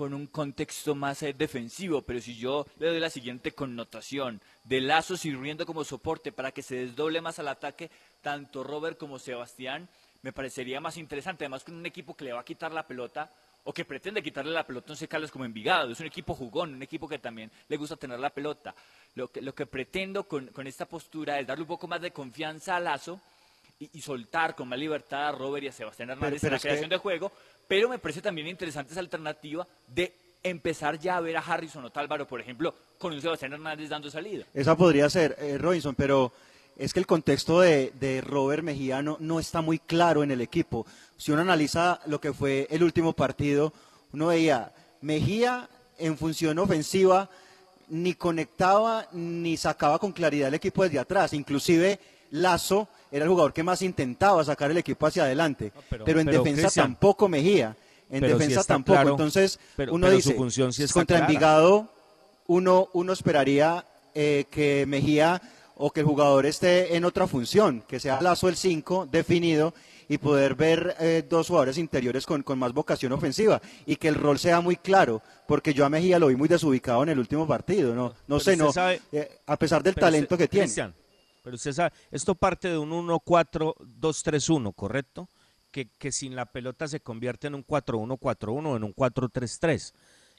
con 0.00 0.14
un 0.14 0.28
contexto 0.28 0.94
más 0.94 1.22
eh, 1.22 1.34
defensivo, 1.34 2.00
pero 2.00 2.22
si 2.22 2.34
yo 2.34 2.66
le 2.78 2.86
doy 2.86 3.00
la 3.00 3.10
siguiente 3.10 3.52
connotación 3.52 4.40
de 4.64 4.80
Lazo 4.80 5.14
sirviendo 5.14 5.66
como 5.66 5.84
soporte 5.84 6.32
para 6.32 6.52
que 6.52 6.62
se 6.62 6.74
desdoble 6.76 7.20
más 7.20 7.38
al 7.38 7.48
ataque, 7.48 7.90
tanto 8.22 8.64
Robert 8.64 8.96
como 8.96 9.18
Sebastián, 9.18 9.90
me 10.22 10.32
parecería 10.32 10.80
más 10.80 10.96
interesante, 10.96 11.44
además 11.44 11.64
con 11.64 11.74
un 11.74 11.84
equipo 11.84 12.16
que 12.16 12.24
le 12.24 12.32
va 12.32 12.40
a 12.40 12.44
quitar 12.46 12.72
la 12.72 12.86
pelota 12.86 13.30
o 13.64 13.74
que 13.74 13.84
pretende 13.84 14.22
quitarle 14.22 14.52
la 14.52 14.66
pelota 14.66 14.86
a 14.88 14.92
Once 14.92 15.06
Caldas 15.06 15.30
como 15.30 15.44
Envigado. 15.44 15.92
Es 15.92 16.00
un 16.00 16.06
equipo 16.06 16.34
jugón, 16.34 16.72
un 16.72 16.82
equipo 16.82 17.06
que 17.06 17.18
también 17.18 17.50
le 17.68 17.76
gusta 17.76 17.94
tener 17.96 18.18
la 18.18 18.30
pelota. 18.30 18.74
Lo 19.16 19.28
que, 19.28 19.42
lo 19.42 19.54
que 19.54 19.66
pretendo 19.66 20.24
con, 20.26 20.46
con 20.46 20.66
esta 20.66 20.86
postura 20.86 21.38
es 21.38 21.46
darle 21.46 21.64
un 21.64 21.68
poco 21.68 21.86
más 21.86 22.00
de 22.00 22.10
confianza 22.10 22.76
a 22.76 22.80
Lazo 22.80 23.20
y, 23.78 23.90
y 23.98 24.00
soltar 24.00 24.54
con 24.54 24.66
más 24.66 24.78
libertad 24.78 25.28
a 25.28 25.32
Robert 25.32 25.64
y 25.64 25.68
a 25.68 25.72
Sebastián 25.72 26.08
Hernández 26.08 26.40
pero 26.40 26.52
en 26.52 26.52
la 26.54 26.58
que- 26.58 26.68
creación 26.68 26.88
de 26.88 26.96
juego, 26.96 27.30
pero 27.70 27.88
me 27.88 28.00
parece 28.00 28.20
también 28.20 28.48
interesante 28.48 28.90
esa 28.90 28.98
alternativa 28.98 29.64
de 29.86 30.12
empezar 30.42 30.98
ya 30.98 31.16
a 31.16 31.20
ver 31.20 31.36
a 31.36 31.40
Harrison 31.40 31.84
o 31.84 31.90
Tálvaro, 31.90 32.26
por 32.26 32.40
ejemplo, 32.40 32.74
con 32.98 33.12
un 33.12 33.22
Sebastián 33.22 33.52
Hernández 33.52 33.88
dando 33.88 34.10
salida. 34.10 34.44
Esa 34.52 34.76
podría 34.76 35.08
ser, 35.08 35.36
eh, 35.38 35.56
Robinson, 35.56 35.94
pero 35.94 36.32
es 36.76 36.92
que 36.92 36.98
el 36.98 37.06
contexto 37.06 37.60
de, 37.60 38.24
Robert 38.26 38.64
Mejía 38.64 39.02
no 39.02 39.38
está 39.38 39.60
muy 39.60 39.78
claro 39.78 40.24
en 40.24 40.32
el 40.32 40.40
equipo. 40.40 40.84
Si 41.16 41.30
uno 41.30 41.42
analiza 41.42 42.00
lo 42.06 42.20
que 42.20 42.32
fue 42.32 42.66
el 42.70 42.82
último 42.82 43.12
partido, 43.12 43.72
uno 44.12 44.26
veía 44.26 44.72
Mejía 45.00 45.68
en 45.96 46.18
función 46.18 46.58
ofensiva 46.58 47.30
ni 47.88 48.14
conectaba 48.14 49.06
ni 49.12 49.56
sacaba 49.56 50.00
con 50.00 50.10
claridad 50.10 50.48
el 50.48 50.54
equipo 50.54 50.82
desde 50.82 50.98
atrás. 50.98 51.34
Inclusive 51.34 52.00
Lazo 52.30 52.88
era 53.12 53.24
el 53.24 53.30
jugador 53.30 53.52
que 53.52 53.62
más 53.62 53.82
intentaba 53.82 54.44
sacar 54.44 54.70
el 54.70 54.76
equipo 54.78 55.06
hacia 55.06 55.24
adelante. 55.24 55.72
pero- 55.88 56.04
pero, 56.04 56.20
en 56.20 56.26
pero, 56.26 56.38
defensa 56.42 56.62
Cristian. 56.62 56.86
tampoco 56.86 57.28
Mejía. 57.28 57.76
En 58.10 58.20
sí 58.24 58.26
defensa 58.28 58.64
tampoco. 58.64 58.94
claro, 58.96 59.10
Entonces, 59.10 59.58
pero- 59.76 59.92
uno 59.94 60.10
dice, 60.10 60.30
su 60.30 60.36
función 60.36 60.72
sí 60.72 60.86
contra 60.88 61.18
clara. 61.18 61.26
Envigado, 61.32 61.88
uno, 62.46 62.88
uno 62.92 63.12
esperaría 63.12 63.84
eh, 64.14 64.46
que 64.50 64.84
Mejía 64.88 65.40
o 65.76 65.90
que 65.92 66.00
el 66.00 66.06
jugador 66.06 66.44
esté 66.46 66.96
en 66.96 67.04
otra 67.04 67.26
función, 67.26 67.82
que 67.88 68.00
sea 68.00 68.20
Lazo 68.20 68.48
el 68.48 68.56
5 68.56 69.06
definido 69.10 69.72
y 70.08 70.18
poder 70.18 70.56
ver 70.56 70.96
eh, 70.98 71.24
dos 71.28 71.46
jugadores 71.46 71.78
interiores 71.78 72.26
con, 72.26 72.42
con 72.42 72.58
más 72.58 72.72
vocación 72.72 73.12
ofensiva 73.12 73.62
y 73.86 73.94
que 73.96 74.08
el 74.08 74.16
rol 74.16 74.38
sea 74.40 74.60
muy 74.60 74.74
claro, 74.76 75.22
porque 75.46 75.72
yo 75.72 75.84
a 75.86 75.88
Mejía 75.88 76.18
lo 76.18 76.26
vi 76.26 76.34
muy 76.34 76.48
desubicado 76.48 77.04
en 77.04 77.10
el 77.10 77.18
último 77.20 77.46
partido, 77.46 77.94
no, 77.94 78.08
no 78.08 78.14
Pero 78.26 78.40
sé, 78.40 78.56
no, 78.56 78.72
sabe- 78.72 79.00
eh, 79.12 79.38
a 79.46 79.56
pesar 79.56 79.82
del 79.84 79.94
talento 79.94 80.36
que 80.36 80.48
tiene. 80.48 80.64
Cristian, 80.66 80.92
pero 81.42 81.56
usted 81.56 81.72
sabe, 81.72 81.92
esto 82.10 82.34
parte 82.34 82.68
de 82.68 82.78
un 82.78 82.90
1-4-2-3-1, 82.90 84.74
¿correcto? 84.74 85.28
Que, 85.70 85.88
que 85.98 86.12
sin 86.12 86.34
la 86.34 86.46
pelota 86.46 86.88
se 86.88 87.00
convierte 87.00 87.46
en 87.46 87.54
un 87.54 87.66
4-1-4-1 87.66 88.66
o 88.66 88.76
en 88.76 88.84
un 88.84 88.94
4-3-3. 88.94 89.92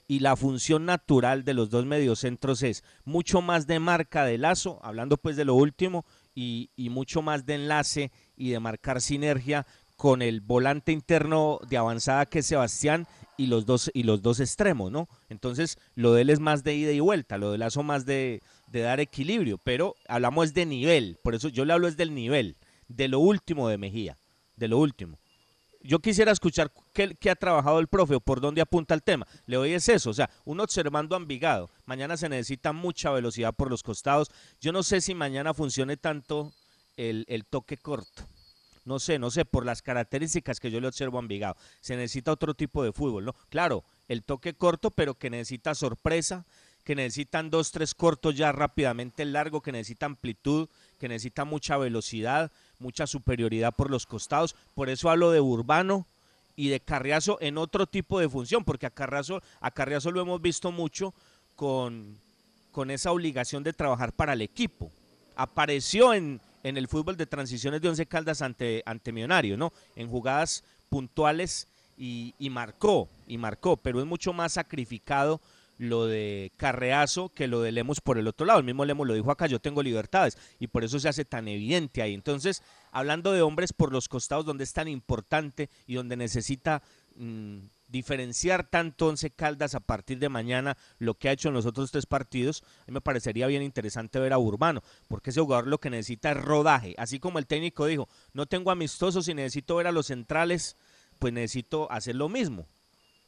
Y 0.08 0.18
la 0.18 0.36
función 0.36 0.84
natural 0.84 1.44
de 1.44 1.54
los 1.54 1.70
dos 1.70 1.86
mediocentros 1.86 2.62
es 2.62 2.84
mucho 3.04 3.40
más 3.40 3.66
de 3.66 3.78
marca 3.78 4.24
de 4.24 4.36
lazo, 4.36 4.80
hablando 4.82 5.16
pues 5.16 5.36
de 5.36 5.44
lo 5.44 5.54
último, 5.54 6.04
y, 6.34 6.70
y 6.76 6.90
mucho 6.90 7.22
más 7.22 7.46
de 7.46 7.54
enlace 7.54 8.10
y 8.36 8.50
de 8.50 8.60
marcar 8.60 9.00
sinergia 9.00 9.66
con 9.96 10.20
el 10.20 10.40
volante 10.40 10.90
interno 10.90 11.60
de 11.68 11.76
avanzada 11.76 12.26
que 12.26 12.40
es 12.40 12.46
Sebastián 12.46 13.06
y 13.36 13.46
los 13.46 13.66
dos 13.66 13.90
y 13.94 14.02
los 14.02 14.22
dos 14.22 14.40
extremos, 14.40 14.90
¿no? 14.90 15.08
Entonces, 15.28 15.78
lo 15.94 16.12
de 16.12 16.22
él 16.22 16.30
es 16.30 16.40
más 16.40 16.64
de 16.64 16.74
ida 16.74 16.90
y 16.92 17.00
vuelta, 17.00 17.38
lo 17.38 17.52
de 17.52 17.58
Lazo 17.58 17.82
más 17.82 18.04
de, 18.04 18.42
de 18.72 18.80
dar 18.80 19.00
equilibrio, 19.00 19.58
pero 19.58 19.94
hablamos 20.08 20.54
de 20.54 20.64
nivel, 20.64 21.18
por 21.22 21.34
eso 21.34 21.48
yo 21.48 21.66
le 21.66 21.74
hablo 21.74 21.88
es 21.88 21.98
del 21.98 22.14
nivel, 22.14 22.56
de 22.88 23.06
lo 23.06 23.20
último 23.20 23.68
de 23.68 23.76
Mejía, 23.76 24.16
de 24.56 24.68
lo 24.68 24.78
último. 24.78 25.18
Yo 25.82 25.98
quisiera 25.98 26.32
escuchar 26.32 26.72
qué, 26.94 27.14
qué 27.16 27.28
ha 27.28 27.34
trabajado 27.34 27.80
el 27.80 27.88
profe 27.88 28.14
o 28.14 28.20
por 28.20 28.40
dónde 28.40 28.62
apunta 28.62 28.94
el 28.94 29.02
tema. 29.02 29.26
Le 29.46 29.56
doy 29.56 29.74
es 29.74 29.88
eso, 29.88 30.10
o 30.10 30.14
sea, 30.14 30.30
uno 30.44 30.62
observando 30.62 31.14
a 31.14 31.18
Envigado. 31.18 31.70
Mañana 31.84 32.16
se 32.16 32.28
necesita 32.28 32.72
mucha 32.72 33.10
velocidad 33.10 33.52
por 33.52 33.68
los 33.68 33.82
costados. 33.82 34.30
Yo 34.60 34.72
no 34.72 34.82
sé 34.82 35.00
si 35.00 35.14
mañana 35.14 35.52
funcione 35.52 35.96
tanto 35.96 36.52
el, 36.96 37.26
el 37.28 37.44
toque 37.44 37.76
corto. 37.76 38.22
No 38.84 39.00
sé, 39.00 39.18
no 39.18 39.30
sé, 39.30 39.44
por 39.44 39.66
las 39.66 39.82
características 39.82 40.60
que 40.60 40.70
yo 40.70 40.80
le 40.80 40.88
observo 40.88 41.18
a 41.18 41.22
Envigado. 41.22 41.56
Se 41.80 41.96
necesita 41.96 42.32
otro 42.32 42.54
tipo 42.54 42.82
de 42.84 42.92
fútbol, 42.92 43.24
¿no? 43.24 43.34
Claro, 43.48 43.84
el 44.08 44.22
toque 44.22 44.54
corto, 44.54 44.90
pero 44.90 45.14
que 45.14 45.30
necesita 45.30 45.74
sorpresa, 45.74 46.46
que 46.84 46.94
necesitan 46.94 47.50
dos, 47.50 47.70
tres 47.70 47.94
cortos 47.94 48.36
ya 48.36 48.50
rápidamente 48.52 49.24
largo, 49.24 49.60
que 49.60 49.72
necesita 49.72 50.06
amplitud, 50.06 50.68
que 50.98 51.08
necesita 51.08 51.44
mucha 51.44 51.76
velocidad, 51.76 52.50
mucha 52.78 53.06
superioridad 53.06 53.74
por 53.74 53.90
los 53.90 54.06
costados. 54.06 54.56
Por 54.74 54.88
eso 54.88 55.10
hablo 55.10 55.30
de 55.30 55.40
Urbano 55.40 56.06
y 56.56 56.68
de 56.68 56.80
Carriazo 56.80 57.38
en 57.40 57.56
otro 57.58 57.86
tipo 57.86 58.18
de 58.18 58.28
función, 58.28 58.64
porque 58.64 58.86
a 58.86 58.90
Carriazo, 58.90 59.42
a 59.60 60.10
lo 60.10 60.20
hemos 60.20 60.42
visto 60.42 60.72
mucho 60.72 61.14
con, 61.56 62.18
con 62.72 62.90
esa 62.90 63.12
obligación 63.12 63.62
de 63.62 63.72
trabajar 63.72 64.12
para 64.12 64.32
el 64.32 64.42
equipo. 64.42 64.90
Apareció 65.36 66.12
en, 66.14 66.40
en 66.62 66.76
el 66.76 66.88
fútbol 66.88 67.16
de 67.16 67.26
transiciones 67.26 67.80
de 67.80 67.88
Once 67.88 68.06
Caldas 68.06 68.42
ante, 68.42 68.82
ante 68.86 69.12
Millonario, 69.12 69.56
¿no? 69.56 69.72
En 69.96 70.08
jugadas 70.08 70.64
puntuales 70.90 71.68
y, 71.96 72.34
y 72.38 72.50
marcó, 72.50 73.08
y 73.26 73.38
marcó, 73.38 73.76
pero 73.76 74.00
es 74.00 74.06
mucho 74.06 74.32
más 74.32 74.54
sacrificado 74.54 75.40
lo 75.78 76.06
de 76.06 76.52
Carreazo 76.56 77.30
que 77.30 77.46
lo 77.46 77.60
de 77.60 77.72
Lemos 77.72 78.00
por 78.00 78.18
el 78.18 78.28
otro 78.28 78.46
lado. 78.46 78.60
El 78.60 78.64
mismo 78.64 78.84
Lemos 78.84 79.06
lo 79.06 79.14
dijo 79.14 79.30
acá, 79.30 79.46
yo 79.46 79.60
tengo 79.60 79.82
libertades 79.82 80.38
y 80.58 80.68
por 80.68 80.84
eso 80.84 80.98
se 80.98 81.08
hace 81.08 81.24
tan 81.24 81.48
evidente 81.48 82.02
ahí. 82.02 82.14
Entonces, 82.14 82.62
hablando 82.90 83.32
de 83.32 83.42
hombres 83.42 83.72
por 83.72 83.92
los 83.92 84.08
costados 84.08 84.44
donde 84.44 84.64
es 84.64 84.72
tan 84.72 84.88
importante 84.88 85.70
y 85.86 85.94
donde 85.94 86.16
necesita 86.16 86.82
mm, 87.16 87.58
diferenciar 87.92 88.68
tanto 88.68 89.08
Once 89.08 89.30
Caldas 89.30 89.74
a 89.74 89.80
partir 89.80 90.18
de 90.18 90.28
mañana 90.28 90.76
lo 90.98 91.14
que 91.14 91.28
ha 91.28 91.32
hecho 91.32 91.48
en 91.48 91.54
los 91.54 91.66
otros 91.66 91.92
tres 91.92 92.06
partidos, 92.06 92.64
a 92.80 92.84
mí 92.86 92.94
me 92.94 93.00
parecería 93.00 93.46
bien 93.46 93.62
interesante 93.62 94.18
ver 94.18 94.32
a 94.32 94.38
Urbano, 94.38 94.82
porque 95.08 95.30
ese 95.30 95.40
jugador 95.40 95.68
lo 95.68 95.78
que 95.78 95.90
necesita 95.90 96.32
es 96.32 96.38
rodaje, 96.38 96.94
así 96.96 97.20
como 97.20 97.38
el 97.38 97.46
técnico 97.46 97.86
dijo, 97.86 98.08
no 98.32 98.46
tengo 98.46 98.70
amistosos 98.70 99.28
y 99.28 99.34
necesito 99.34 99.76
ver 99.76 99.86
a 99.86 99.92
los 99.92 100.06
centrales, 100.06 100.76
pues 101.18 101.32
necesito 101.32 101.90
hacer 101.92 102.16
lo 102.16 102.28
mismo. 102.28 102.66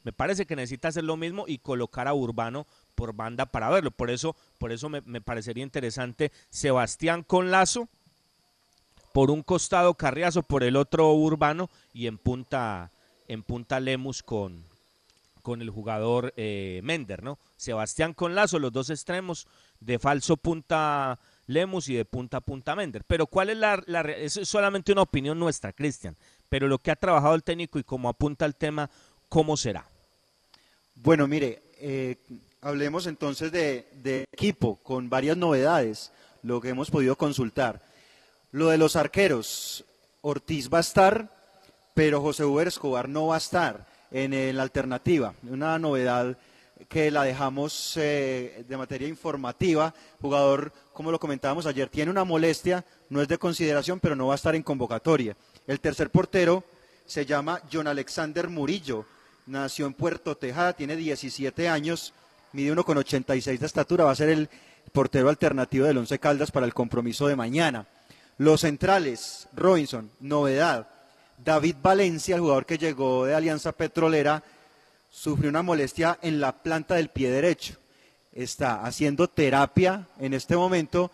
Me 0.04 0.12
parece 0.12 0.46
que 0.46 0.54
necesita 0.54 0.88
hacer 0.88 1.02
lo 1.04 1.16
mismo 1.16 1.46
y 1.48 1.58
colocar 1.58 2.06
a 2.06 2.14
Urbano 2.14 2.66
por 2.94 3.14
banda 3.14 3.46
para 3.46 3.70
verlo. 3.70 3.90
Por 3.90 4.10
eso, 4.10 4.36
por 4.58 4.70
eso 4.70 4.88
me, 4.88 5.02
parecería 5.20 5.64
interesante 5.64 6.30
Sebastián 6.50 7.22
con 7.22 7.50
Lazo, 7.50 7.88
por 9.12 9.30
un 9.30 9.42
costado 9.42 9.94
Carriazo, 9.94 10.42
por 10.42 10.62
el 10.62 10.76
otro 10.76 11.12
Urbano 11.14 11.70
y 11.92 12.06
en 12.06 12.18
punta, 12.18 12.90
en 13.28 13.42
punta 13.42 13.80
Lemus 13.80 14.22
con, 14.22 14.64
con 15.42 15.62
el 15.62 15.70
jugador 15.70 16.34
eh, 16.36 16.80
Mender, 16.84 17.22
¿no? 17.22 17.38
Sebastián 17.56 18.12
con 18.12 18.34
Lazo, 18.34 18.58
los 18.58 18.72
dos 18.72 18.90
extremos, 18.90 19.46
de 19.80 19.98
falso 19.98 20.36
punta 20.36 21.18
Lemus 21.46 21.88
y 21.88 21.94
de 21.94 22.04
punta 22.04 22.40
punta 22.40 22.76
Mender. 22.76 23.04
Pero 23.04 23.26
¿cuál 23.26 23.48
es 23.48 23.56
la, 23.56 23.82
la 23.86 24.02
es 24.02 24.34
solamente 24.44 24.92
una 24.92 25.02
opinión 25.02 25.38
nuestra, 25.38 25.72
Cristian. 25.72 26.16
Pero 26.50 26.68
lo 26.68 26.78
que 26.78 26.90
ha 26.90 26.96
trabajado 26.96 27.34
el 27.34 27.42
técnico 27.42 27.78
y 27.78 27.84
cómo 27.84 28.08
apunta 28.08 28.44
el 28.44 28.54
tema, 28.54 28.90
¿cómo 29.28 29.56
será? 29.56 29.88
Bueno, 30.94 31.26
mire, 31.26 31.62
eh, 31.78 32.16
hablemos 32.60 33.06
entonces 33.06 33.52
de, 33.52 34.26
equipo 34.32 34.76
con 34.76 35.10
varias 35.10 35.36
novedades, 35.36 36.12
lo 36.42 36.60
que 36.60 36.70
hemos 36.70 36.90
podido 36.90 37.16
consultar. 37.16 37.82
Lo 38.52 38.68
de 38.68 38.78
los 38.78 38.96
arqueros, 38.96 39.84
Ortiz 40.22 40.70
va 40.72 40.78
a 40.78 40.82
estar, 40.82 41.30
pero 41.94 42.20
José 42.20 42.44
Uber 42.44 42.68
Escobar 42.68 43.08
no 43.08 43.28
va 43.28 43.34
a 43.34 43.38
estar 43.38 43.86
en, 44.10 44.32
en 44.32 44.56
la 44.56 44.62
alternativa. 44.62 45.34
Una 45.42 45.78
novedad 45.78 46.38
que 46.88 47.10
la 47.10 47.24
dejamos 47.24 47.96
eh, 47.96 48.64
de 48.68 48.76
materia 48.76 49.08
informativa. 49.08 49.94
Jugador, 50.20 50.72
como 50.92 51.10
lo 51.10 51.18
comentábamos 51.18 51.66
ayer, 51.66 51.88
tiene 51.88 52.10
una 52.10 52.24
molestia, 52.24 52.84
no 53.10 53.20
es 53.22 53.28
de 53.28 53.38
consideración, 53.38 54.00
pero 54.00 54.16
no 54.16 54.28
va 54.28 54.34
a 54.34 54.36
estar 54.36 54.54
en 54.54 54.62
convocatoria. 54.62 55.36
El 55.66 55.80
tercer 55.80 56.10
portero 56.10 56.64
se 57.06 57.26
llama 57.26 57.60
John 57.72 57.86
Alexander 57.86 58.48
Murillo. 58.48 59.06
Nació 59.46 59.86
en 59.86 59.92
Puerto 59.92 60.36
Tejada, 60.36 60.72
tiene 60.72 60.96
17 60.96 61.68
años, 61.68 62.14
mide 62.52 62.74
1,86 62.74 63.58
de 63.58 63.66
estatura, 63.66 64.04
va 64.04 64.12
a 64.12 64.16
ser 64.16 64.30
el 64.30 64.48
portero 64.92 65.28
alternativo 65.28 65.86
del 65.86 65.98
Once 65.98 66.18
Caldas 66.18 66.50
para 66.50 66.64
el 66.64 66.72
compromiso 66.72 67.26
de 67.26 67.36
mañana. 67.36 67.86
Los 68.38 68.62
centrales, 68.62 69.48
Robinson, 69.54 70.10
novedad. 70.20 70.88
David 71.44 71.76
Valencia, 71.82 72.36
el 72.36 72.40
jugador 72.40 72.64
que 72.64 72.78
llegó 72.78 73.26
de 73.26 73.34
Alianza 73.34 73.72
Petrolera, 73.72 74.42
sufrió 75.10 75.50
una 75.50 75.62
molestia 75.62 76.18
en 76.22 76.40
la 76.40 76.52
planta 76.52 76.94
del 76.94 77.10
pie 77.10 77.30
derecho. 77.30 77.74
Está 78.32 78.82
haciendo 78.82 79.28
terapia 79.28 80.08
en 80.18 80.32
este 80.32 80.56
momento 80.56 81.10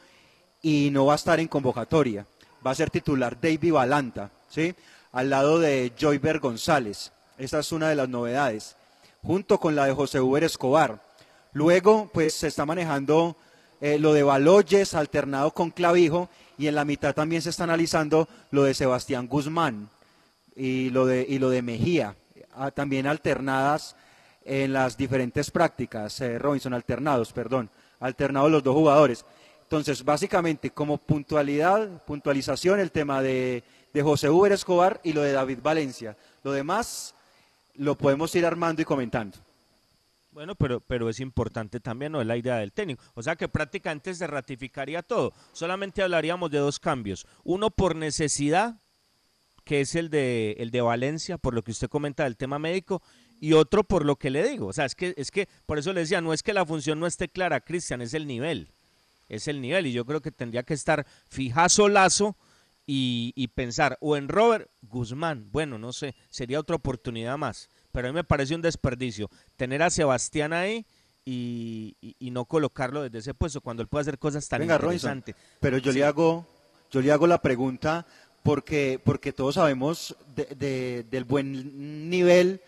y 0.63 0.91
no 0.93 1.07
va 1.07 1.15
a 1.15 1.17
estar 1.17 1.41
en 1.41 1.49
convocatoria. 1.49 2.27
Va 2.65 2.71
a 2.71 2.77
ser 2.77 2.91
titular 2.91 3.39
David 3.41 3.73
Balanta, 3.73 4.31
¿sí? 4.49 4.75
Al 5.13 5.31
lado 5.31 5.59
de 5.59 5.93
Joyber 5.99 6.39
González. 6.39 7.13
Esa 7.41 7.61
es 7.61 7.73
una 7.73 7.89
de 7.89 7.97
las 7.97 8.09
novedades. 8.09 8.77
Junto 9.23 9.59
con 9.59 9.75
la 9.75 9.87
de 9.87 9.95
José 9.95 10.21
Uber 10.21 10.45
Escobar. 10.45 11.01
Luego, 11.55 12.11
pues 12.13 12.35
se 12.35 12.49
está 12.49 12.67
manejando 12.67 13.35
eh, 13.81 13.99
lo 13.99 14.13
de 14.13 14.23
Baloyes 14.23 14.93
alternado 14.93 15.53
con 15.53 15.71
Clavijo 15.71 16.29
y 16.59 16.67
en 16.67 16.75
la 16.75 16.85
mitad 16.85 17.15
también 17.15 17.41
se 17.41 17.49
está 17.49 17.65
analizando 17.65 18.29
lo 18.51 18.65
de 18.65 18.75
Sebastián 18.75 19.27
Guzmán 19.27 19.89
y 20.55 20.91
lo 20.91 21.07
de, 21.07 21.25
y 21.27 21.39
lo 21.39 21.49
de 21.49 21.63
Mejía, 21.63 22.15
ah, 22.53 22.71
también 22.71 23.07
alternadas 23.07 23.97
en 24.45 24.75
las 24.75 24.99
diferentes 24.99 25.51
prácticas, 25.51 26.21
eh, 26.21 26.39
Robinson, 26.39 26.75
alternados, 26.75 27.33
perdón, 27.33 27.71
alternados 28.01 28.51
los 28.51 28.63
dos 28.63 28.75
jugadores. 28.75 29.25
Entonces, 29.63 30.05
básicamente, 30.05 30.71
como 30.71 30.99
puntualidad, 30.99 32.05
puntualización, 32.05 32.81
el 32.81 32.91
tema 32.91 33.23
de, 33.23 33.65
de 33.95 34.03
José 34.03 34.29
Uber 34.29 34.53
Escobar 34.53 35.01
y 35.03 35.15
lo 35.15 35.23
de 35.23 35.33
David 35.33 35.61
Valencia. 35.63 36.17
Lo 36.43 36.53
demás 36.53 37.15
lo 37.75 37.97
podemos 37.97 38.35
ir 38.35 38.47
armando 38.47 38.83
y 38.83 38.85
comentando. 38.85 39.39
Bueno, 40.33 40.55
pero, 40.55 40.81
pero 40.81 41.09
es 41.09 41.19
importante 41.19 41.81
también, 41.81 42.13
¿no? 42.13 42.23
La 42.23 42.37
idea 42.37 42.57
del 42.57 42.73
técnico. 42.73 43.03
O 43.15 43.23
sea 43.23 43.35
que 43.35 43.49
prácticamente 43.49 44.15
se 44.15 44.27
ratificaría 44.27 45.03
todo. 45.03 45.33
Solamente 45.53 46.03
hablaríamos 46.03 46.51
de 46.51 46.59
dos 46.59 46.79
cambios. 46.79 47.27
Uno 47.43 47.71
por 47.71 47.97
necesidad, 47.97 48.81
que 49.65 49.81
es 49.81 49.97
el 49.97 50.09
de, 50.09 50.57
el 50.59 50.71
de 50.71 50.81
Valencia, 50.83 51.37
por 51.37 51.55
lo 51.55 51.63
que 51.65 51.73
usted 51.73 51.89
comenta 51.89 52.25
del 52.25 52.37
tema 52.37 52.61
médico, 52.61 53.03
y 53.41 53.55
otro 53.55 53.83
por 53.83 54.05
lo 54.05 54.17
que 54.17 54.31
le 54.31 54.49
digo. 54.49 54.69
O 54.69 54.73
sea, 54.73 54.85
es 54.85 54.95
que, 54.95 55.15
es 55.17 55.33
que, 55.33 55.49
por 55.67 55.79
eso 55.79 55.93
le 55.93 56.01
decía, 56.01 56.21
no 56.21 56.33
es 56.33 56.43
que 56.45 56.55
la 56.55 56.65
función 56.65 57.01
no 57.01 57.07
esté 57.07 57.29
clara, 57.29 57.61
Cristian, 57.61 58.01
es 58.01 58.15
el 58.15 58.27
nivel. 58.27 58.69
Es 59.29 59.49
el 59.49 59.61
nivel. 59.61 59.87
Y 59.89 59.93
yo 59.93 60.05
creo 60.05 60.21
que 60.21 60.31
tendría 60.31 60.63
que 60.63 60.75
estar 60.75 61.07
fijazo 61.29 61.89
lazo 61.89 62.37
y, 62.93 63.33
y 63.37 63.47
pensar, 63.47 63.97
o 64.01 64.17
en 64.17 64.29
Robert 64.29 64.69
Guzmán, 64.83 65.47
bueno, 65.53 65.79
no 65.79 65.93
sé, 65.93 66.17
sería 66.29 66.59
otra 66.59 66.75
oportunidad 66.75 67.39
más. 67.39 67.69
Pero 67.93 68.09
a 68.09 68.11
mí 68.11 68.15
me 68.17 68.25
parece 68.25 68.57
un 68.57 68.63
desperdicio 68.63 69.31
tener 69.57 69.81
a 69.83 69.91
Sebastián 69.91 70.53
ahí 70.53 70.85
y, 71.25 71.95
y- 72.01 72.17
y 72.19 72.31
no 72.33 72.47
colocarlo 72.47 73.03
desde 73.03 73.19
ese 73.19 73.35
puesto 73.35 73.61
cuando 73.61 73.83
él 73.83 73.89
puede 73.89 74.01
hacer 74.03 74.19
cosas 74.19 74.49
tan 74.49 74.59
Venga, 74.59 74.77
Robinson, 74.77 75.19
interesantes. 75.19 75.57
pero 75.61 75.79
yo 75.79 75.93
Sí. 75.93 75.99
le 75.99 76.05
hago, 76.05 76.45
yo 76.91 77.01
le 77.01 77.13
hago 77.13 77.29
la 77.29 77.41
pregunta 77.41 78.05
porque, 78.43 79.01
porque 79.05 79.33
todos 79.33 79.55
sabemos 79.55 80.17
de- 80.35 80.47
de- 80.59 81.07
del 81.09 81.23
buen 81.25 82.11
nivel 82.11 82.61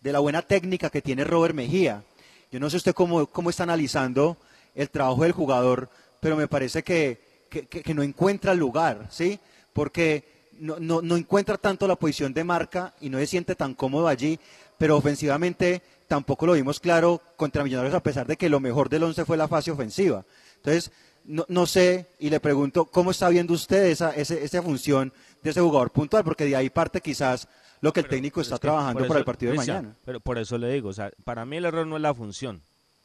de 0.00 0.12
la 0.12 0.18
buena 0.18 0.42
técnica 0.42 0.90
que 0.90 1.00
tiene 1.02 1.22
Robert 1.22 1.54
Mejía. 1.54 2.02
Yo 2.50 2.58
no 2.58 2.68
sé 2.70 2.78
usted 2.78 2.92
cómo, 2.94 3.26
cómo 3.26 3.50
está 3.50 3.62
analizando 3.62 4.36
el 4.74 4.90
trabajo 4.90 5.22
del 5.22 5.32
jugador, 5.32 5.90
pero 6.20 6.34
me 6.36 6.48
parece 6.48 6.82
que, 6.82 7.20
que, 7.48 7.66
que- 7.66 7.82
que 7.84 7.94
no 7.94 8.02
encuentra 8.02 8.52
lugar, 8.54 9.06
¿sí? 9.10 9.38
Porque 9.72 10.24
no, 10.58 10.78
no, 10.78 11.00
no 11.02 11.16
encuentra 11.16 11.56
tanto 11.58 11.86
la 11.88 11.96
posición 11.96 12.34
de 12.34 12.44
marca 12.44 12.94
y 13.00 13.08
no 13.08 13.18
se 13.18 13.26
siente 13.26 13.54
tan 13.54 13.74
cómodo 13.74 14.08
allí, 14.08 14.38
pero 14.78 14.96
ofensivamente 14.96 15.82
tampoco 16.08 16.46
lo 16.46 16.52
vimos 16.54 16.80
claro 16.80 17.20
contra 17.36 17.62
Millonarios 17.64 17.94
a 17.94 18.02
pesar 18.02 18.26
de 18.26 18.36
que 18.36 18.48
lo 18.48 18.60
mejor 18.60 18.88
del 18.88 19.04
once 19.04 19.24
fue 19.24 19.36
la 19.36 19.48
fase 19.48 19.70
ofensiva. 19.70 20.24
Entonces, 20.56 20.90
no, 21.24 21.44
no 21.48 21.66
sé 21.66 22.06
y 22.18 22.30
le 22.30 22.40
pregunto 22.40 22.86
cómo 22.86 23.10
está 23.10 23.28
viendo 23.28 23.54
usted 23.54 23.84
esa, 23.86 24.10
ese- 24.10 24.42
esa 24.42 24.62
función 24.62 25.12
de 25.42 25.50
ese 25.50 25.60
jugador 25.60 25.90
puntual, 25.90 26.24
porque 26.24 26.44
de 26.46 26.56
ahí 26.56 26.68
parte 26.70 27.00
quizás 27.00 27.46
lo 27.80 27.92
que 27.92 28.00
el 28.00 28.08
técnico 28.08 28.40
está 28.40 28.56
Es 28.56 28.60
que 28.60 28.66
trabajando 28.66 29.00
para 29.08 29.20
el 29.20 29.24
partido 29.24 29.52
de 29.52 29.56
mañana. 29.58 29.96
Pero 30.04 30.20
por 30.20 30.36
eso 30.38 30.58
le 30.58 30.70
digo, 30.72 30.88
o 30.88 30.92
sea, 30.92 31.10
para 31.24 31.44
mí 31.46 31.56
el 31.56 31.64
error 31.64 31.86
no 31.86 31.96
es 31.96 32.02
la 32.02 32.14
función. 32.14 32.62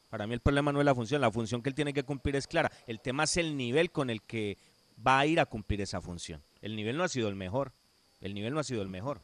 Para 0.09 0.27
mí 0.27 0.33
el 0.33 0.39
problema 0.39 0.71
no 0.71 0.79
es 0.79 0.85
la 0.85 0.95
función, 0.95 1.21
la 1.21 1.31
función 1.31 1.61
que 1.61 1.69
él 1.69 1.75
tiene 1.75 1.93
que 1.93 2.03
cumplir 2.03 2.35
es 2.37 2.47
clara. 2.47 2.71
El 2.87 2.99
tema 3.01 3.23
es 3.25 3.37
el 3.37 3.55
nivel 3.55 3.91
con 3.91 4.09
el 4.09 4.21
que 4.21 4.57
va 5.05 5.19
a 5.19 5.25
ir 5.25 5.39
a 5.39 5.45
cumplir 5.45 5.81
esa 5.81 5.99
función. 6.01 6.41
El 6.65 6.75
nivel 6.75 6.97
no 6.97 7.03
ha 7.03 7.07
sido 7.09 7.29
el 7.29 7.35
mejor. 7.35 7.73
El 8.21 8.33
nivel 8.33 8.55
no 8.55 8.59
ha 8.59 8.63
sido 8.63 8.81
el 8.81 8.89
mejor. 8.89 9.21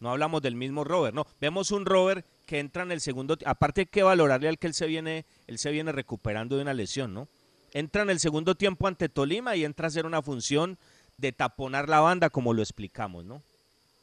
No 0.00 0.10
hablamos 0.10 0.42
del 0.42 0.56
mismo 0.56 0.82
Robert, 0.82 1.14
no. 1.14 1.24
Vemos 1.40 1.70
un 1.70 1.86
Robert 1.86 2.26
que 2.46 2.58
entra 2.58 2.82
en 2.82 2.90
el 2.90 3.00
segundo, 3.00 3.36
ti- 3.36 3.44
aparte 3.46 3.82
hay 3.82 3.86
que 3.86 4.02
valorarle 4.02 4.48
al 4.48 4.58
que 4.58 4.66
él 4.66 4.74
se 4.74 4.88
viene, 4.88 5.24
él 5.46 5.58
se 5.60 5.70
viene 5.70 5.92
recuperando 5.92 6.56
de 6.56 6.62
una 6.62 6.74
lesión, 6.74 7.14
¿no? 7.14 7.28
Entra 7.72 8.02
en 8.02 8.10
el 8.10 8.18
segundo 8.18 8.56
tiempo 8.56 8.88
ante 8.88 9.08
Tolima 9.08 9.54
y 9.54 9.64
entra 9.64 9.86
a 9.86 9.88
hacer 9.88 10.04
una 10.04 10.20
función 10.20 10.78
de 11.16 11.30
taponar 11.30 11.88
la 11.88 12.00
banda 12.00 12.28
como 12.28 12.54
lo 12.54 12.60
explicamos, 12.62 13.24
¿no? 13.24 13.40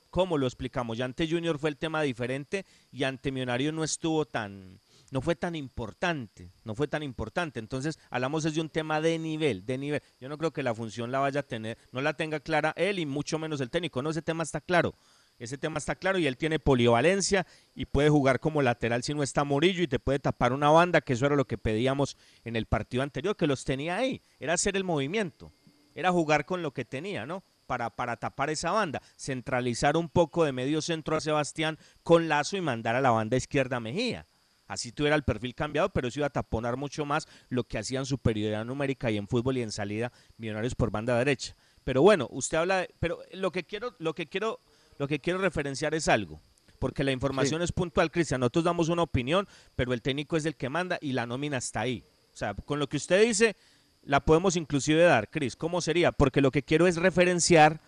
¿Cómo 0.10 0.38
lo 0.38 0.48
explicamos? 0.48 0.98
Ya 0.98 1.04
ante 1.04 1.28
Junior 1.30 1.60
fue 1.60 1.72
el 1.72 1.76
tema 1.78 2.02
diferente 2.04 2.66
y 2.94 3.04
ante 3.04 3.34
Millonario 3.34 3.74
no 3.74 3.84
estuvo 3.84 4.24
tan, 4.24 4.80
no 5.12 5.22
fue 5.22 5.36
tan 5.36 5.56
importante, 5.56 6.52
no 6.64 6.76
fue 6.76 6.88
tan 6.88 7.04
importante. 7.04 7.60
Entonces, 7.60 7.98
hablamos 8.10 8.46
es 8.46 8.56
de 8.56 8.62
un 8.62 8.70
tema 8.70 9.00
de 9.02 9.18
nivel, 9.20 9.66
de 9.66 9.78
nivel. 9.78 10.02
Yo 10.20 10.30
no 10.30 10.38
creo 10.38 10.52
que 10.52 10.64
la 10.64 10.76
función 10.76 11.12
la 11.12 11.20
vaya 11.20 11.42
a 11.42 11.44
tener, 11.44 11.78
no 11.92 12.02
la 12.02 12.14
tenga 12.14 12.40
clara 12.40 12.74
él 12.76 13.00
y 13.00 13.06
mucho 13.06 13.40
menos 13.40 13.62
el 13.62 13.70
técnico. 13.70 14.02
No, 14.02 14.10
ese 14.10 14.22
tema 14.22 14.44
está 14.44 14.62
claro. 14.62 14.96
Ese 15.40 15.58
tema 15.58 15.78
está 15.78 15.96
claro 15.96 16.18
y 16.18 16.26
él 16.26 16.36
tiene 16.36 16.58
polivalencia 16.58 17.46
y 17.76 17.86
puede 17.86 18.10
jugar 18.10 18.40
como 18.40 18.62
lateral 18.64 19.04
si 19.04 19.14
no 19.14 19.22
está 19.22 19.44
Murillo 19.44 19.84
y 19.84 19.88
te 19.88 20.00
puede 20.00 20.18
tapar 20.18 20.52
una 20.52 20.72
banda, 20.72 21.02
que 21.02 21.14
eso 21.14 21.28
era 21.28 21.36
lo 21.36 21.46
que 21.46 21.60
pedíamos 21.60 22.18
en 22.44 22.56
el 22.56 22.66
partido 22.66 23.04
anterior, 23.04 23.38
que 23.38 23.46
los 23.46 23.64
tenía 23.64 23.98
ahí. 23.98 24.22
Era 24.40 24.54
hacer 24.54 24.76
el 24.76 24.84
movimiento, 24.84 25.54
era 25.94 26.12
jugar 26.12 26.46
con 26.46 26.64
lo 26.64 26.74
que 26.74 26.86
tenía, 26.86 27.28
¿no? 27.28 27.44
Para, 27.68 27.92
para 27.92 28.18
tapar 28.18 28.50
esa 28.50 28.72
banda, 28.72 29.02
centralizar 29.16 29.96
un 29.96 30.10
poco 30.10 30.44
de 30.44 30.54
medio 30.54 30.82
centro 30.82 31.16
a 31.16 31.22
Sebastián 31.22 31.78
con 32.02 32.28
Lazo 32.28 32.58
y 32.58 32.62
mandar 32.62 32.96
a 32.96 33.02
la 33.02 33.12
banda 33.12 33.38
izquierda 33.38 33.78
a 33.78 33.82
Mejía. 33.82 34.26
Así 34.68 34.92
tuviera 34.92 35.16
el 35.16 35.24
perfil 35.24 35.56
cambiado, 35.56 35.90
pero 35.90 36.08
eso 36.10 36.20
iba 36.20 36.28
a 36.28 36.32
taponar 36.32 36.76
mucho 36.78 37.06
más 37.06 37.28
lo 37.50 37.64
que 37.64 37.78
hacían 37.78 38.06
superioridad 38.06 38.66
numérica 38.66 39.10
y 39.10 39.18
en 39.18 39.28
fútbol 39.28 39.58
y 39.58 39.62
en 39.62 39.72
salida 39.72 40.12
Millonarios 40.38 40.76
por 40.76 40.92
banda 40.92 41.18
derecha. 41.18 41.56
Pero 41.84 42.02
bueno, 42.02 42.28
usted 42.32 42.58
habla 42.58 42.78
de, 42.80 42.90
pero 43.00 43.20
lo 43.32 43.52
que 43.52 43.64
quiero, 43.64 43.96
lo 44.00 44.14
que 44.14 44.28
quiero, 44.28 44.60
lo 44.98 45.08
que 45.08 45.20
quiero 45.20 45.40
referenciar 45.40 45.96
es 45.96 46.10
algo, 46.10 46.42
porque 46.80 47.04
la 47.06 47.14
información 47.14 47.62
Sí. 47.62 47.66
es 47.66 47.72
puntual, 47.72 48.12
Cristian. 48.12 48.42
Nosotros 48.42 48.66
damos 48.66 48.90
una 48.90 49.04
opinión, 49.04 49.48
pero 49.76 49.94
el 49.94 50.02
técnico 50.02 50.36
es 50.36 50.46
el 50.46 50.56
que 50.58 50.68
manda 50.70 50.98
y 51.02 51.14
la 51.14 51.26
nómina 51.26 51.58
está 51.58 51.82
ahí. 51.82 52.04
O 52.34 52.38
sea, 52.38 52.54
con 52.54 52.78
lo 52.80 52.88
que 52.90 52.98
usted 52.98 53.24
dice, 53.26 53.56
la 54.04 54.20
podemos 54.20 54.58
inclusive 54.58 55.02
dar, 55.04 55.30
Cris. 55.30 55.56
¿Cómo 55.56 55.80
sería? 55.82 56.12
Porque 56.12 56.42
lo 56.42 56.52
que 56.52 56.62
quiero 56.64 56.88
es 56.88 56.98
referenciar 56.98 57.80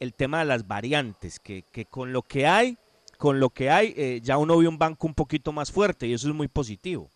el 0.00 0.14
tema 0.14 0.40
de 0.40 0.44
las 0.44 0.66
variantes, 0.66 1.38
que, 1.40 1.62
que 1.72 1.86
con 1.86 2.12
lo 2.12 2.22
que 2.22 2.46
hay, 2.46 2.76
con 3.18 3.38
lo 3.40 3.50
que 3.50 3.68
hay, 3.68 3.92
eh, 3.96 4.20
ya 4.22 4.38
uno 4.38 4.56
ve 4.56 4.66
un 4.66 4.78
banco 4.78 5.06
un 5.06 5.14
poquito 5.14 5.52
más 5.52 5.70
fuerte 5.70 6.06
y 6.06 6.14
eso 6.14 6.28
es 6.28 6.34
muy 6.34 6.48
positivo. 6.48 7.10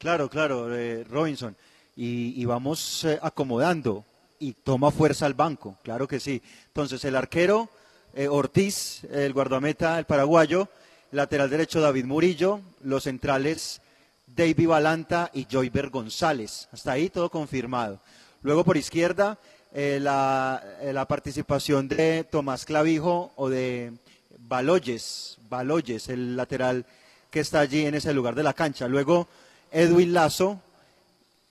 Claro, 0.00 0.30
claro, 0.30 0.74
eh, 0.74 1.04
Robinson. 1.04 1.54
Y, 1.94 2.42
vamos 2.46 3.04
eh, 3.04 3.18
acomodando 3.20 4.06
y 4.38 4.54
toma 4.54 4.90
fuerza 4.90 5.26
el 5.26 5.34
banco, 5.34 5.76
claro 5.82 6.08
que 6.08 6.18
sí. 6.18 6.40
Entonces, 6.68 7.04
el 7.04 7.14
arquero 7.14 7.68
eh, 8.14 8.26
Ortiz, 8.26 9.04
el 9.04 9.34
guardameta, 9.34 9.98
el 9.98 10.06
paraguayo, 10.06 10.68
lateral 11.12 11.50
derecho 11.50 11.82
David 11.82 12.06
Murillo, 12.06 12.60
los 12.82 13.02
centrales 13.02 13.82
David 14.26 14.68
Balanta 14.68 15.30
y 15.34 15.46
Joyber 15.50 15.90
González. 15.90 16.68
Hasta 16.72 16.92
ahí 16.92 17.10
todo 17.10 17.28
confirmado. 17.28 18.00
Luego 18.42 18.64
por 18.64 18.78
izquierda, 18.78 19.38
eh, 19.72 19.98
la, 20.00 20.62
eh, 20.80 20.92
la 20.92 21.06
participación 21.06 21.88
de 21.88 22.24
Tomás 22.24 22.64
Clavijo 22.64 23.32
o 23.36 23.48
de 23.48 23.92
Baloyes, 24.38 25.38
Baloyes, 25.48 26.08
el 26.08 26.36
lateral 26.36 26.86
que 27.30 27.40
está 27.40 27.60
allí 27.60 27.86
en 27.86 27.94
ese 27.94 28.12
lugar 28.12 28.34
de 28.34 28.42
la 28.42 28.52
cancha. 28.52 28.88
Luego 28.88 29.28
Edwin 29.70 30.12
Lazo, 30.12 30.60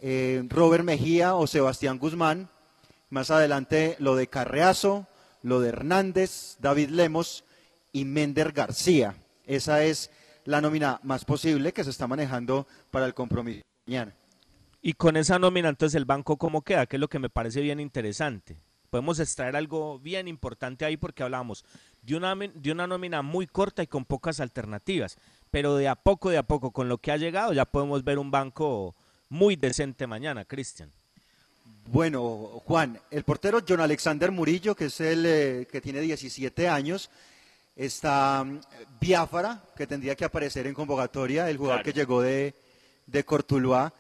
eh, 0.02 0.44
Robert 0.50 0.84
Mejía 0.84 1.36
o 1.36 1.48
Sebastián 1.48 1.98
Guzmán. 1.98 2.50
Más 3.10 3.32
adelante 3.32 3.96
lo 4.00 4.16
de 4.16 4.28
Carreazo, 4.28 5.08
lo 5.42 5.62
de 5.62 5.70
Hernández, 5.70 6.58
David 6.60 6.90
Lemos 6.90 7.44
y 7.92 8.06
Mender 8.06 8.52
García. 8.52 9.16
Esa 9.46 9.84
es 9.84 10.12
la 10.46 10.62
nómina 10.62 11.00
más 11.04 11.26
posible 11.26 11.74
que 11.74 11.84
se 11.84 11.90
está 11.90 12.08
manejando 12.08 12.68
para 12.92 13.06
el 13.06 13.14
compromiso 13.14 13.62
mañana. 13.88 14.14
Y 14.82 14.94
con 14.94 15.18
esa 15.18 15.40
nómina, 15.40 15.70
entonces, 15.70 15.96
el 15.96 16.06
banco, 16.06 16.38
¿cómo 16.38 16.62
queda? 16.62 16.86
Que 16.86 16.96
es 16.96 17.00
lo 17.00 17.10
que 17.10 17.20
me 17.20 17.30
parece 17.30 17.62
bien 17.62 17.80
interesante. 17.80 18.58
Podemos 18.90 19.20
extraer 19.20 19.56
algo 19.56 20.00
bien 20.00 20.28
importante 20.28 20.86
ahí 20.86 20.98
porque 20.98 21.22
hablamos 21.22 21.64
de 22.02 22.16
una, 22.16 22.34
de 22.36 22.72
una 22.72 22.88
nómina 22.88 23.22
muy 23.22 23.46
corta 23.46 23.84
y 23.84 23.88
con 23.88 24.06
pocas 24.06 24.40
alternativas. 24.40 25.18
Pero 25.52 25.76
de 25.76 25.88
a 25.88 25.96
poco, 25.96 26.30
de 26.30 26.38
a 26.38 26.44
poco, 26.44 26.72
con 26.72 26.90
lo 26.90 26.98
que 26.98 27.12
ha 27.12 27.18
llegado, 27.18 27.54
ya 27.54 27.66
podemos 27.66 28.04
ver 28.04 28.18
un 28.18 28.32
banco 28.32 28.96
muy 29.28 29.56
decente 29.58 30.08
mañana, 30.08 30.46
Cristian. 30.46 30.92
Bueno, 31.88 32.62
Juan, 32.66 33.00
el 33.12 33.24
portero 33.24 33.60
John 33.68 33.82
Alexander 33.82 34.32
Murillo, 34.32 34.76
que 34.76 34.86
es 34.86 35.00
el 35.02 35.26
eh, 35.26 35.68
que 35.72 35.82
tiene 35.82 36.02
17 36.02 36.68
años, 36.68 37.10
está 37.76 38.44
mm, 38.44 38.60
Biafara, 39.00 39.62
que 39.76 39.88
tendría 39.88 40.16
que 40.16 40.26
aparecer 40.26 40.68
en 40.68 40.74
convocatoria, 40.74 41.50
el 41.50 41.58
jugador 41.58 41.82
Claro. 41.82 41.94
que 41.94 42.00
llegó 42.00 42.22
de, 42.22 42.54
de 43.08 43.24
Cortuluá. 43.24 43.94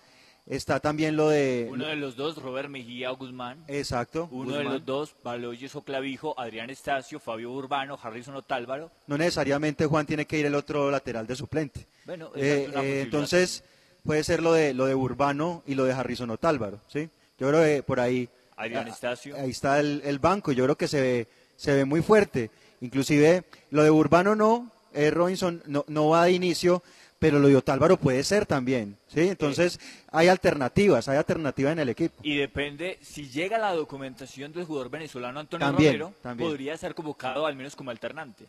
Está 0.50 0.80
también 0.80 1.16
lo 1.16 1.30
de... 1.30 1.70
Uno 1.72 1.86
de 1.86 1.96
los 1.96 2.16
dos, 2.16 2.36
Robert 2.42 2.70
Mejía 2.70 3.12
o 3.12 3.18
Guzmán. 3.18 3.64
Exacto. 3.68 4.28
Uno 4.32 4.58
de 4.58 4.64
los 4.64 4.84
dos, 4.84 5.16
Baloyes 5.24 5.76
o 5.76 5.84
Clavijo, 5.84 6.38
Adrián 6.40 6.72
Estacio, 6.72 7.20
Fabio 7.20 7.52
Urbano, 7.52 8.00
Harrison 8.02 8.36
Otálvaro. 8.36 8.90
No 9.06 9.16
necesariamente 9.16 9.86
Juan 9.86 10.08
tiene 10.08 10.26
que 10.26 10.40
ir 10.40 10.48
el 10.48 10.56
otro 10.56 10.90
lateral 10.90 11.28
de 11.28 11.36
suplente. 11.36 11.86
Bueno, 12.04 12.32
Eh, 12.36 12.64
es 12.64 12.70
una 12.74 12.84
eh, 12.84 13.02
entonces 13.02 13.64
puede 14.04 14.24
ser 14.24 14.42
lo 14.42 14.54
de 14.54 14.74
lo 14.74 14.88
de 14.88 14.96
Urbano 14.96 15.62
y 15.68 15.76
lo 15.76 15.86
de 15.86 15.94
Harrison 15.94 16.32
Otálvaro, 16.32 16.80
¿sí? 16.88 17.10
Yo 17.38 17.48
creo 17.50 17.64
que 17.64 17.84
por 17.84 18.00
ahí 18.00 18.28
Adrián 18.58 18.88
ah, 18.88 18.92
Estacio. 18.92 19.36
ahí 19.36 19.52
está 19.52 19.80
el, 19.80 20.02
el 20.04 20.18
banco. 20.18 20.52
Yo 20.52 20.64
creo 20.64 20.76
que 20.76 20.88
se 20.88 21.00
ve 21.00 21.28
se 21.58 21.76
ve 21.76 21.86
muy 21.86 22.02
fuerte. 22.02 22.50
Inclusive 22.82 23.44
lo 23.70 23.84
de 23.84 23.92
Urbano 23.92 24.36
no, 24.36 24.72
eh, 24.94 25.12
Robinson 25.12 25.62
no, 25.68 25.86
no 25.88 26.10
va 26.10 26.26
de 26.26 26.32
inicio, 26.32 26.82
pero 27.20 27.38
lo 27.40 27.48
de 27.50 27.58
Otálvaro 27.58 27.98
puede 27.98 28.24
ser 28.24 28.46
también, 28.46 28.98
¿sí? 29.08 29.22
Entonces 29.28 29.80
hay 30.12 30.30
alternativas, 30.30 31.08
hay 31.10 31.18
alternativas 31.18 31.74
en 31.74 31.80
el 31.80 31.90
equipo. 31.90 32.16
Y 32.24 32.38
depende, 32.38 32.98
si 33.02 33.30
llega 33.30 33.58
la 33.58 33.74
documentación 33.74 34.54
del 34.54 34.64
jugador 34.66 34.90
venezolano 34.90 35.40
Antonio 35.40 35.68
También, 35.68 35.92
Romero, 36.00 36.14
también. 36.22 36.50
podría 36.50 36.78
ser 36.78 36.96
convocado 36.96 37.46
al 37.46 37.56
menos 37.56 37.76
como 37.76 37.92
alternante. 37.92 38.46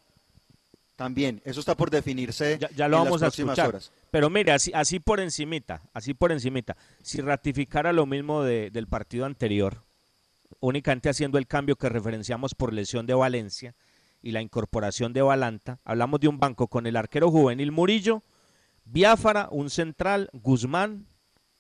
También, 0.96 1.40
eso 1.46 1.60
está 1.60 1.74
por 1.74 1.90
definirse 1.90 2.58
Ya, 2.60 2.68
ya 2.70 2.86
lo 2.86 2.98
en 2.98 3.04
vamos 3.04 3.20
las 3.22 3.28
a 3.28 3.30
próximas 3.30 3.52
escuchar. 3.58 3.68
horas. 3.70 3.92
Pero 4.10 4.28
mire, 4.28 4.52
así, 4.52 4.70
así 4.74 5.00
por 5.00 5.18
encimita, 5.18 5.80
así 5.94 6.12
por 6.12 6.30
encimita, 6.30 6.76
si 7.02 7.20
ratificara 7.22 7.92
lo 7.92 8.04
mismo 8.04 8.42
de- 8.42 8.70
del 8.70 8.86
partido 8.86 9.24
anterior, 9.24 9.82
únicamente 10.60 11.08
haciendo 11.08 11.38
el 11.38 11.46
cambio 11.46 11.76
que 11.76 11.88
referenciamos 11.88 12.54
por 12.54 12.72
lesión 12.74 13.06
de 13.06 13.14
Valencia 13.14 13.74
y 14.22 14.32
la 14.32 14.42
incorporación 14.42 15.14
de 15.14 15.22
Balanta, 15.22 15.78
hablamos 15.84 16.20
de 16.20 16.28
un 16.28 16.38
banco 16.38 16.66
con 16.68 16.86
el 16.86 16.96
arquero 16.96 17.30
juvenil 17.30 17.72
Murillo, 17.72 18.22
Biafara, 18.92 19.48
un 19.52 19.70
central, 19.70 20.30
Guzmán, 20.32 21.06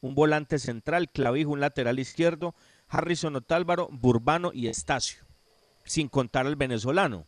un 0.00 0.16
volante 0.16 0.58
central, 0.58 1.10
Clavijo, 1.12 1.52
un 1.52 1.60
lateral 1.60 2.00
izquierdo, 2.00 2.56
Harrison 2.88 3.36
Otálvaro, 3.36 3.88
Burbano 3.92 4.50
y 4.52 4.66
Estacio, 4.66 5.22
sin 5.84 6.08
contar 6.08 6.46
al 6.46 6.56
venezolano. 6.56 7.26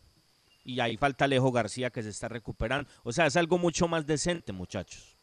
Y 0.65 0.81
ahí 0.81 0.97
falta 0.97 1.23
Alejo 1.23 1.53
García 1.53 1.89
que 1.89 2.03
se 2.03 2.09
está 2.09 2.27
recuperando. 2.27 2.89
O 3.03 3.13
sea, 3.13 3.27
es 3.27 3.37
algo 3.37 3.57
mucho 3.57 3.87
más 3.87 4.05
decente, 4.05 4.51
muchachos. 4.51 5.15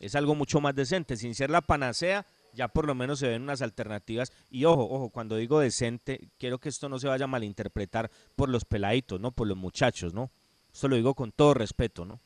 Es 0.00 0.16
algo 0.16 0.34
mucho 0.34 0.60
más 0.60 0.74
decente. 0.74 1.16
Sin 1.16 1.36
ser 1.36 1.50
la 1.50 1.60
panacea, 1.60 2.26
ya 2.52 2.66
por 2.66 2.86
lo 2.86 2.96
menos 2.96 3.20
se 3.20 3.28
ven 3.28 3.42
unas 3.42 3.62
alternativas. 3.62 4.32
Y 4.50 4.64
ojo, 4.64 4.82
ojo, 4.82 5.10
cuando 5.10 5.36
digo 5.36 5.60
decente, 5.60 6.28
quiero 6.38 6.58
que 6.58 6.70
esto 6.70 6.88
no 6.88 6.98
se 6.98 7.06
vaya 7.06 7.24
a 7.24 7.28
malinterpretar 7.28 8.10
por 8.34 8.48
los 8.48 8.64
peladitos, 8.64 9.20
¿no? 9.20 9.30
Por 9.30 9.46
los 9.46 9.56
muchachos, 9.56 10.12
¿no? 10.12 10.32
Esto 10.72 10.88
lo 10.88 10.96
digo 10.96 11.14
con 11.14 11.30
todo 11.30 11.54
respeto, 11.54 12.04
¿no? 12.04 12.20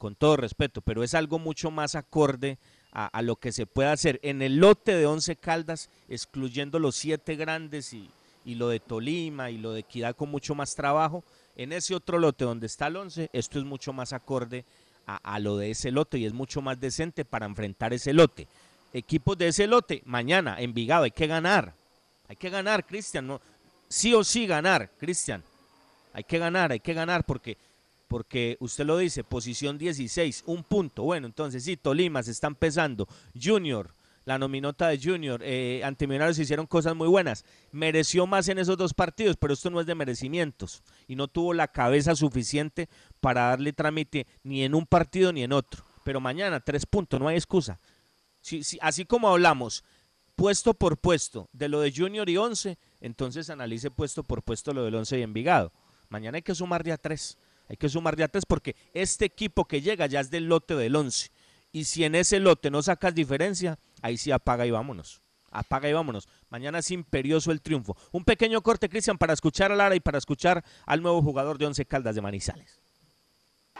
Con 0.00 0.14
todo 0.14 0.38
respeto, 0.38 0.80
pero 0.80 1.02
es 1.02 1.12
algo 1.12 1.38
mucho 1.38 1.70
más 1.70 1.94
acorde 1.94 2.56
a, 2.90 3.20
lo 3.20 3.36
que 3.36 3.52
se 3.52 3.66
puede 3.66 3.90
hacer 3.90 4.18
en 4.22 4.40
el 4.40 4.56
lote 4.56 4.94
de 4.94 5.04
Once 5.04 5.36
Caldas, 5.36 5.90
excluyendo 6.08 6.78
los 6.78 6.96
siete 6.96 7.36
grandes 7.36 7.92
y, 7.92 8.08
lo 8.46 8.70
de 8.70 8.80
Tolima 8.80 9.50
y 9.50 9.58
lo 9.58 9.74
de 9.74 9.80
Equidad 9.80 10.16
con 10.16 10.30
mucho 10.30 10.54
más 10.54 10.74
trabajo. 10.74 11.22
en 11.54 11.74
ese 11.74 11.94
otro 11.94 12.18
lote 12.18 12.46
donde 12.46 12.66
está 12.66 12.86
el 12.86 12.96
11, 12.96 13.28
esto 13.34 13.58
es 13.58 13.66
mucho 13.66 13.92
más 13.92 14.14
acorde 14.14 14.64
a, 15.04 15.38
lo 15.38 15.58
de 15.58 15.72
ese 15.72 15.90
lote 15.90 16.16
y 16.16 16.24
es 16.24 16.32
mucho 16.32 16.62
más 16.62 16.80
decente 16.80 17.26
para 17.26 17.44
enfrentar 17.44 17.92
ese 17.92 18.14
lote. 18.14 18.48
Equipos 18.94 19.36
de 19.36 19.48
ese 19.48 19.66
lote, 19.66 20.00
mañana, 20.06 20.62
Envigado, 20.62 21.04
hay 21.04 21.10
que 21.10 21.26
ganar. 21.26 21.74
Hay 22.26 22.36
que 22.36 22.48
ganar, 22.48 22.86
Cristian. 22.86 23.26
No, 23.26 23.38
sí 23.86 24.14
o 24.14 24.24
sí 24.24 24.46
ganar, 24.46 24.92
Cristian. 24.98 25.44
Hay 26.14 26.24
que 26.24 26.38
ganar, 26.38 26.72
hay 26.72 26.80
que 26.80 26.94
ganar 26.94 27.24
porque 27.24 27.58
porque 28.10 28.56
usted 28.58 28.84
lo 28.86 28.98
dice, 28.98 29.22
posición 29.22 29.78
16, 29.78 30.42
un 30.46 30.64
punto. 30.64 31.04
Bueno, 31.04 31.28
entonces 31.28 31.62
sí, 31.62 31.76
Tolima 31.76 32.24
se 32.24 32.32
está 32.32 32.48
empezando. 32.48 33.06
Junior, 33.40 33.94
la 34.24 34.36
nominota 34.36 34.88
de 34.88 34.98
Junior, 35.00 35.40
eh, 35.44 35.80
ante 35.84 36.08
Millonarios 36.08 36.40
hicieron 36.40 36.66
cosas 36.66 36.96
muy 36.96 37.06
buenas. 37.06 37.44
Mereció 37.70 38.26
más 38.26 38.48
en 38.48 38.58
esos 38.58 38.76
dos 38.76 38.94
partidos, 38.94 39.36
pero 39.36 39.54
esto 39.54 39.70
no 39.70 39.80
es 39.80 39.86
de 39.86 39.94
merecimientos. 39.94 40.82
Y 41.06 41.14
no 41.14 41.28
tuvo 41.28 41.54
la 41.54 41.68
cabeza 41.68 42.16
suficiente 42.16 42.88
para 43.20 43.42
darle 43.50 43.72
trámite 43.72 44.26
ni 44.42 44.64
en 44.64 44.74
un 44.74 44.86
partido 44.86 45.32
ni 45.32 45.44
en 45.44 45.52
otro. 45.52 45.84
Pero 46.02 46.18
mañana, 46.18 46.58
tres 46.58 46.86
puntos, 46.86 47.20
no 47.20 47.28
hay 47.28 47.36
excusa. 47.36 47.78
Sí, 48.40 48.64
sí, 48.64 48.76
así 48.82 49.04
como 49.04 49.28
hablamos, 49.28 49.84
puesto 50.34 50.74
por 50.74 50.98
puesto, 50.98 51.48
de 51.52 51.68
lo 51.68 51.80
de 51.80 51.92
Junior 51.96 52.28
y 52.28 52.38
11, 52.38 52.76
entonces 53.02 53.50
analice 53.50 53.88
puesto 53.88 54.24
por 54.24 54.42
puesto 54.42 54.74
lo 54.74 54.82
del 54.82 54.96
11 54.96 55.20
y 55.20 55.22
Envigado. 55.22 55.72
Mañana 56.08 56.38
hay 56.38 56.42
que 56.42 56.56
sumar 56.56 56.82
de 56.82 56.90
a 56.90 56.98
tres. 56.98 57.38
Hay 57.70 57.76
que 57.76 57.88
sumar 57.88 58.16
de 58.16 58.24
a 58.24 58.28
tres 58.28 58.44
porque 58.44 58.74
este 58.94 59.24
equipo 59.24 59.64
que 59.64 59.80
llega 59.80 60.06
ya 60.06 60.18
es 60.18 60.28
del 60.28 60.46
lote 60.46 60.74
del 60.74 60.96
11. 60.96 61.30
Y 61.70 61.84
si 61.84 62.02
en 62.02 62.16
ese 62.16 62.40
lote 62.40 62.68
no 62.68 62.82
sacas 62.82 63.14
diferencia, 63.14 63.78
ahí 64.02 64.16
sí 64.16 64.32
apaga 64.32 64.66
y 64.66 64.72
vámonos. 64.72 65.22
Apaga 65.52 65.88
y 65.88 65.92
vámonos. 65.92 66.28
Mañana 66.48 66.80
es 66.80 66.90
imperioso 66.90 67.52
el 67.52 67.62
triunfo. 67.62 67.96
Un 68.10 68.24
pequeño 68.24 68.60
corte, 68.60 68.88
Cristian, 68.88 69.18
para 69.18 69.34
escuchar 69.34 69.70
a 69.70 69.76
Lara 69.76 69.94
y 69.94 70.00
para 70.00 70.18
escuchar 70.18 70.64
al 70.84 71.00
nuevo 71.00 71.22
jugador 71.22 71.58
de 71.58 71.66
Once 71.66 71.86
Caldas 71.86 72.16
de 72.16 72.22
Manizales. 72.22 72.80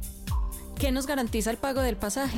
¿Qué 0.79 0.91
nos 0.91 1.07
garantiza 1.07 1.49
el 1.49 1.57
pago 1.57 1.81
del 1.81 1.97
pasaje? 1.97 2.37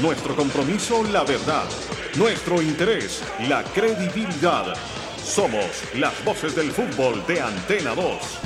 Nuestro 0.00 0.34
compromiso, 0.34 1.04
la 1.04 1.22
verdad. 1.22 1.68
Nuestro 2.16 2.62
interés, 2.62 3.22
la 3.48 3.62
credibilidad. 3.62 4.74
Somos 5.22 5.66
las 5.94 6.24
voces 6.24 6.56
del 6.56 6.72
fútbol 6.72 7.24
de 7.26 7.40
Antena 7.40 7.94
2. 7.94 8.40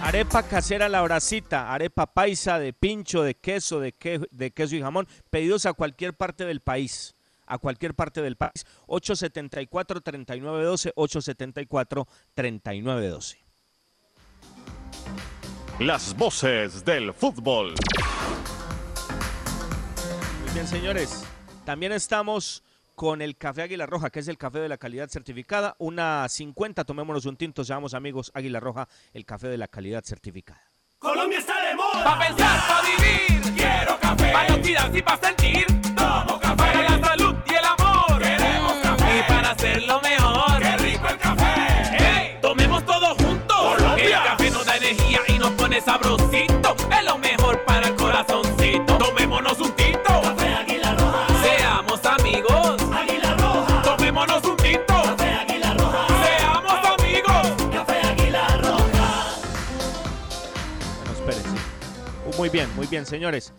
Arepa 0.00 0.44
casera 0.44 0.88
La 0.88 1.02
Bracita, 1.02 1.72
arepa 1.72 2.06
paisa 2.06 2.60
de 2.60 2.72
pincho, 2.72 3.22
de 3.22 3.34
queso, 3.34 3.80
de, 3.80 3.92
de 4.30 4.50
queso 4.52 4.76
y 4.76 4.82
jamón, 4.82 5.08
pedidos 5.30 5.66
a 5.66 5.72
cualquier 5.72 6.14
parte 6.14 6.44
del 6.44 6.60
país. 6.60 7.16
A 7.46 7.58
cualquier 7.58 7.94
parte 7.94 8.22
del 8.22 8.36
país. 8.36 8.64
874-3912, 8.86 10.92
874-3912. 10.94 13.41
Las 15.84 16.16
voces 16.16 16.84
del 16.84 17.12
fútbol. 17.12 17.74
Muy 20.44 20.54
bien, 20.54 20.68
señores. 20.68 21.24
También 21.64 21.90
estamos 21.90 22.62
con 22.94 23.20
el 23.20 23.36
café 23.36 23.62
Águila 23.62 23.86
Roja, 23.86 24.10
que 24.10 24.20
es 24.20 24.28
el 24.28 24.38
café 24.38 24.60
de 24.60 24.68
la 24.68 24.76
calidad 24.76 25.08
certificada. 25.08 25.74
Una 25.78 26.28
50, 26.28 26.84
tomémonos 26.84 27.26
un 27.26 27.36
tinto, 27.36 27.64
seamos 27.64 27.94
amigos. 27.94 28.30
Águila 28.32 28.60
Roja, 28.60 28.88
el 29.12 29.24
café 29.24 29.48
de 29.48 29.58
la 29.58 29.66
calidad 29.66 30.04
certificada. 30.04 30.62
Colombia 31.00 31.40
está 31.40 31.60
de 31.68 31.74
moda. 31.74 32.04
Pa' 32.04 32.26
pensar, 32.28 32.60
pa' 32.68 32.82
vivir. 32.82 33.54
Quiero 33.56 33.98
café. 33.98 34.32
Para 34.32 34.54
actividad 34.54 34.94
y 34.94 35.02
pa' 35.02 35.18
sentir. 35.20 35.81
Sabrosito. 45.84 46.76
Es 46.90 47.04
lo 47.04 47.18
mejor 47.18 47.64
para 47.64 47.88
el 47.88 47.94
corazoncito. 47.96 48.98
Tomémonos 48.98 49.58
un 49.60 49.72
tinto. 49.72 50.20
Café 50.22 50.54
Águila 50.54 50.94
Roja. 50.94 51.26
Seamos 51.42 52.04
amigos. 52.06 52.82
Águila 52.92 53.36
Roja. 53.36 53.82
Tomémonos 53.82 54.44
un 54.44 54.56
tinto. 54.56 54.94
Café 54.94 55.30
Águila 55.32 55.74
Roja. 55.74 56.06
Seamos 56.24 57.00
amigos. 57.00 57.72
Café 57.72 58.00
Águila 58.06 58.48
Roja. 58.58 59.24
Bueno, 60.96 61.12
espérense. 61.12 61.48
Uh, 62.26 62.36
Muy 62.38 62.48
bien, 62.48 62.68
muy 62.76 62.86
bien, 62.86 63.06
señores. 63.06 63.52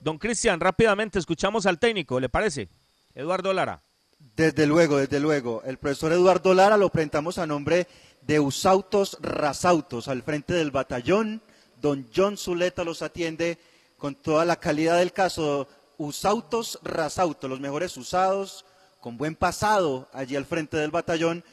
Don 0.00 0.18
Cristian, 0.18 0.60
rápidamente 0.60 1.18
escuchamos 1.18 1.66
al 1.66 1.78
técnico, 1.78 2.18
¿le 2.20 2.28
parece? 2.28 2.68
Eduardo 3.14 3.52
Lara. 3.52 3.82
Desde 4.18 4.66
luego, 4.66 4.96
desde 4.96 5.20
luego. 5.20 5.62
El 5.64 5.78
profesor 5.78 6.12
Eduardo 6.12 6.54
Lara 6.54 6.76
lo 6.76 6.88
presentamos 6.88 7.36
a 7.38 7.46
nombre 7.46 7.86
de 8.22 8.40
Usautos 8.40 9.18
Rasautos, 9.20 10.08
al 10.08 10.22
frente 10.22 10.54
del 10.54 10.70
batallón. 10.70 11.42
Don 11.80 12.06
John 12.14 12.36
Zuleta 12.36 12.84
los 12.84 13.02
atiende 13.02 13.58
con 13.96 14.14
toda 14.14 14.44
la 14.44 14.56
calidad 14.56 14.98
del 14.98 15.12
caso. 15.12 15.68
Usautos 15.98 16.78
Rasautos, 16.82 17.48
los 17.48 17.60
mejores 17.60 17.96
usados, 17.96 18.64
con 19.00 19.16
buen 19.16 19.34
pasado 19.34 20.08
allí 20.12 20.36
al 20.36 20.46
frente 20.46 20.76
del 20.76 20.90
batallón. 20.90 21.44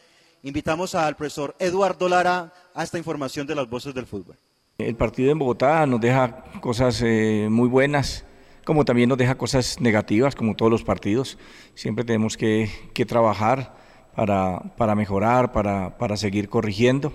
Invitamos 0.43 0.95
al 0.95 1.15
profesor 1.15 1.55
Eduardo 1.59 2.07
Lara 2.07 2.53
a 2.73 2.83
esta 2.83 2.97
información 2.97 3.47
de 3.47 3.55
las 3.55 3.69
voces 3.69 3.93
del 3.93 4.05
fútbol. 4.05 4.37
El 4.77 4.95
partido 4.95 5.31
en 5.31 5.39
Bogotá 5.39 5.85
nos 5.85 5.99
deja 5.99 6.43
cosas 6.61 7.01
eh, 7.03 7.47
muy 7.49 7.67
buenas, 7.67 8.25
como 8.63 8.85
también 8.85 9.09
nos 9.09 9.17
deja 9.17 9.35
cosas 9.35 9.81
negativas, 9.81 10.35
como 10.35 10.55
todos 10.55 10.71
los 10.71 10.83
partidos. 10.83 11.37
Siempre 11.73 12.05
tenemos 12.05 12.37
que, 12.37 12.69
que 12.93 13.05
trabajar 13.05 13.75
para, 14.15 14.59
para 14.77 14.93
mejorar, 14.95 15.51
para, 15.51 15.97
para 15.97 16.15
seguir 16.15 16.47
corrigiendo. 16.47 17.13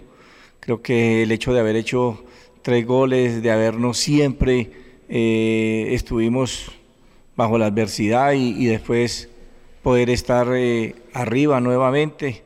Creo 0.61 0.83
que 0.83 1.23
el 1.23 1.33
hecho 1.33 1.53
de 1.53 1.61
haber 1.61 1.77
hecho 1.77 2.25
tres 2.63 2.87
goles, 2.87 3.43
de 3.43 3.51
habernos 3.51 3.99
siempre 3.99 4.71
eh, 5.09 5.89
estuvimos 5.91 6.71
bajo 7.37 7.59
la 7.59 7.67
adversidad 7.67 8.33
y, 8.33 8.51
y 8.63 8.67
después 8.67 9.29
poder 9.83 10.11
estar 10.11 10.49
eh, 10.55 10.95
arriba 11.13 11.61
nuevamente, 11.61 12.45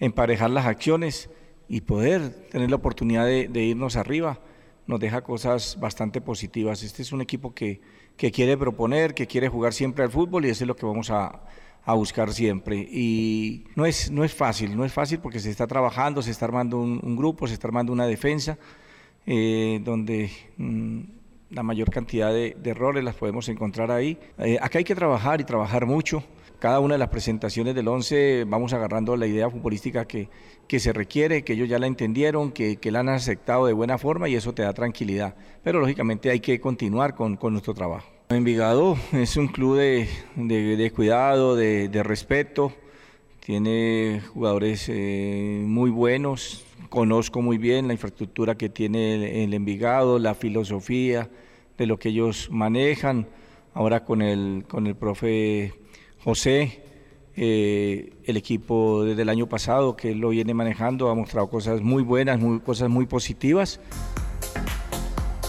emparejar 0.00 0.50
las 0.50 0.66
acciones 0.66 1.30
y 1.68 1.82
poder 1.82 2.30
tener 2.50 2.70
la 2.70 2.76
oportunidad 2.76 3.24
de, 3.24 3.48
de 3.48 3.62
irnos 3.62 3.96
arriba 3.96 4.40
nos 4.86 5.00
deja 5.00 5.22
cosas 5.22 5.78
bastante 5.80 6.20
positivas. 6.20 6.82
Este 6.82 7.02
es 7.02 7.12
un 7.12 7.20
equipo 7.20 7.52
que, 7.54 7.80
que 8.16 8.30
quiere 8.30 8.56
proponer, 8.56 9.14
que 9.14 9.26
quiere 9.26 9.48
jugar 9.48 9.72
siempre 9.72 10.04
al 10.04 10.10
fútbol 10.10 10.44
y 10.44 10.50
eso 10.50 10.64
es 10.64 10.68
lo 10.68 10.76
que 10.76 10.86
vamos 10.86 11.10
a, 11.10 11.40
a 11.84 11.94
buscar 11.94 12.32
siempre. 12.32 12.76
Y 12.76 13.64
no 13.74 13.84
es, 13.84 14.10
no 14.10 14.22
es 14.22 14.32
fácil, 14.32 14.76
no 14.76 14.84
es 14.84 14.92
fácil 14.92 15.18
porque 15.18 15.40
se 15.40 15.50
está 15.50 15.66
trabajando, 15.66 16.22
se 16.22 16.30
está 16.30 16.44
armando 16.44 16.78
un, 16.78 17.00
un 17.02 17.16
grupo, 17.16 17.48
se 17.48 17.54
está 17.54 17.66
armando 17.66 17.92
una 17.92 18.06
defensa 18.06 18.58
eh, 19.26 19.80
donde 19.84 20.30
mm, 20.56 21.00
la 21.50 21.62
mayor 21.62 21.90
cantidad 21.90 22.32
de, 22.32 22.56
de 22.60 22.70
errores 22.70 23.04
las 23.04 23.14
podemos 23.16 23.48
encontrar 23.48 23.90
ahí. 23.90 24.18
Eh, 24.38 24.58
acá 24.60 24.78
hay 24.78 24.84
que 24.84 24.94
trabajar 24.94 25.40
y 25.40 25.44
trabajar 25.44 25.86
mucho. 25.86 26.22
Cada 26.58 26.80
una 26.80 26.94
de 26.94 26.98
las 26.98 27.08
presentaciones 27.10 27.74
del 27.74 27.86
11 27.86 28.44
vamos 28.48 28.72
agarrando 28.72 29.14
la 29.16 29.26
idea 29.26 29.50
futbolística 29.50 30.06
que, 30.06 30.28
que 30.66 30.80
se 30.80 30.92
requiere, 30.92 31.42
que 31.44 31.52
ellos 31.52 31.68
ya 31.68 31.78
la 31.78 31.86
entendieron, 31.86 32.50
que, 32.50 32.76
que 32.78 32.90
la 32.90 33.00
han 33.00 33.10
aceptado 33.10 33.66
de 33.66 33.74
buena 33.74 33.98
forma 33.98 34.28
y 34.28 34.34
eso 34.36 34.54
te 34.54 34.62
da 34.62 34.72
tranquilidad. 34.72 35.34
Pero 35.62 35.80
lógicamente 35.80 36.30
hay 36.30 36.40
que 36.40 36.58
continuar 36.58 37.14
con, 37.14 37.36
con 37.36 37.52
nuestro 37.52 37.74
trabajo. 37.74 38.08
Envigado 38.30 38.96
es 39.12 39.36
un 39.36 39.48
club 39.48 39.76
de, 39.76 40.08
de- 40.34 40.76
de 40.76 40.90
cuidado, 40.90 41.54
de, 41.56 41.88
de 41.88 42.02
respeto, 42.02 42.72
tiene 43.40 44.20
jugadores 44.32 44.86
eh, 44.88 45.62
muy 45.64 45.90
buenos, 45.90 46.64
conozco 46.88 47.42
muy 47.42 47.58
bien 47.58 47.86
la 47.86 47.94
infraestructura 47.94 48.56
que 48.56 48.68
tiene 48.68 49.14
el, 49.14 49.22
el 49.22 49.54
Envigado, 49.54 50.18
la 50.18 50.34
filosofía 50.34 51.28
de 51.76 51.86
lo 51.86 51.98
que 51.98 52.10
ellos 52.10 52.48
manejan. 52.50 53.26
Ahora 53.74 54.04
con 54.04 54.22
el, 54.22 54.64
con 54.68 54.86
el 54.86 54.96
profe 54.96 55.74
José, 56.24 56.82
eh, 57.36 58.14
el 58.24 58.36
equipo 58.38 59.04
desde 59.04 59.22
el 59.22 59.28
año 59.28 59.46
pasado 59.46 59.94
que 59.94 60.14
lo 60.14 60.30
viene 60.30 60.54
manejando 60.54 61.10
ha 61.10 61.14
mostrado 61.14 61.48
cosas 61.48 61.82
muy 61.82 62.02
buenas, 62.02 62.38
muy, 62.38 62.60
cosas 62.60 62.88
muy 62.88 63.06
positivas. 63.06 63.78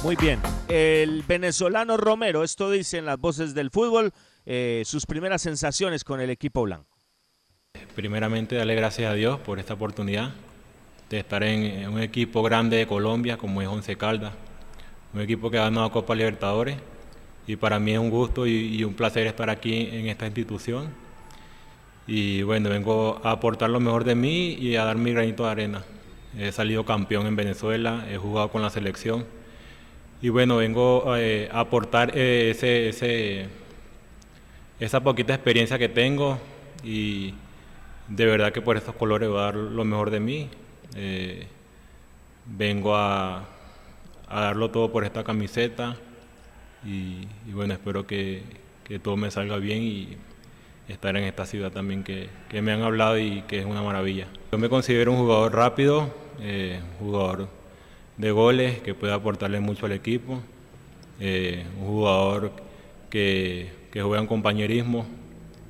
Muy 0.04 0.16
bien. 0.18 0.40
El 0.68 1.24
venezolano 1.24 1.98
Romero, 1.98 2.44
esto 2.44 2.70
dicen 2.70 3.06
las 3.06 3.18
voces 3.18 3.54
del 3.54 3.72
fútbol, 3.72 4.12
eh, 4.46 4.84
sus 4.86 5.06
primeras 5.06 5.42
sensaciones 5.42 6.04
con 6.04 6.20
el 6.20 6.30
equipo 6.30 6.64
blanco. 6.64 6.98
Primeramente, 7.96 8.56
darle 8.56 8.76
gracias 8.76 9.10
a 9.10 9.14
Dios 9.14 9.40
por 9.40 9.60
esta 9.60 9.74
oportunidad 9.76 10.34
de 11.10 11.20
estar 11.20 11.44
en, 11.44 11.90
un 11.90 12.02
equipo 12.02 12.44
grande 12.44 12.78
de 12.78 12.88
Colombia 12.88 13.38
como 13.38 13.62
es 13.62 13.68
Once 13.68 13.96
Caldas, 13.96 14.34
un 15.14 15.22
equipo 15.22 15.50
que 15.50 15.58
ha 15.58 15.64
ganado 15.64 15.92
Copa 15.92 16.16
Libertadores 16.16 16.78
y 17.48 17.56
para 17.56 17.80
mí 17.80 17.94
es 17.94 18.00
un 18.00 18.10
gusto 18.10 18.46
y, 18.46 18.84
un 18.84 18.94
placer 18.94 19.26
estar 19.26 19.50
aquí 19.50 19.90
en 19.92 20.08
esta 20.08 20.26
institución 20.26 20.90
y 22.06 22.42
bueno, 22.42 22.70
vengo 22.70 23.22
a 23.24 23.32
aportar 23.32 23.70
lo 23.70 23.80
mejor 23.80 24.04
de 24.04 24.16
mí 24.16 24.54
y 24.54 24.76
a 24.76 24.86
dar 24.86 24.98
mi 24.98 25.12
granito 25.12 25.44
de 25.44 25.50
arena. 25.50 25.84
He 26.38 26.52
salido 26.52 26.86
campeón 26.86 27.26
en 27.28 27.36
Venezuela, 27.36 28.06
he 28.10 28.18
jugado 28.18 28.50
con 28.50 28.62
la 28.62 28.70
selección 28.70 29.26
y 30.22 30.30
bueno, 30.30 30.58
vengo 30.58 31.16
eh, 31.16 31.50
a 31.52 31.62
aportar 31.62 32.12
eh, 32.16 32.52
ese, 32.52 33.48
esa 34.80 35.00
poquita 35.02 35.34
experiencia 35.34 35.78
que 35.78 35.90
tengo 35.90 36.40
y 36.84 37.34
de 38.08 38.26
verdad 38.26 38.52
que 38.52 38.62
por 38.62 38.78
estos 38.78 38.96
colores 38.96 39.30
voy 39.30 39.40
a 39.40 39.44
dar 39.44 39.56
lo 39.56 39.86
mejor 39.86 40.12
de 40.12 40.20
mí. 40.20 40.50
Eh, 40.96 41.48
vengo 42.46 42.96
a, 42.96 43.46
darlo 44.30 44.72
todo 44.72 44.92
por 44.92 45.06
esta 45.06 45.24
camiseta 45.24 45.96
y, 46.86 47.26
bueno, 47.52 47.74
espero 47.74 48.06
que, 48.06 48.44
todo 49.02 49.18
me 49.18 49.32
salga 49.32 49.58
bien 49.58 49.84
y 49.84 50.18
estar 50.88 51.18
en 51.18 51.24
esta 51.26 51.46
ciudad 51.46 51.72
también 51.72 52.04
que, 52.04 52.30
me 52.62 52.72
han 52.72 52.82
hablado 52.82 53.18
y 53.18 53.42
que 53.44 53.60
es 53.60 53.66
una 53.66 53.82
maravilla. 53.82 54.28
Yo 54.52 54.58
me 54.58 54.70
considero 54.70 55.12
un 55.12 55.20
jugador 55.20 55.54
rápido, 55.54 56.14
jugador 57.00 57.50
de 58.18 58.32
goles 58.32 58.80
que 58.80 58.94
puede 58.94 59.14
aportarle 59.14 59.60
mucho 59.60 59.86
al 59.86 59.92
equipo, 59.92 60.42
eh, 61.20 61.66
un 61.80 61.88
jugador 61.88 62.52
que, 63.10 63.72
juega 63.94 64.20
en 64.20 64.28
compañerismo, 64.28 65.08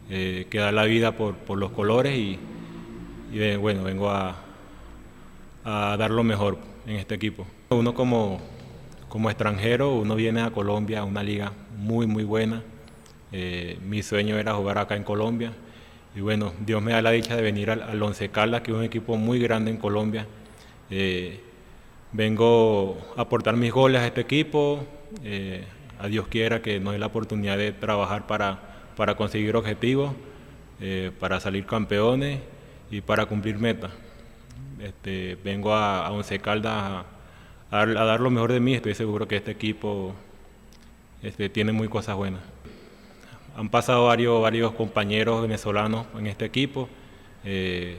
eh, 0.09 0.47
que 0.49 0.57
da 0.57 0.71
la 0.73 0.83
vida 0.83 1.13
por, 1.13 1.35
los 1.57 1.71
colores 1.71 2.17
y, 2.17 2.39
eh, 3.33 3.55
bueno, 3.55 3.83
vengo 3.83 4.09
a, 4.09 4.35
dar 5.69 6.11
lo 6.11 6.23
mejor 6.23 6.57
en 6.85 6.95
este 6.95 7.15
equipo. 7.15 7.45
Uno 7.69 7.93
como, 7.93 8.39
como 9.09 9.29
extranjero, 9.29 9.93
uno 9.95 10.15
viene 10.15 10.41
a 10.41 10.51
Colombia, 10.51 11.01
a 11.01 11.03
una 11.03 11.23
liga 11.23 11.51
muy, 11.77 12.07
muy 12.07 12.23
buena. 12.23 12.63
mi 13.85 14.03
sueño 14.03 14.37
era 14.37 14.53
jugar 14.53 14.77
acá 14.77 14.95
en 14.95 15.03
Colombia. 15.03 15.53
Y 16.15 16.21
bueno, 16.21 16.53
Dios 16.65 16.81
me 16.81 16.93
da 16.93 17.01
la 17.01 17.11
dicha 17.11 17.35
de 17.35 17.41
venir 17.41 17.69
al, 17.69 17.81
al 17.81 18.01
Once 18.01 18.29
Caldas, 18.29 18.61
que 18.61 18.71
es 18.71 18.77
un 18.77 18.83
equipo 18.83 19.17
muy 19.17 19.39
grande 19.39 19.71
en 19.71 19.77
Colombia. 19.77 20.25
Vengo 22.13 22.97
a 23.17 23.21
aportar 23.21 23.57
mis 23.57 23.71
goles 23.71 24.01
a 24.01 24.07
este 24.07 24.21
equipo. 24.21 24.83
Eh, 25.23 25.65
a 25.99 26.07
Dios 26.07 26.27
quiera 26.27 26.61
que 26.61 26.79
nos 26.79 26.93
dé 26.93 26.99
la 26.99 27.07
oportunidad 27.07 27.57
de 27.57 27.73
trabajar 27.73 28.27
para, 28.27 28.59
para 28.95 29.15
conseguir 29.15 29.55
objetivos, 29.55 30.13
eh, 30.79 31.11
para 31.19 31.39
salir 31.39 31.65
campeones 31.65 32.39
y 32.89 33.01
para 33.01 33.25
cumplir 33.25 33.57
metas. 33.57 33.91
Este, 34.81 35.37
vengo 35.43 35.73
a, 35.73 36.11
Once 36.11 36.39
Caldas 36.39 37.05
a, 37.71 37.85
dar 37.85 38.19
lo 38.19 38.29
mejor 38.29 38.51
de 38.51 38.59
mí. 38.59 38.73
Estoy 38.73 38.95
seguro 38.95 39.27
que 39.27 39.37
este 39.37 39.51
equipo 39.51 40.13
este, 41.23 41.49
tiene 41.49 41.71
muy 41.71 41.87
cosas 41.87 42.15
buenas. 42.15 42.41
Han 43.55 43.69
pasado 43.69 44.05
varios, 44.05 44.73
compañeros 44.73 45.41
venezolanos 45.41 46.05
en 46.17 46.27
este 46.27 46.45
equipo. 46.45 46.89
Eh, 47.43 47.97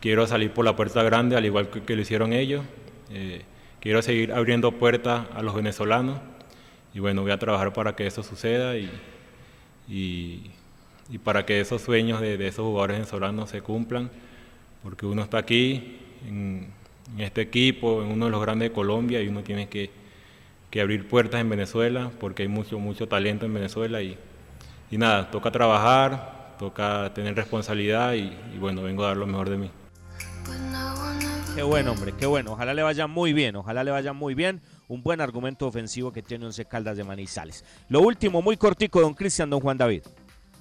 quiero 0.00 0.26
salir 0.26 0.52
por 0.52 0.64
la 0.64 0.76
puerta 0.76 1.02
grande, 1.02 1.36
al 1.36 1.46
igual 1.46 1.68
que 1.70 1.96
lo 1.96 2.02
hicieron 2.02 2.32
ellos. 2.32 2.64
Eh, 3.10 3.42
quiero 3.80 4.02
seguir 4.02 4.32
abriendo 4.32 4.72
puertas 4.72 5.26
a 5.34 5.42
los 5.42 5.54
venezolanos 5.54 6.18
y 6.94 7.00
bueno, 7.00 7.22
voy 7.22 7.30
a 7.30 7.38
trabajar 7.38 7.72
para 7.72 7.94
que 7.94 8.06
eso 8.06 8.22
suceda 8.22 8.74
y, 8.76 8.90
para 11.22 11.46
que 11.46 11.60
esos 11.60 11.82
sueños 11.82 12.20
de, 12.20 12.34
esos 12.46 12.64
jugadores 12.64 12.96
venezolanos 12.96 13.50
se 13.50 13.60
cumplan, 13.62 14.10
porque 14.82 15.06
uno 15.06 15.22
está 15.22 15.38
aquí 15.38 15.98
en, 16.26 16.68
este 17.18 17.40
equipo, 17.40 18.02
en 18.02 18.10
uno 18.10 18.26
de 18.26 18.30
los 18.30 18.40
grandes 18.40 18.68
de 18.68 18.74
Colombia 18.74 19.22
y 19.22 19.28
uno 19.28 19.42
tiene 19.42 19.68
que, 19.68 19.90
abrir 20.80 21.08
puertas 21.08 21.40
en 21.40 21.48
Venezuela 21.48 22.12
porque 22.20 22.42
hay 22.42 22.48
mucho, 22.48 22.78
mucho 22.78 23.08
talento 23.08 23.46
en 23.46 23.54
Venezuela 23.54 24.00
y, 24.00 24.16
y 24.90 24.98
nada, 24.98 25.30
toca 25.30 25.50
trabajar, 25.50 26.54
toca 26.58 27.12
tener 27.14 27.34
responsabilidad 27.34 28.14
y 28.14 28.58
bueno, 28.60 28.82
vengo 28.82 29.04
a 29.04 29.08
dar 29.08 29.16
lo 29.16 29.26
mejor 29.26 29.50
de 29.50 29.56
mí. 29.56 29.70
Qué 31.58 31.64
bueno, 31.64 31.90
hombre, 31.90 32.14
qué 32.16 32.24
bueno. 32.24 32.52
Ojalá 32.52 32.72
le 32.72 32.82
vaya 32.82 33.08
muy 33.08 33.32
bien, 33.32 33.56
ojalá 33.56 33.82
le 33.82 33.90
vaya 33.90 34.12
muy 34.12 34.34
bien. 34.34 34.60
Un 34.86 35.02
buen 35.02 35.20
argumento 35.20 35.66
ofensivo 35.66 36.12
que 36.12 36.22
tiene 36.22 36.46
Once 36.46 36.64
Caldas 36.64 36.96
de 36.96 37.02
Manizales. 37.02 37.64
Lo 37.88 38.00
último, 38.00 38.40
muy 38.40 38.56
cortico, 38.56 39.00
don 39.00 39.12
Cristian, 39.12 39.50
don 39.50 39.58
Juan 39.60 39.76
David. 39.76 40.02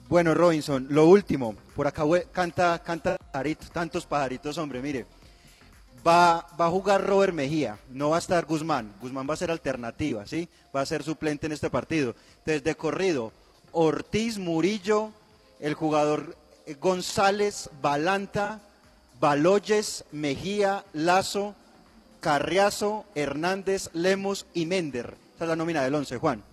Bueno, 0.09 0.33
Robinson, 0.33 0.87
lo 0.89 1.05
último. 1.05 1.55
Por 1.75 1.85
acá 1.85 2.03
canta, 2.31 2.79
canta 2.79 3.17
pajaritos, 3.17 3.69
tantos 3.71 4.05
pajaritos, 4.05 4.57
hombre, 4.57 4.81
mire. 4.81 5.05
Va, 6.05 6.47
va 6.59 6.67
a 6.67 6.69
jugar 6.69 7.05
Robert 7.05 7.33
Mejía, 7.33 7.77
no 7.89 8.11
va 8.11 8.15
a 8.15 8.19
estar 8.19 8.45
Guzmán. 8.45 8.93
Guzmán 9.01 9.27
va 9.29 9.33
a 9.33 9.37
ser 9.37 9.51
alternativa, 9.51 10.25
¿sí? 10.25 10.47
Va 10.73 10.79
a 10.79 10.85
ser 10.85 11.03
suplente 11.03 11.47
en 11.47 11.51
este 11.51 11.69
partido. 11.69 12.15
Desde 12.45 12.75
corrido, 12.75 13.33
Ortiz, 13.73 14.37
Murillo, 14.37 15.11
el 15.59 15.73
jugador 15.73 16.37
eh, 16.65 16.75
González, 16.79 17.69
Balanta, 17.81 18.61
Baloyes, 19.19 20.05
Mejía, 20.13 20.85
Lazo, 20.93 21.53
Carriazo, 22.21 23.03
Hernández, 23.13 23.89
Lemos 23.93 24.45
y 24.53 24.65
Mender. 24.67 25.17
Esa 25.35 25.43
es 25.43 25.49
la 25.49 25.55
nómina 25.57 25.83
del 25.83 25.95
11, 25.95 26.17
Juan. 26.17 26.43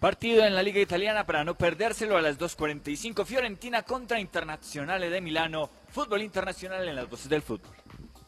Partido 0.00 0.46
en 0.46 0.54
la 0.54 0.62
Liga 0.62 0.80
Italiana 0.80 1.26
para 1.26 1.44
no 1.44 1.54
perdérselo 1.54 2.16
a 2.16 2.22
las 2.22 2.38
2.45. 2.38 3.26
Fiorentina 3.26 3.82
contra 3.82 4.18
Internazionale 4.18 5.10
de 5.10 5.20
Milano. 5.20 5.68
Fútbol 5.90 6.22
internacional 6.22 6.88
en 6.88 6.96
las 6.96 7.10
voces 7.10 7.28
del 7.28 7.42
fútbol. 7.42 7.76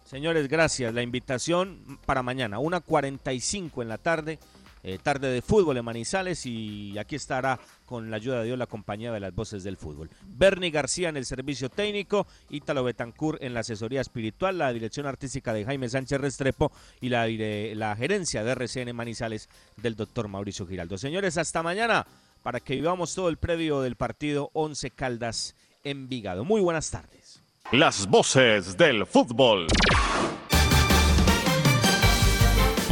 Señores, 0.05 0.49
gracias. 0.49 0.93
La 0.93 1.01
invitación 1.01 1.99
para 2.05 2.23
mañana, 2.23 2.59
1.45 2.59 3.81
en 3.81 3.89
la 3.89 3.97
tarde. 3.97 4.39
Eh, 4.85 4.99
tarde 5.01 5.29
de 5.29 5.43
fútbol 5.43 5.77
en 5.77 5.85
Manizales 5.85 6.45
y 6.45 6.99
aquí 6.99 7.15
estará 7.15 7.61
con 7.87 8.11
la 8.11 8.17
ayuda 8.17 8.41
de 8.41 8.47
Dios 8.47 8.59
la 8.59 8.67
compañía 8.67 9.13
de 9.13 9.21
las 9.21 9.33
voces 9.33 9.63
del 9.63 9.77
fútbol. 9.77 10.11
Bernie 10.27 10.73
García 10.73 11.09
en 11.09 11.17
el 11.17 11.25
servicio 11.25 11.69
técnico, 11.69 12.27
Ítalo 12.51 12.83
Betancourt 12.83 13.41
en 13.43 13.55
la 13.55 13.61
asesoría 13.61 14.01
espiritual, 14.01 14.59
la 14.59 14.73
dirección 14.73 15.07
artística 15.07 15.53
de 15.53 15.65
Jaime 15.65 15.89
Sánchez 15.89 16.21
Restrepo 16.21 16.73
y 17.01 17.11
la, 17.11 17.95
gerencia 17.97 18.43
de 18.43 18.51
RCN 18.51 18.97
Manizales 18.97 19.49
del 19.77 19.95
doctor 19.95 20.27
Mauricio 20.27 20.67
Giraldo. 20.67 20.99
Señores, 20.99 21.39
hasta 21.39 21.63
mañana 21.63 22.05
para 22.43 22.59
que 22.59 22.75
vivamos 22.75 23.15
todo 23.15 23.29
el 23.29 23.37
previo 23.37 23.83
del 23.83 23.95
partido 23.95 24.51
11 24.55 24.91
Caldas 24.91 25.55
en 25.85 26.09
Vigado. 26.09 26.45
Muy 26.45 26.61
buenas 26.61 26.91
tardes. 26.91 27.41
Las 27.71 28.09
voces 28.09 28.77
del 28.77 29.07
fútbol. 29.07 29.69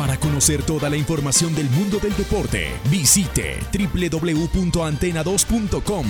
Para 0.01 0.17
conocer 0.17 0.63
toda 0.63 0.89
la 0.89 0.97
información 0.97 1.55
del 1.55 1.69
mundo 1.69 1.99
del 1.99 2.17
deporte, 2.17 2.71
visite 2.89 3.59
www.antena2.com. 3.71 6.07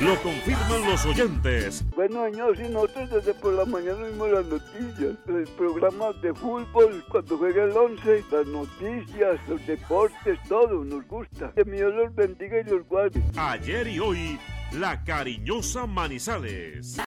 Lo 0.00 0.22
confirman 0.22 0.88
los 0.88 1.04
oyentes. 1.04 1.84
Bueno, 1.96 2.26
señor, 2.26 2.56
si 2.56 2.62
nosotros 2.68 3.10
desde 3.10 3.34
por 3.34 3.54
la 3.54 3.64
mañana 3.64 4.06
vimos 4.06 4.30
las 4.30 4.46
noticias, 4.46 5.16
los 5.26 5.50
programas 5.50 6.22
de 6.22 6.32
fútbol, 6.32 7.04
cuando 7.08 7.36
juega 7.36 7.64
el 7.64 7.76
11, 7.76 8.24
las 8.30 8.46
noticias, 8.46 9.40
los 9.48 9.66
deportes, 9.66 10.38
todo 10.48 10.84
nos 10.84 11.04
gusta. 11.08 11.50
Que 11.56 11.64
Dios 11.64 11.92
los 11.92 12.14
bendiga 12.14 12.60
y 12.60 12.64
los 12.70 12.86
guarde. 12.86 13.20
Ayer 13.36 13.88
y 13.88 13.98
hoy, 13.98 14.38
la 14.70 15.02
cariñosa 15.02 15.88
Manizales. 15.88 17.00